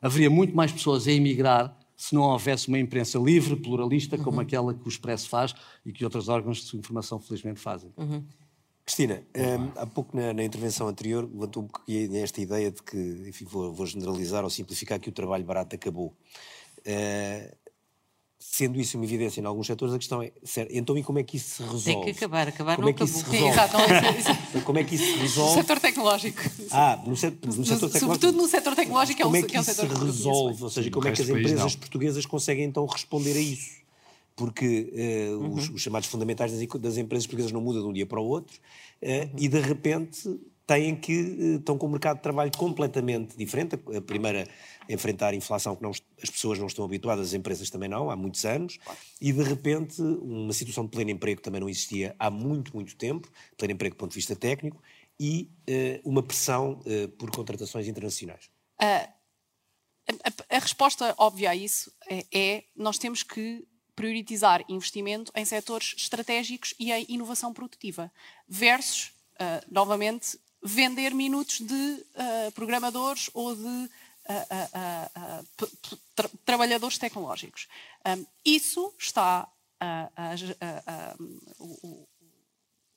Haveria 0.00 0.30
muito 0.30 0.54
mais 0.54 0.72
pessoas 0.72 1.06
a 1.06 1.12
emigrar 1.12 1.76
se 2.02 2.16
não 2.16 2.22
houvesse 2.22 2.66
uma 2.66 2.80
imprensa 2.80 3.16
livre, 3.16 3.54
pluralista, 3.54 4.18
como 4.18 4.38
uhum. 4.38 4.42
aquela 4.42 4.74
que 4.74 4.84
o 4.84 4.88
Expresso 4.88 5.28
faz 5.28 5.54
e 5.86 5.92
que 5.92 6.02
outros 6.02 6.28
órgãos 6.28 6.68
de 6.68 6.76
informação 6.76 7.20
felizmente 7.20 7.60
fazem. 7.60 7.92
Uhum. 7.96 8.24
Cristina, 8.84 9.22
um, 9.36 9.80
há 9.80 9.86
pouco 9.86 10.16
na, 10.16 10.32
na, 10.32 10.42
intervenção 10.42 10.88
anterior 10.88 11.30
levantou 11.32 11.62
um 11.62 11.68
pouquinho 11.68 12.16
esta 12.16 12.40
ideia 12.40 12.72
de 12.72 12.82
que, 12.82 12.98
enfim, 13.28 13.44
vou, 13.44 13.72
vou, 13.72 13.86
generalizar 13.86 14.42
ou 14.42 14.50
simplificar 14.50 14.98
que 14.98 15.10
o 15.10 15.12
trabalho 15.12 15.44
barato 15.44 15.76
acabou. 15.76 16.12
Uh, 16.80 17.56
sendo 18.42 18.80
isso 18.80 18.98
uma 18.98 19.04
evidência 19.04 19.40
em 19.40 19.44
alguns 19.44 19.66
setores, 19.66 19.94
a 19.94 19.98
questão 19.98 20.20
é, 20.20 20.32
certo, 20.42 20.70
então 20.74 20.98
e 20.98 21.02
como 21.02 21.18
é 21.18 21.22
que 21.22 21.36
isso 21.36 21.56
se 21.56 21.62
resolve? 21.62 21.84
Tem 21.84 22.00
que 22.02 22.10
acabar, 22.10 22.48
acabar 22.48 22.76
como 22.76 22.88
não 22.88 22.90
é 22.90 22.92
que 22.92 23.02
acabou. 23.02 23.20
Isso 23.20 23.30
se 23.30 23.36
resolve? 23.36 24.18
Exato, 24.18 24.60
como 24.64 24.78
é 24.78 24.84
que 24.84 24.94
isso 24.96 25.04
se 25.04 25.18
resolve? 25.18 25.50
No 25.50 25.62
setor 25.62 25.80
tecnológico. 25.80 26.40
Ah, 26.70 27.02
no, 27.06 27.16
setor, 27.16 27.46
no 27.46 27.64
setor 27.64 27.90
tecnológico. 27.90 27.98
Sobretudo 28.00 28.36
no 28.36 28.48
setor 28.48 28.74
tecnológico, 28.74 29.22
como 29.22 29.36
é, 29.36 29.38
é 29.38 29.42
que, 29.42 29.56
é 29.56 29.60
isso 29.60 29.74
setor 29.74 29.96
se 29.96 30.04
resolve? 30.04 30.64
Ou 30.64 30.70
seja, 30.70 30.90
como 30.90 31.08
é 31.08 31.12
que 31.12 31.22
as 31.22 31.28
empresas 31.28 31.76
portuguesas 31.76 32.26
conseguem 32.26 32.64
então 32.64 32.84
responder 32.86 33.36
a 33.36 33.40
isso? 33.40 33.82
porque 34.34 34.90
uh, 34.92 35.38
uhum. 35.38 35.54
os, 35.54 35.68
os, 35.68 35.82
chamados 35.82 36.08
fundamentais 36.08 36.52
das, 36.52 36.80
das, 36.80 36.96
empresas 36.96 37.26
portuguesas 37.26 37.52
não 37.52 37.60
mudam 37.60 37.82
de 37.82 37.88
um 37.88 37.92
dia 37.92 38.06
para 38.06 38.18
o 38.18 38.24
outro 38.24 38.56
uh, 39.02 39.06
uhum. 39.06 39.30
e 39.38 39.46
de 39.46 39.60
repente 39.60 40.40
têm 40.66 40.96
que 40.96 41.20
uh, 41.20 41.56
estão 41.56 41.76
com 41.76 41.86
um 41.86 41.90
mercado 41.90 42.16
de 42.16 42.22
trabalho 42.22 42.50
completamente 42.56 43.36
diferente. 43.36 43.78
A 43.96 44.00
primeira 44.00 44.48
enfrentar 44.88 45.34
inflação 45.34 45.76
que 45.76 45.82
não, 45.82 45.90
as 45.90 46.30
pessoas 46.30 46.58
não 46.58 46.66
estão 46.66 46.84
habituadas, 46.84 47.28
as 47.28 47.34
empresas 47.34 47.70
também 47.70 47.88
não, 47.88 48.10
há 48.10 48.16
muitos 48.16 48.44
anos, 48.44 48.78
e 49.20 49.32
de 49.32 49.42
repente 49.42 50.00
uma 50.00 50.52
situação 50.52 50.84
de 50.84 50.90
pleno 50.90 51.10
emprego 51.10 51.40
também 51.40 51.60
não 51.60 51.68
existia 51.68 52.14
há 52.18 52.30
muito, 52.30 52.74
muito 52.74 52.96
tempo, 52.96 53.30
pleno 53.56 53.74
emprego 53.74 53.94
do 53.94 53.98
ponto 53.98 54.10
de 54.10 54.16
vista 54.16 54.36
técnico, 54.36 54.82
e 55.20 55.48
uma 56.04 56.22
pressão 56.22 56.80
por 57.16 57.30
contratações 57.30 57.86
internacionais. 57.86 58.50
A, 58.80 59.08
a, 60.08 60.56
a, 60.56 60.58
resposta 60.58 61.14
óbvia 61.16 61.50
a 61.50 61.54
isso 61.54 61.92
é, 62.10 62.26
é 62.32 62.64
nós 62.74 62.98
temos 62.98 63.22
que 63.22 63.64
prioritizar 63.94 64.64
investimento 64.68 65.30
em 65.34 65.44
setores 65.44 65.94
estratégicos 65.96 66.74
e 66.78 66.90
em 66.90 67.06
inovação 67.08 67.52
produtiva, 67.52 68.10
versus, 68.48 69.12
uh, 69.34 69.64
novamente, 69.70 70.38
vender 70.62 71.14
minutos 71.14 71.60
de 71.60 71.74
uh, 71.74 72.52
programadores 72.54 73.28
ou 73.34 73.54
de 73.54 73.62
uh, 73.62 73.90
tra 76.14 76.30
trabalhadores 76.44 76.98
tecnológicos. 76.98 77.68
Um, 78.06 78.24
isso 78.44 78.92
está 78.98 79.48
a, 79.80 80.08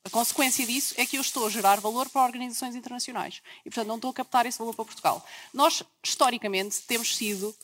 a 0.04 0.10
consequência 0.10 0.66
disso 0.68 0.94
é 0.98 1.06
que 1.06 1.18
eu 1.18 1.22
estou 1.22 1.48
a 1.48 1.50
gerar 1.50 1.80
valor 1.80 2.08
para 2.10 2.24
organizações 2.24 2.76
internacionais 2.76 3.42
e, 3.66 3.70
portanto, 3.70 3.88
não 3.88 3.96
estou 3.96 4.12
a 4.12 4.14
captar 4.14 4.46
esse 4.46 4.60
valor 4.60 4.76
para 4.76 4.86
Portugal. 4.86 5.26
Nós, 5.52 5.82
historicamente, 6.04 6.82
temos 6.84 7.16
sido 7.16 7.56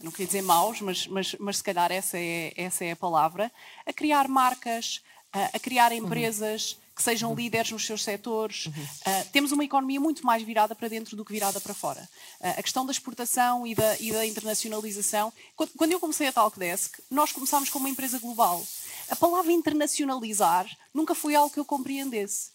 não 0.00 0.10
queria 0.10 0.26
dizer 0.26 0.42
maus, 0.42 0.80
mas, 0.80 1.06
mas, 1.06 1.34
mas 1.38 1.56
se 1.58 1.64
calhar 1.64 1.90
essa 1.90 2.18
é, 2.18 2.52
essa 2.56 2.84
é 2.84 2.92
a 2.92 2.96
palavra, 2.96 3.50
a 3.86 3.92
criar 3.92 4.28
marcas, 4.28 5.00
a, 5.32 5.56
a 5.56 5.58
criar 5.58 5.92
uhum. 5.92 5.98
empresas 5.98 6.72
uhum. 6.72 6.78
Que 6.94 7.02
sejam 7.02 7.30
uhum. 7.30 7.36
líderes 7.36 7.70
nos 7.70 7.84
seus 7.84 8.02
setores. 8.02 8.66
Uhum. 8.66 8.72
Uh, 8.72 9.28
temos 9.32 9.52
uma 9.52 9.64
economia 9.64 10.00
muito 10.00 10.24
mais 10.24 10.42
virada 10.42 10.74
para 10.74 10.88
dentro 10.88 11.16
do 11.16 11.24
que 11.24 11.32
virada 11.32 11.60
para 11.60 11.74
fora. 11.74 12.08
Uh, 12.40 12.58
a 12.58 12.62
questão 12.62 12.86
da 12.86 12.92
exportação 12.92 13.66
e 13.66 13.74
da, 13.74 13.98
e 13.98 14.12
da 14.12 14.24
internacionalização. 14.24 15.32
Quando, 15.56 15.70
quando 15.76 15.92
eu 15.92 16.00
comecei 16.00 16.28
a 16.28 16.32
Talkdesk, 16.32 17.00
nós 17.10 17.32
começámos 17.32 17.68
como 17.68 17.84
uma 17.86 17.90
empresa 17.90 18.18
global. 18.18 18.64
A 19.08 19.16
palavra 19.16 19.52
internacionalizar 19.52 20.66
nunca 20.92 21.14
foi 21.14 21.34
algo 21.34 21.52
que 21.52 21.60
eu 21.60 21.64
compreendesse. 21.64 22.54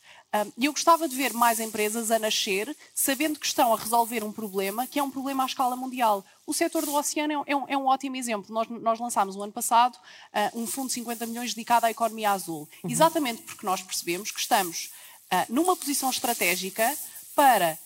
E 0.58 0.66
eu 0.66 0.72
gostava 0.72 1.10
de 1.10 1.16
ver 1.16 1.34
mais 1.34 1.60
empresas 1.60 2.12
a 2.12 2.20
nascer, 2.20 2.76
sabendo 2.94 3.40
que 3.40 3.48
estão 3.48 3.74
a 3.74 3.78
resolver 3.78 4.24
um 4.24 4.32
problema 4.32 4.86
que 4.86 5.00
é 5.00 5.04
um 5.04 5.10
problema 5.10 5.44
à 5.44 5.48
escala 5.48 5.76
mundial. 5.76 6.24
O 6.50 6.54
setor 6.54 6.84
do 6.84 6.96
oceano 6.96 7.44
é 7.46 7.56
um, 7.56 7.66
é 7.68 7.78
um 7.78 7.86
ótimo 7.86 8.16
exemplo. 8.16 8.52
Nós, 8.52 8.68
nós, 8.68 9.00
lançámos 9.00 9.36
no 9.36 9.44
ano 9.44 9.54
passado 9.54 9.96
uh, 9.96 10.60
um 10.60 10.66
fundo 10.66 10.88
de 10.88 10.94
50 10.94 11.28
milhões 11.28 11.54
dedicado 11.54 11.86
à 11.86 11.92
economia 11.92 12.32
azul, 12.32 12.68
uhum. 12.84 12.90
exatamente 12.90 13.44
porque 13.44 13.64
nós 13.64 13.84
percebemos 13.84 14.32
que 14.32 14.40
estamos 14.40 14.90
uh, 15.32 15.46
numa 15.48 15.76
posição 15.76 16.10
estratégica 16.10 16.98
para 17.36 17.78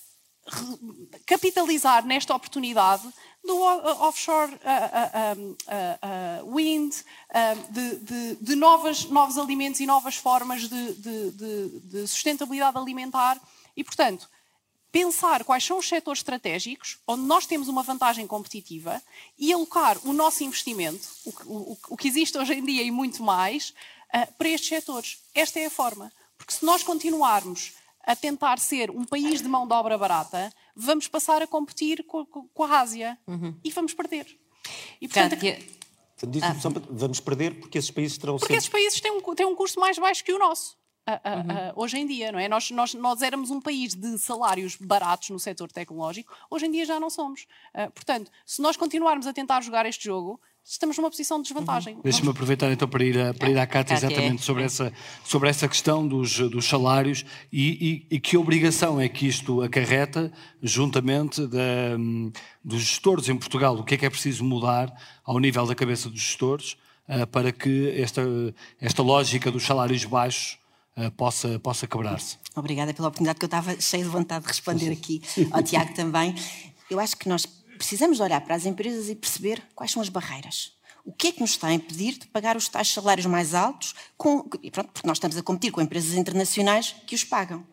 capitalizar 1.26 2.06
nesta 2.06 2.34
oportunidade 2.34 3.04
do 3.44 3.58
offshore 4.06 4.54
uh, 4.54 4.56
uh, 4.56 6.46
uh, 6.46 6.56
wind, 6.56 6.96
de, 7.70 7.96
de, 7.98 8.36
de 8.36 8.56
novas, 8.56 9.04
novos 9.06 9.38
alimentos 9.38 9.82
e 9.82 9.86
novas 9.86 10.16
formas 10.16 10.70
de, 10.70 10.94
de, 10.94 11.32
de, 11.82 12.08
sustentabilidade 12.08 12.78
alimentar. 12.78 13.38
E, 13.76 13.84
portanto, 13.84 14.30
pensar 14.94 15.44
quais 15.44 15.66
são 15.66 15.80
os 15.80 15.90
setores 15.90 16.20
estratégicos 16.20 17.00
onde 17.08 17.24
nós 17.24 17.48
temos 17.48 17.68
uma 17.68 17.82
vantagem 17.82 18.28
competitiva 18.28 19.02
e 19.40 19.52
alocar 19.52 19.98
o 20.08 20.14
nosso 20.14 20.44
investimento, 20.44 21.10
o, 21.26 21.32
o, 21.48 21.78
o 21.90 21.98
que 21.98 22.08
existe 22.08 22.38
hoje 22.38 22.54
em 22.54 22.64
dia 22.64 22.84
e 22.84 22.92
muito 22.92 23.24
mais, 23.24 23.74
uh, 24.14 24.32
para 24.38 24.50
estes 24.50 24.70
setores. 24.70 25.18
Esta 25.34 25.60
é 25.60 25.66
a 25.66 25.70
forma. 25.72 26.14
Porque 26.38 26.54
se 26.54 26.64
nós 26.64 26.84
continuarmos 26.84 27.74
a 28.06 28.16
tentar 28.16 28.60
ser 28.60 28.92
um 28.92 29.04
país 29.04 29.42
de 29.42 29.48
mão 29.48 29.68
de 29.68 29.74
obra 29.74 29.98
barata, 29.98 30.54
vamos 30.76 31.08
passar 31.08 31.42
a 31.42 31.48
competir 31.48 32.04
com, 32.04 32.24
com 32.26 32.64
a 32.64 32.80
Ásia 32.80 33.18
uhum. 33.26 33.58
e 33.64 33.72
vamos 33.72 33.96
perder. 33.96 34.28
E, 35.02 35.08
portanto, 35.08 35.36
ah. 36.44 36.56
vamos 36.92 37.20
perder 37.20 37.60
porque 37.60 37.80
esses 37.80 37.90
países 37.90 38.18
terão 38.20 38.36
Porque 38.36 38.54
sempre... 38.54 38.58
esses 38.58 38.70
países 38.70 39.02
têm 39.02 39.12
um, 39.12 39.36
têm 39.36 39.46
um 39.48 39.56
custo 39.56 39.80
mais 39.80 39.98
baixo 39.98 40.24
que 40.24 40.32
o 40.32 40.38
nosso 40.38 40.78
uhum. 41.08 41.74
hoje 41.76 41.98
em 41.98 42.06
dia, 42.06 42.32
não 42.32 42.40
é? 42.40 42.48
Nós, 42.48 42.72
nós, 42.72 42.94
nós 42.94 43.22
éramos 43.22 43.50
um 43.50 43.60
país 43.60 43.94
de 43.94 44.18
salários 44.18 44.76
baratos 44.76 45.30
no 45.30 45.40
setor 45.40 45.72
tecnológico, 45.72 46.34
hoje 46.50 46.66
em 46.66 46.72
dia 46.72 46.86
já 46.86 47.00
não 47.00 47.10
somos. 47.10 47.46
Uh, 47.74 47.92
portanto, 47.92 48.32
se 48.46 48.62
nós 48.62 48.78
continuarmos 48.78 49.28
a 49.28 49.34
tentar 49.34 49.62
jogar 49.62 49.86
este 49.86 50.06
jogo, 50.06 50.40
estamos 50.64 50.98
numa 50.98 51.10
posição 51.10 51.38
de 51.42 51.50
desvantagem. 51.50 51.96
Uhum. 51.96 52.02
Deixa-me 52.04 52.30
aproveitar 52.30 52.72
então 52.72 52.88
para 52.88 53.04
ir, 53.04 53.20
a, 53.20 53.34
para 53.34 53.50
ir 53.50 53.58
à 53.58 53.68
Cátia 53.68 53.94
exatamente 53.94 54.42
é. 54.42 54.46
sobre, 54.46 54.64
essa, 54.64 54.94
sobre 55.24 55.50
essa 55.50 55.68
questão 55.68 56.08
dos, 56.08 56.38
dos 56.38 56.66
salários 56.66 57.26
e, 57.52 58.06
e, 58.10 58.16
e, 58.16 58.20
que 58.20 58.38
obrigação 58.38 59.00
é 59.00 59.10
que 59.10 59.28
isto 59.28 59.62
acarreta 59.62 60.32
juntamente 60.62 61.46
da, 61.48 61.98
dos 62.64 62.82
gestores 62.82 63.28
em 63.28 63.36
Portugal. 63.36 63.76
O 63.76 63.84
que 63.84 63.96
é 63.96 63.98
que 63.98 64.06
é 64.06 64.10
preciso 64.10 64.44
mudar 64.44 64.94
ao 65.26 65.38
nível 65.38 65.66
da 65.66 65.76
cabeça 65.76 66.10
dos 66.10 66.22
gestores 66.22 66.78
uh, 67.10 67.28
para 67.28 67.52
que 67.52 67.94
esta, 68.00 68.22
esta 68.80 69.04
lógica 69.04 69.52
dos 69.52 69.64
salários 69.64 70.06
baixos 70.06 70.63
possa, 71.18 71.60
possa 71.60 71.88
quebrar-se. 71.88 72.38
Obrigada 72.56 72.94
pela 72.94 73.08
oportunidade, 73.08 73.40
que 73.40 73.46
eu 73.46 73.48
estava 73.48 73.80
cheio 73.80 74.04
de 74.04 74.10
vontade 74.10 74.44
de 74.44 74.48
responder 74.50 74.92
aqui 74.92 75.22
ao 75.52 75.64
Tiago 75.64 75.94
também. 75.94 76.36
Eu 76.90 77.00
acho 77.00 77.18
que 77.18 77.28
nós 77.28 77.46
precisamos 77.78 78.20
olhar 78.20 78.40
para 78.42 78.56
as 78.56 78.66
empresas 78.66 79.10
e 79.10 79.16
perceber 79.16 79.62
quais 79.76 79.92
são 79.92 80.02
as 80.02 80.10
barreiras. 80.10 80.72
O 81.06 81.12
que 81.12 81.28
é 81.28 81.32
que 81.34 81.42
nos 81.42 81.52
está 81.52 81.68
a 81.68 81.74
impedir 81.74 82.14
de 82.14 82.28
pagar 82.28 82.56
os 82.56 82.70
tais 82.70 82.88
salários 82.88 83.26
mais 83.26 83.54
altos, 83.54 83.94
com, 84.16 84.42
pronto, 84.72 84.90
porque 84.94 85.06
nós 85.06 85.18
estamos 85.18 85.36
a 85.36 85.44
competir 85.44 85.70
com 85.70 85.82
empresas 85.82 86.14
internacionais 86.14 86.96
que 87.06 87.14
os 87.14 87.26
pagam. 87.26 87.66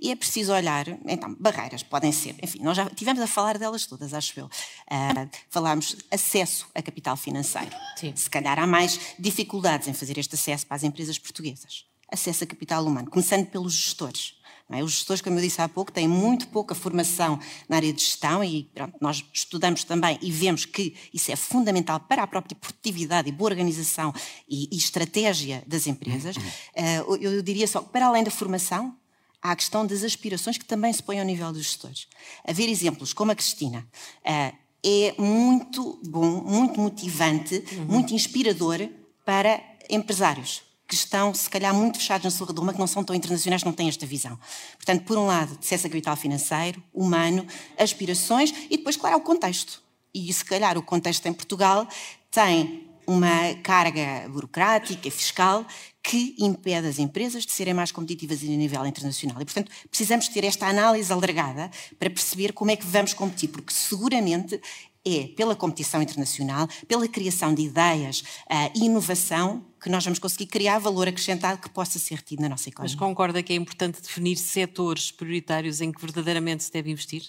E 0.00 0.10
é 0.10 0.16
preciso 0.16 0.54
olhar, 0.54 0.88
então, 1.04 1.36
barreiras 1.38 1.82
podem 1.82 2.12
ser, 2.12 2.34
enfim, 2.42 2.60
nós 2.62 2.76
já 2.76 2.88
tivemos 2.88 3.20
a 3.20 3.26
falar 3.26 3.58
delas 3.58 3.84
todas, 3.84 4.14
acho 4.14 4.40
eu. 4.40 4.46
Uh, 4.46 5.28
falámos 5.50 5.96
acesso 6.10 6.66
a 6.74 6.80
capital 6.80 7.16
financeiro. 7.16 7.76
Sim. 7.96 8.14
Se 8.16 8.30
calhar 8.30 8.58
há 8.58 8.66
mais 8.66 8.98
dificuldades 9.18 9.86
em 9.86 9.92
fazer 9.92 10.16
este 10.16 10.34
acesso 10.34 10.66
para 10.66 10.76
as 10.76 10.84
empresas 10.84 11.18
portuguesas 11.18 11.84
acesso 12.10 12.44
a 12.44 12.46
capital 12.46 12.84
humano, 12.84 13.10
começando 13.10 13.46
pelos 13.46 13.72
gestores. 13.72 14.38
É? 14.70 14.82
Os 14.84 14.92
gestores, 14.92 15.22
como 15.22 15.38
eu 15.38 15.42
disse 15.42 15.62
há 15.62 15.68
pouco, 15.68 15.90
têm 15.90 16.06
muito 16.06 16.48
pouca 16.48 16.74
formação 16.74 17.40
na 17.68 17.76
área 17.76 17.90
de 17.90 18.02
gestão 18.02 18.44
e 18.44 18.64
pronto, 18.74 18.94
nós 19.00 19.24
estudamos 19.32 19.82
também 19.82 20.18
e 20.20 20.30
vemos 20.30 20.66
que 20.66 20.94
isso 21.12 21.32
é 21.32 21.36
fundamental 21.36 21.98
para 22.00 22.22
a 22.22 22.26
própria 22.26 22.54
produtividade 22.54 23.28
e 23.30 23.32
boa 23.32 23.50
organização 23.50 24.12
e, 24.46 24.68
e 24.70 24.76
estratégia 24.76 25.62
das 25.66 25.86
empresas. 25.86 26.36
Uh, 26.36 27.16
eu 27.18 27.42
diria 27.42 27.66
só, 27.66 27.80
para 27.80 28.06
além 28.06 28.22
da 28.22 28.30
formação, 28.30 28.94
há 29.42 29.52
a 29.52 29.56
questão 29.56 29.86
das 29.86 30.04
aspirações 30.04 30.58
que 30.58 30.66
também 30.66 30.92
se 30.92 31.02
põem 31.02 31.18
ao 31.18 31.24
nível 31.24 31.50
dos 31.50 31.62
gestores. 31.62 32.06
Haver 32.46 32.68
exemplos 32.68 33.14
como 33.14 33.32
a 33.32 33.34
Cristina 33.34 33.88
uh, 34.20 34.56
é 34.84 35.14
muito 35.16 35.98
bom, 36.06 36.42
muito 36.42 36.78
motivante, 36.78 37.64
uhum. 37.72 37.84
muito 37.86 38.12
inspirador 38.12 38.86
para 39.24 39.62
empresários 39.88 40.67
que 40.88 40.94
estão, 40.94 41.34
se 41.34 41.50
calhar, 41.50 41.74
muito 41.74 41.98
fechados 41.98 42.24
na 42.24 42.30
sua 42.30 42.46
redoma, 42.46 42.72
que 42.72 42.78
não 42.78 42.86
são 42.86 43.04
tão 43.04 43.14
internacionais, 43.14 43.62
não 43.62 43.72
têm 43.72 43.88
esta 43.88 44.06
visão. 44.06 44.38
Portanto, 44.76 45.04
por 45.04 45.18
um 45.18 45.26
lado, 45.26 45.58
acesso 45.60 45.86
a 45.86 45.90
capital 45.90 46.16
financeiro, 46.16 46.82
humano, 46.94 47.46
aspirações 47.78 48.54
e 48.70 48.78
depois, 48.78 48.96
claro, 48.96 49.18
o 49.18 49.20
contexto. 49.20 49.82
E, 50.14 50.32
se 50.32 50.42
calhar, 50.42 50.78
o 50.78 50.82
contexto 50.82 51.26
em 51.26 51.32
Portugal 51.34 51.86
tem 52.30 52.88
uma 53.06 53.54
carga 53.62 54.28
burocrática, 54.28 55.10
fiscal, 55.10 55.66
que 56.02 56.34
impede 56.38 56.86
as 56.86 56.98
empresas 56.98 57.44
de 57.44 57.52
serem 57.52 57.74
mais 57.74 57.92
competitivas 57.92 58.42
a 58.42 58.46
nível 58.46 58.86
internacional. 58.86 59.40
E, 59.40 59.44
portanto, 59.44 59.70
precisamos 59.90 60.28
ter 60.28 60.44
esta 60.44 60.66
análise 60.66 61.12
alargada 61.12 61.70
para 61.98 62.08
perceber 62.08 62.52
como 62.52 62.70
é 62.70 62.76
que 62.76 62.86
vamos 62.86 63.12
competir, 63.12 63.48
porque 63.48 63.72
seguramente 63.72 64.58
é 65.06 65.28
pela 65.28 65.56
competição 65.56 66.02
internacional, 66.02 66.68
pela 66.86 67.08
criação 67.08 67.54
de 67.54 67.62
ideias 67.62 68.20
uh, 68.20 68.70
e 68.74 68.84
inovação 68.84 69.64
que 69.88 69.92
nós 69.92 70.04
vamos 70.04 70.18
conseguir 70.18 70.44
criar 70.44 70.78
valor 70.78 71.08
acrescentado 71.08 71.58
que 71.58 71.70
possa 71.70 71.98
ser 71.98 72.16
retido 72.16 72.42
na 72.42 72.48
nossa 72.50 72.68
economia. 72.68 72.94
Mas 72.94 72.98
concorda 72.98 73.42
que 73.42 73.54
é 73.54 73.56
importante 73.56 74.02
definir 74.02 74.36
setores 74.36 75.10
prioritários 75.10 75.80
em 75.80 75.90
que 75.90 75.98
verdadeiramente 75.98 76.62
se 76.62 76.70
deve 76.70 76.90
investir? 76.90 77.22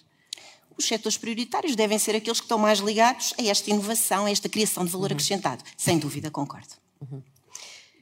Os 0.77 0.85
setores 0.85 1.17
prioritários 1.17 1.73
devem 1.73 1.97
ser 1.97 2.17
aqueles 2.17 2.41
que 2.41 2.45
estão 2.45 2.57
mais 2.57 2.79
ligados 2.79 3.33
a 3.39 3.43
esta 3.43 3.69
inovação, 3.69 4.25
a 4.25 4.31
esta 4.31 4.49
criação 4.49 4.83
de 4.83 4.91
valor 4.91 5.09
uhum. 5.09 5.15
acrescentado. 5.15 5.63
Sem 5.77 5.97
dúvida, 5.97 6.29
concordo. 6.29 6.67
Uhum. 7.01 7.23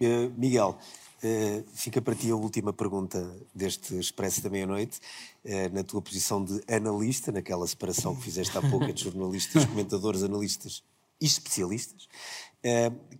Uh, 0.01 0.33
Miguel, 0.35 0.77
Uh, 1.17 1.65
fica 1.73 1.99
para 1.99 2.13
ti 2.13 2.29
a 2.29 2.35
última 2.35 2.71
pergunta 2.71 3.35
deste 3.53 3.97
Expresso 3.97 4.39
da 4.39 4.51
Meia-Noite. 4.51 4.99
Uh, 5.43 5.73
na 5.73 5.83
tua 5.83 5.99
posição 5.99 6.45
de 6.45 6.61
analista, 6.71 7.31
naquela 7.31 7.65
separação 7.65 8.15
que 8.15 8.21
fizeste 8.21 8.55
há 8.55 8.61
pouco 8.61 8.85
entre 8.85 9.03
jornalistas, 9.03 9.65
comentadores, 9.65 10.21
analistas 10.21 10.83
e 11.19 11.25
especialistas, 11.25 12.03
uh, 12.03 12.07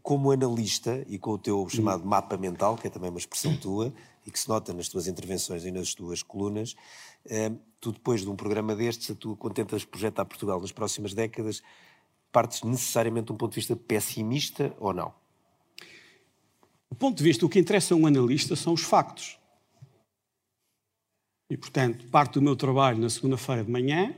como 0.01 0.31
analista 0.31 1.05
e 1.07 1.17
com 1.17 1.31
o 1.31 1.37
teu 1.37 1.67
chamado 1.69 2.05
mapa 2.05 2.37
mental, 2.37 2.77
que 2.77 2.87
é 2.87 2.89
também 2.89 3.09
uma 3.09 3.19
expressão 3.19 3.55
tua 3.57 3.93
e 4.25 4.31
que 4.31 4.39
se 4.39 4.49
nota 4.49 4.73
nas 4.73 4.89
tuas 4.89 5.07
intervenções 5.07 5.63
e 5.63 5.71
nas 5.71 5.93
tuas 5.93 6.21
colunas, 6.21 6.75
tu 7.79 7.91
depois 7.91 8.21
de 8.21 8.29
um 8.29 8.35
programa 8.35 8.75
destes, 8.75 9.15
tu 9.17 9.35
quando 9.37 9.53
tentas 9.53 9.85
projetar 9.85 10.25
Portugal 10.25 10.59
nas 10.59 10.71
próximas 10.71 11.13
décadas, 11.13 11.61
partes 12.31 12.63
necessariamente 12.63 13.27
de 13.27 13.33
um 13.33 13.37
ponto 13.37 13.51
de 13.51 13.55
vista 13.55 13.75
pessimista 13.75 14.75
ou 14.79 14.93
não? 14.93 15.13
Do 16.89 16.95
ponto 16.97 17.17
de 17.17 17.23
vista, 17.23 17.45
o 17.45 17.49
que 17.49 17.59
interessa 17.59 17.93
a 17.93 17.97
um 17.97 18.05
analista 18.05 18.55
são 18.55 18.73
os 18.73 18.81
factos. 18.81 19.37
E, 21.49 21.55
portanto, 21.55 22.07
parte 22.09 22.33
do 22.33 22.41
meu 22.41 22.55
trabalho 22.55 22.97
na 22.97 23.09
segunda-feira 23.09 23.63
de 23.63 23.71
manhã 23.71 24.15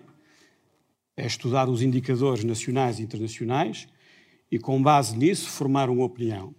é 1.15 1.25
estudar 1.25 1.69
os 1.69 1.81
indicadores 1.81 2.43
nacionais 2.43 2.99
e 2.99 3.03
internacionais 3.03 3.87
e, 4.51 4.57
com 4.57 4.81
base 4.81 5.17
nisso, 5.17 5.49
formar 5.49 5.89
uma 5.89 6.03
opinião. 6.03 6.53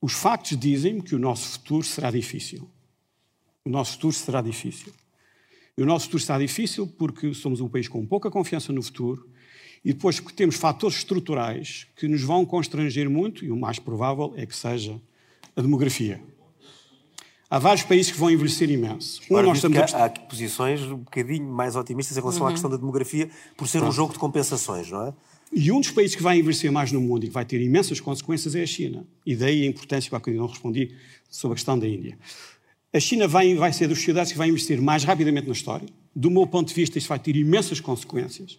Os 0.00 0.12
factos 0.12 0.56
dizem-me 0.56 1.02
que 1.02 1.14
o 1.14 1.18
nosso 1.18 1.48
futuro 1.52 1.84
será 1.84 2.10
difícil. 2.10 2.70
O 3.64 3.70
nosso 3.70 3.92
futuro 3.92 4.12
será 4.12 4.40
difícil. 4.40 4.92
E 5.76 5.82
o 5.82 5.86
nosso 5.86 6.06
futuro 6.06 6.22
será 6.22 6.38
difícil 6.38 6.86
porque 6.86 7.34
somos 7.34 7.60
um 7.60 7.68
país 7.68 7.88
com 7.88 8.04
pouca 8.06 8.30
confiança 8.30 8.72
no 8.72 8.82
futuro 8.82 9.28
e 9.84 9.92
depois 9.92 10.20
que 10.20 10.32
temos 10.32 10.56
fatores 10.56 10.96
estruturais 10.96 11.86
que 11.96 12.08
nos 12.08 12.22
vão 12.22 12.44
constranger 12.44 13.08
muito, 13.08 13.44
e 13.44 13.50
o 13.50 13.56
mais 13.56 13.78
provável 13.78 14.34
é 14.36 14.44
que 14.44 14.54
seja 14.54 15.00
a 15.56 15.62
demografia. 15.62 16.22
Há 17.50 17.58
vários 17.58 17.82
países 17.82 18.12
que 18.12 18.18
vão 18.18 18.30
envelhecer 18.30 18.70
imenso. 18.70 19.22
Um, 19.30 19.40
nós 19.40 19.56
estamos 19.58 19.94
há, 19.94 20.04
há 20.04 20.10
posições 20.10 20.82
um 20.82 20.98
bocadinho 20.98 21.48
mais 21.48 21.76
otimistas 21.76 22.16
em 22.16 22.20
relação 22.20 22.42
uhum. 22.42 22.48
à 22.48 22.52
questão 22.52 22.68
da 22.68 22.76
demografia, 22.76 23.30
por 23.56 23.66
ser 23.66 23.82
um 23.82 23.90
jogo 23.90 24.12
de 24.12 24.18
compensações, 24.18 24.90
não 24.90 25.06
é? 25.06 25.14
E 25.52 25.72
um 25.72 25.80
dos 25.80 25.90
países 25.90 26.14
que 26.14 26.22
vai 26.22 26.38
envelhecer 26.38 26.70
mais 26.70 26.92
no 26.92 27.00
mundo 27.00 27.24
e 27.24 27.28
que 27.28 27.32
vai 27.32 27.44
ter 27.44 27.60
imensas 27.60 28.00
consequências 28.00 28.54
é 28.54 28.62
a 28.62 28.66
China. 28.66 29.06
E 29.24 29.34
daí 29.34 29.62
a 29.62 29.66
importância, 29.66 30.10
para 30.10 30.20
que 30.20 30.30
eu 30.30 30.34
não 30.34 30.46
respondi, 30.46 30.94
sobre 31.30 31.54
a 31.54 31.56
questão 31.56 31.78
da 31.78 31.88
Índia. 31.88 32.18
A 32.92 33.00
China 33.00 33.26
vai, 33.26 33.54
vai 33.54 33.72
ser 33.72 33.88
das 33.88 33.98
sociedades 33.98 34.32
que 34.32 34.38
vai 34.38 34.48
investir 34.48 34.80
mais 34.80 35.04
rapidamente 35.04 35.46
na 35.46 35.52
história. 35.52 35.88
Do 36.14 36.30
meu 36.30 36.46
ponto 36.46 36.68
de 36.68 36.74
vista, 36.74 36.98
isto 36.98 37.08
vai 37.08 37.18
ter 37.18 37.36
imensas 37.36 37.80
consequências. 37.80 38.58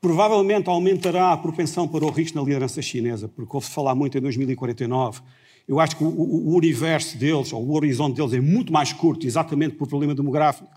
Provavelmente 0.00 0.68
aumentará 0.68 1.32
a 1.32 1.36
propensão 1.36 1.86
para 1.86 2.04
o 2.04 2.10
risco 2.10 2.36
na 2.36 2.44
liderança 2.44 2.82
chinesa, 2.82 3.28
porque 3.28 3.56
ouve 3.56 3.68
falar 3.68 3.94
muito 3.94 4.18
em 4.18 4.20
2049. 4.20 5.20
Eu 5.66 5.80
acho 5.80 5.96
que 5.96 6.04
o, 6.04 6.08
o, 6.08 6.54
universo 6.54 7.16
deles, 7.16 7.52
ou 7.52 7.64
o 7.64 7.74
horizonte 7.74 8.16
deles, 8.16 8.32
é 8.32 8.40
muito 8.40 8.72
mais 8.72 8.92
curto, 8.92 9.26
exatamente 9.26 9.76
por 9.76 9.88
problema 9.88 10.14
demográfico 10.14 10.68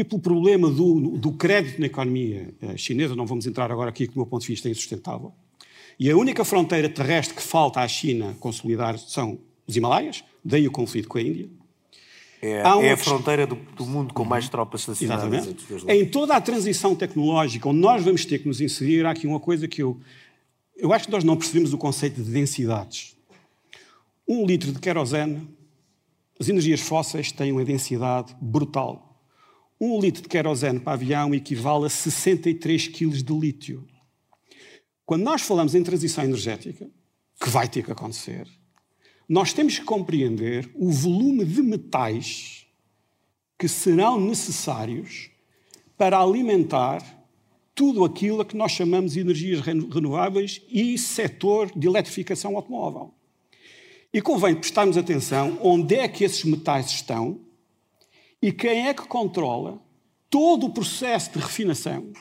e 0.00 0.04
pelo 0.04 0.20
problema 0.20 0.70
do, 0.70 1.16
do 1.16 1.32
crédito 1.32 1.80
na 1.80 1.86
economia 1.86 2.54
eh, 2.60 2.76
chinesa. 2.76 3.16
Não 3.16 3.26
vamos 3.26 3.46
entrar 3.46 3.72
agora 3.72 3.88
aqui, 3.88 4.06
que 4.06 4.12
do 4.12 4.18
meu 4.18 4.26
ponto 4.26 4.42
de 4.42 4.48
vista 4.48 4.68
é 4.68 4.70
insustentável. 4.70 5.32
E 5.98 6.10
a 6.10 6.16
única 6.16 6.44
fronteira 6.44 6.88
terrestre 6.88 7.34
que 7.34 7.42
falta 7.42 7.80
à 7.80 7.88
China 7.88 8.36
consolidar 8.38 8.98
são 8.98 9.38
os 9.66 9.74
Himalaias, 9.74 10.22
daí 10.44 10.68
o 10.68 10.70
conflito 10.70 11.08
com 11.08 11.16
a 11.16 11.22
Índia. 11.22 11.48
É, 12.42 12.58
é 12.58 12.92
a 12.92 12.96
fronteira 12.96 13.46
do, 13.46 13.54
do, 13.54 13.86
mundo 13.86 14.12
com 14.12 14.22
mais 14.22 14.48
tropas 14.48 14.82
estacionadas. 14.82 15.48
Em 15.88 16.04
toda 16.04 16.36
a 16.36 16.40
transição 16.40 16.94
tecnológica, 16.94 17.66
onde 17.68 17.80
nós 17.80 18.04
vamos 18.04 18.26
ter 18.26 18.40
que 18.40 18.46
nos 18.46 18.60
inserir, 18.60 19.06
há 19.06 19.10
aqui 19.10 19.26
uma 19.26 19.40
coisa 19.40 19.66
que 19.66 19.82
eu... 19.82 19.98
Eu 20.76 20.92
acho 20.92 21.06
que 21.06 21.10
nós 21.10 21.24
não 21.24 21.36
percebemos 21.38 21.72
o 21.72 21.78
conceito 21.78 22.22
de 22.22 22.30
densidades. 22.30 23.16
Um 24.28 24.44
litro 24.44 24.70
de 24.70 24.78
querosene, 24.78 25.48
as 26.38 26.50
energias 26.50 26.80
fósseis 26.80 27.32
têm 27.32 27.50
uma 27.50 27.64
densidade 27.64 28.36
brutal. 28.38 29.05
Um 29.80 30.00
litro 30.00 30.22
de 30.22 30.28
querosene 30.28 30.80
para 30.80 30.94
avião 30.94 31.34
equivale 31.34 31.86
a 31.86 31.90
63 31.90 32.88
quilos 32.88 33.22
de 33.22 33.32
lítio. 33.32 33.86
Quando 35.04 35.22
nós 35.22 35.42
falamos 35.42 35.74
em 35.74 35.82
transição 35.82 36.24
energética, 36.24 36.90
que 37.40 37.50
vai 37.50 37.68
ter 37.68 37.84
que 37.84 37.92
acontecer, 37.92 38.48
nós 39.28 39.52
temos 39.52 39.78
que 39.78 39.84
compreender 39.84 40.70
o 40.74 40.90
volume 40.90 41.44
de 41.44 41.60
metais 41.60 42.66
que 43.58 43.68
serão 43.68 44.20
necessários 44.20 45.30
para 45.96 46.20
alimentar 46.20 47.02
tudo 47.74 48.04
aquilo 48.04 48.40
a 48.40 48.44
que 48.44 48.56
nós 48.56 48.72
chamamos 48.72 49.12
de 49.12 49.20
energias 49.20 49.60
renováveis 49.60 50.62
e 50.70 50.96
setor 50.96 51.70
de 51.76 51.86
eletrificação 51.86 52.56
automóvel. 52.56 53.12
E 54.12 54.22
convém 54.22 54.54
prestarmos 54.54 54.96
atenção 54.96 55.58
onde 55.62 55.94
é 55.94 56.08
que 56.08 56.24
esses 56.24 56.44
metais 56.44 56.86
estão 56.86 57.45
e 58.40 58.52
quem 58.52 58.88
é 58.88 58.94
que 58.94 59.06
controla 59.06 59.80
todo 60.30 60.66
o 60.66 60.70
processo 60.70 61.32
de 61.32 61.38
refinação 61.38 62.12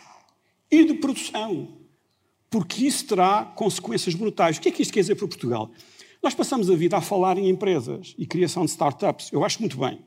e 0.72 0.86
de 0.86 0.94
produção, 0.96 1.78
porque 2.50 2.86
isso 2.86 3.06
terá 3.08 3.44
consequências 3.44 4.16
brutais. 4.16 4.58
O 4.58 4.62
que 4.62 4.70
é 4.70 4.72
que 4.72 4.82
isto 4.82 4.94
quer 4.94 5.02
dizer 5.02 5.16
para 5.16 5.28
Portugal? 5.28 5.72
Nós 6.22 6.34
passamos 6.34 6.70
a 6.70 6.76
vida 6.76 6.98
a 6.98 7.02
falar 7.02 7.38
em 7.38 7.50
empresas 7.50 8.16
e 8.18 8.26
criação 8.26 8.66
de 8.66 8.72
startups. 8.72 9.32
Eu 9.32 9.44
acho 9.44 9.60
muito 9.60 9.78
bem. 9.78 10.00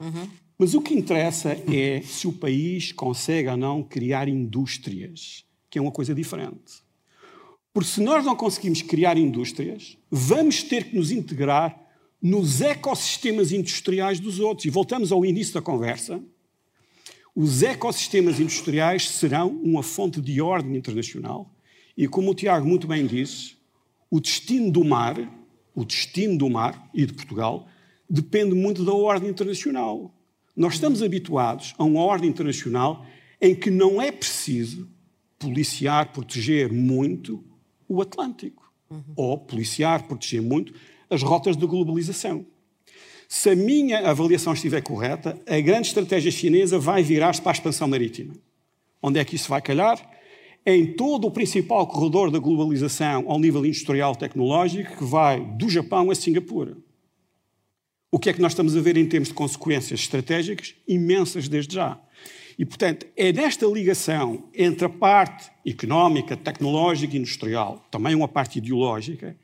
Uhum. 0.00 0.28
Mas 0.56 0.74
o 0.74 0.80
que 0.80 0.94
interessa 0.94 1.50
é 1.72 2.00
se 2.02 2.26
o 2.26 2.32
país 2.32 2.90
consegue 2.92 3.48
ou 3.48 3.56
não 3.56 3.82
criar 3.82 4.28
indústrias, 4.28 5.44
que 5.70 5.78
é 5.78 5.82
uma 5.82 5.92
coisa 5.92 6.14
diferente. 6.14 6.82
Porque 7.72 7.90
se 7.90 8.00
nós 8.00 8.24
não 8.24 8.34
conseguimos 8.34 8.82
criar 8.82 9.16
indústrias, 9.16 9.96
vamos 10.10 10.62
ter 10.62 10.90
que 10.90 10.96
nos 10.96 11.12
integrar 11.12 11.87
nos 12.20 12.60
ecossistemas 12.60 13.52
industriais 13.52 14.20
dos 14.20 14.40
outros. 14.40 14.64
E 14.66 14.70
voltamos 14.70 15.12
ao 15.12 15.24
início 15.24 15.54
da 15.54 15.62
conversa. 15.62 16.22
Os 17.34 17.62
ecossistemas 17.62 18.40
industriais 18.40 19.08
serão 19.08 19.48
uma 19.48 19.82
fonte 19.82 20.20
de 20.20 20.40
ordem 20.40 20.76
internacional. 20.76 21.54
E 21.96 22.08
como 22.08 22.30
o 22.30 22.34
Tiago 22.34 22.66
muito 22.66 22.86
bem 22.86 23.06
disse, 23.06 23.56
o 24.10 24.20
destino 24.20 24.70
do 24.70 24.84
mar, 24.84 25.16
o 25.74 25.84
destino 25.84 26.36
do 26.36 26.50
mar 26.50 26.90
e 26.92 27.06
de 27.06 27.12
Portugal, 27.12 27.68
depende 28.08 28.54
muito 28.54 28.84
da 28.84 28.92
ordem 28.92 29.30
internacional. 29.30 30.14
Nós 30.56 30.74
estamos 30.74 31.02
habituados 31.02 31.74
a 31.78 31.84
uma 31.84 32.00
ordem 32.00 32.28
internacional 32.28 33.06
em 33.40 33.54
que 33.54 33.70
não 33.70 34.02
é 34.02 34.10
preciso 34.10 34.88
policiar, 35.38 36.12
proteger 36.12 36.72
muito 36.72 37.44
o 37.88 38.02
Atlântico. 38.02 38.72
Uhum. 38.90 39.02
Ou 39.14 39.38
policiar, 39.38 40.08
proteger 40.08 40.42
muito 40.42 40.72
as 41.10 41.22
rotas 41.22 41.56
de 41.56 41.66
globalização. 41.66 42.46
Se 43.28 43.50
a 43.50 43.56
minha 43.56 44.08
avaliação 44.08 44.54
estiver 44.54 44.82
correta, 44.82 45.38
a 45.46 45.60
grande 45.60 45.88
estratégia 45.88 46.30
chinesa 46.30 46.78
vai 46.78 47.02
virar-se 47.02 47.42
para 47.42 47.50
a 47.50 47.54
expansão 47.54 47.86
marítima. 47.86 48.34
Onde 49.02 49.18
é 49.18 49.24
que 49.24 49.36
isso 49.36 49.48
vai 49.48 49.60
calhar? 49.60 50.00
Em 50.64 50.94
todo 50.94 51.26
o 51.26 51.30
principal 51.30 51.86
corredor 51.86 52.30
da 52.30 52.38
globalização 52.38 53.24
ao 53.30 53.38
nível 53.38 53.64
industrial 53.64 54.16
tecnológico, 54.16 54.96
que 54.96 55.04
vai 55.04 55.40
do 55.40 55.68
Japão 55.68 56.10
a 56.10 56.14
Singapura. 56.14 56.76
O 58.10 58.18
que 58.18 58.30
é 58.30 58.32
que 58.32 58.40
nós 58.40 58.52
estamos 58.52 58.74
a 58.74 58.80
ver 58.80 58.96
em 58.96 59.06
termos 59.06 59.28
de 59.28 59.34
consequências 59.34 60.00
estratégicas? 60.00 60.74
Imensas 60.86 61.48
desde 61.48 61.74
já. 61.74 62.00
E, 62.58 62.64
portanto, 62.64 63.06
é 63.16 63.32
nesta 63.32 63.64
ligação 63.66 64.48
entre 64.52 64.84
a 64.84 64.88
parte 64.88 65.48
económica, 65.64 66.36
tecnológica 66.36 67.14
e 67.14 67.18
industrial, 67.18 67.86
também 67.88 68.16
uma 68.16 68.26
parte 68.26 68.58
ideológica, 68.58 69.36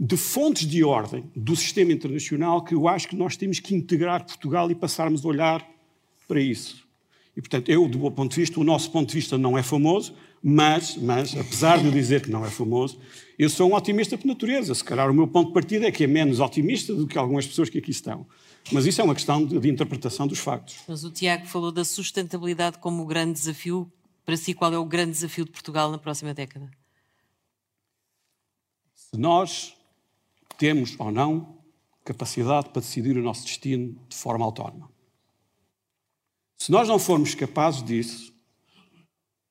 de 0.00 0.16
fontes 0.16 0.66
de 0.66 0.82
ordem 0.82 1.30
do 1.36 1.54
sistema 1.54 1.92
internacional 1.92 2.64
que 2.64 2.74
eu 2.74 2.88
acho 2.88 3.06
que 3.06 3.16
nós 3.16 3.36
temos 3.36 3.60
que 3.60 3.74
integrar 3.74 4.24
Portugal 4.24 4.70
e 4.70 4.74
passarmos 4.74 5.24
a 5.24 5.28
olhar 5.28 5.68
para 6.26 6.40
isso. 6.40 6.84
E, 7.36 7.40
portanto, 7.40 7.68
eu, 7.68 7.86
do 7.86 7.98
meu 7.98 8.10
ponto 8.10 8.30
de 8.32 8.40
vista, 8.40 8.58
o 8.58 8.64
nosso 8.64 8.90
ponto 8.90 9.08
de 9.08 9.14
vista 9.14 9.36
não 9.36 9.58
é 9.58 9.62
famoso, 9.62 10.14
mas, 10.46 10.94
mas, 10.98 11.34
apesar 11.34 11.78
de 11.78 11.86
eu 11.86 11.90
dizer 11.90 12.20
que 12.20 12.30
não 12.30 12.44
é 12.44 12.50
famoso, 12.50 13.00
eu 13.38 13.48
sou 13.48 13.70
um 13.70 13.74
otimista 13.74 14.18
por 14.18 14.26
natureza. 14.26 14.74
Se 14.74 14.84
calhar 14.84 15.10
o 15.10 15.14
meu 15.14 15.26
ponto 15.26 15.48
de 15.48 15.54
partida 15.54 15.86
é 15.86 15.90
que 15.90 16.04
é 16.04 16.06
menos 16.06 16.38
otimista 16.38 16.94
do 16.94 17.06
que 17.06 17.16
algumas 17.16 17.46
pessoas 17.46 17.70
que 17.70 17.78
aqui 17.78 17.90
estão. 17.90 18.26
Mas 18.70 18.84
isso 18.84 19.00
é 19.00 19.04
uma 19.04 19.14
questão 19.14 19.42
de, 19.42 19.58
de 19.58 19.70
interpretação 19.70 20.26
dos 20.26 20.38
factos. 20.38 20.76
Mas 20.86 21.02
o 21.02 21.10
Tiago 21.10 21.46
falou 21.46 21.72
da 21.72 21.82
sustentabilidade 21.82 22.76
como 22.76 23.02
o 23.02 23.06
grande 23.06 23.32
desafio. 23.32 23.90
Para 24.26 24.36
si, 24.36 24.52
qual 24.52 24.70
é 24.70 24.78
o 24.78 24.84
grande 24.84 25.12
desafio 25.12 25.46
de 25.46 25.50
Portugal 25.50 25.90
na 25.90 25.96
próxima 25.96 26.34
década? 26.34 26.70
Se 28.94 29.16
nós 29.16 29.74
temos 30.58 30.94
ou 30.98 31.10
não 31.10 31.56
capacidade 32.04 32.68
para 32.68 32.82
decidir 32.82 33.16
o 33.16 33.22
nosso 33.22 33.44
destino 33.46 33.98
de 34.10 34.16
forma 34.16 34.44
autónoma. 34.44 34.90
Se 36.58 36.70
nós 36.70 36.86
não 36.86 36.98
formos 36.98 37.34
capazes 37.34 37.82
disso, 37.82 38.33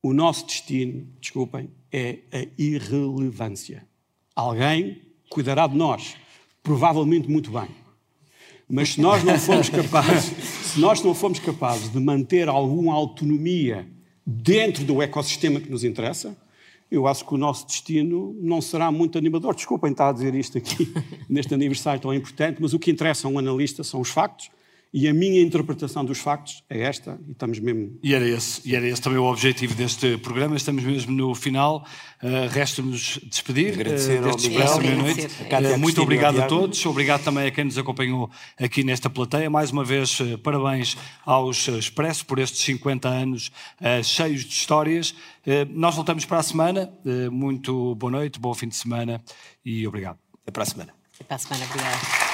o 0.03 0.13
nosso 0.13 0.45
destino, 0.45 1.07
desculpem, 1.21 1.69
é 1.89 2.19
a 2.29 2.45
irrelevância. 2.61 3.87
Alguém 4.35 5.01
cuidará 5.29 5.65
de 5.65 5.77
nós, 5.77 6.17
provavelmente 6.61 7.31
muito 7.31 7.49
bem. 7.49 7.69
Mas 8.69 8.89
se 8.89 9.01
nós 9.01 9.23
não 9.23 9.39
formos 9.39 9.69
capazes, 9.71 10.25
se 10.25 10.79
nós 10.79 11.01
não 11.01 11.15
formos 11.15 11.39
capazes 11.39 11.89
de 11.89 11.99
manter 12.01 12.49
alguma 12.49 12.93
autonomia 12.93 13.87
dentro 14.25 14.83
do 14.83 15.01
ecossistema 15.01 15.61
que 15.61 15.69
nos 15.69 15.85
interessa, 15.85 16.35
eu 16.91 17.07
acho 17.07 17.25
que 17.25 17.33
o 17.33 17.37
nosso 17.37 17.65
destino 17.65 18.35
não 18.41 18.61
será 18.61 18.91
muito 18.91 19.17
animador. 19.17 19.55
Desculpem 19.55 19.91
estar 19.91 20.09
a 20.09 20.11
dizer 20.11 20.35
isto 20.35 20.57
aqui 20.57 20.93
neste 21.29 21.53
aniversário 21.53 22.01
tão 22.01 22.13
importante, 22.13 22.61
mas 22.61 22.73
o 22.73 22.79
que 22.79 22.91
interessa 22.91 23.27
a 23.27 23.31
um 23.31 23.39
analista 23.39 23.83
são 23.85 24.01
os 24.01 24.09
factos 24.09 24.51
e 24.93 25.07
a 25.07 25.13
minha 25.13 25.41
interpretação 25.41 26.05
dos 26.05 26.19
factos 26.19 26.63
é 26.69 26.81
esta, 26.81 27.19
e 27.27 27.31
estamos 27.31 27.57
mesmo. 27.57 27.97
E 28.03 28.13
era 28.13 28.27
esse, 28.27 28.61
e 28.63 28.75
era 28.75 28.87
esse 28.87 29.01
também 29.01 29.17
o 29.17 29.23
objetivo 29.23 29.73
deste 29.73 30.19
programa. 30.19 30.55
Estamos 30.55 30.83
mesmo 30.83 31.11
no 31.11 31.33
final. 31.33 31.83
Uh, 32.21 32.47
Resta-nos 32.51 33.19
despedir 33.23 33.73
Agradecer 33.73 34.21
uh, 34.21 34.25
deste 34.25 34.49
Expresso 34.49 34.79
Meia-Noite. 34.79 35.25
Uh, 35.25 35.79
muito 35.79 35.99
obrigado 35.99 36.39
a 36.39 36.45
todos. 36.45 36.85
Obrigado 36.85 37.23
também 37.23 37.47
a 37.47 37.51
quem 37.51 37.63
nos 37.63 37.75
acompanhou 37.75 38.29
aqui 38.55 38.83
nesta 38.83 39.09
plateia. 39.09 39.49
Mais 39.49 39.71
uma 39.71 39.83
vez, 39.83 40.19
uh, 40.19 40.37
parabéns 40.37 40.95
aos 41.25 41.67
Expresso 41.67 42.23
por 42.27 42.37
estes 42.37 42.61
50 42.61 43.09
anos 43.09 43.51
cheios 44.03 44.45
de 44.45 44.53
histórias. 44.53 45.15
nós 45.71 45.95
voltamos 45.95 46.23
para 46.25 46.37
a 46.37 46.43
semana. 46.43 46.93
muito 47.31 47.95
boa 47.95 48.11
noite, 48.11 48.39
bom 48.39 48.53
fim 48.53 48.67
de 48.67 48.75
semana 48.75 49.23
e 49.65 49.87
obrigado. 49.87 50.19
Até 50.43 50.51
para 50.51 50.63
a 50.63 50.65
semana. 50.65 50.93
Até 51.15 51.23
para 51.23 51.35
a 51.35 51.39
semana. 51.39 51.65
Obrigado. 51.65 52.32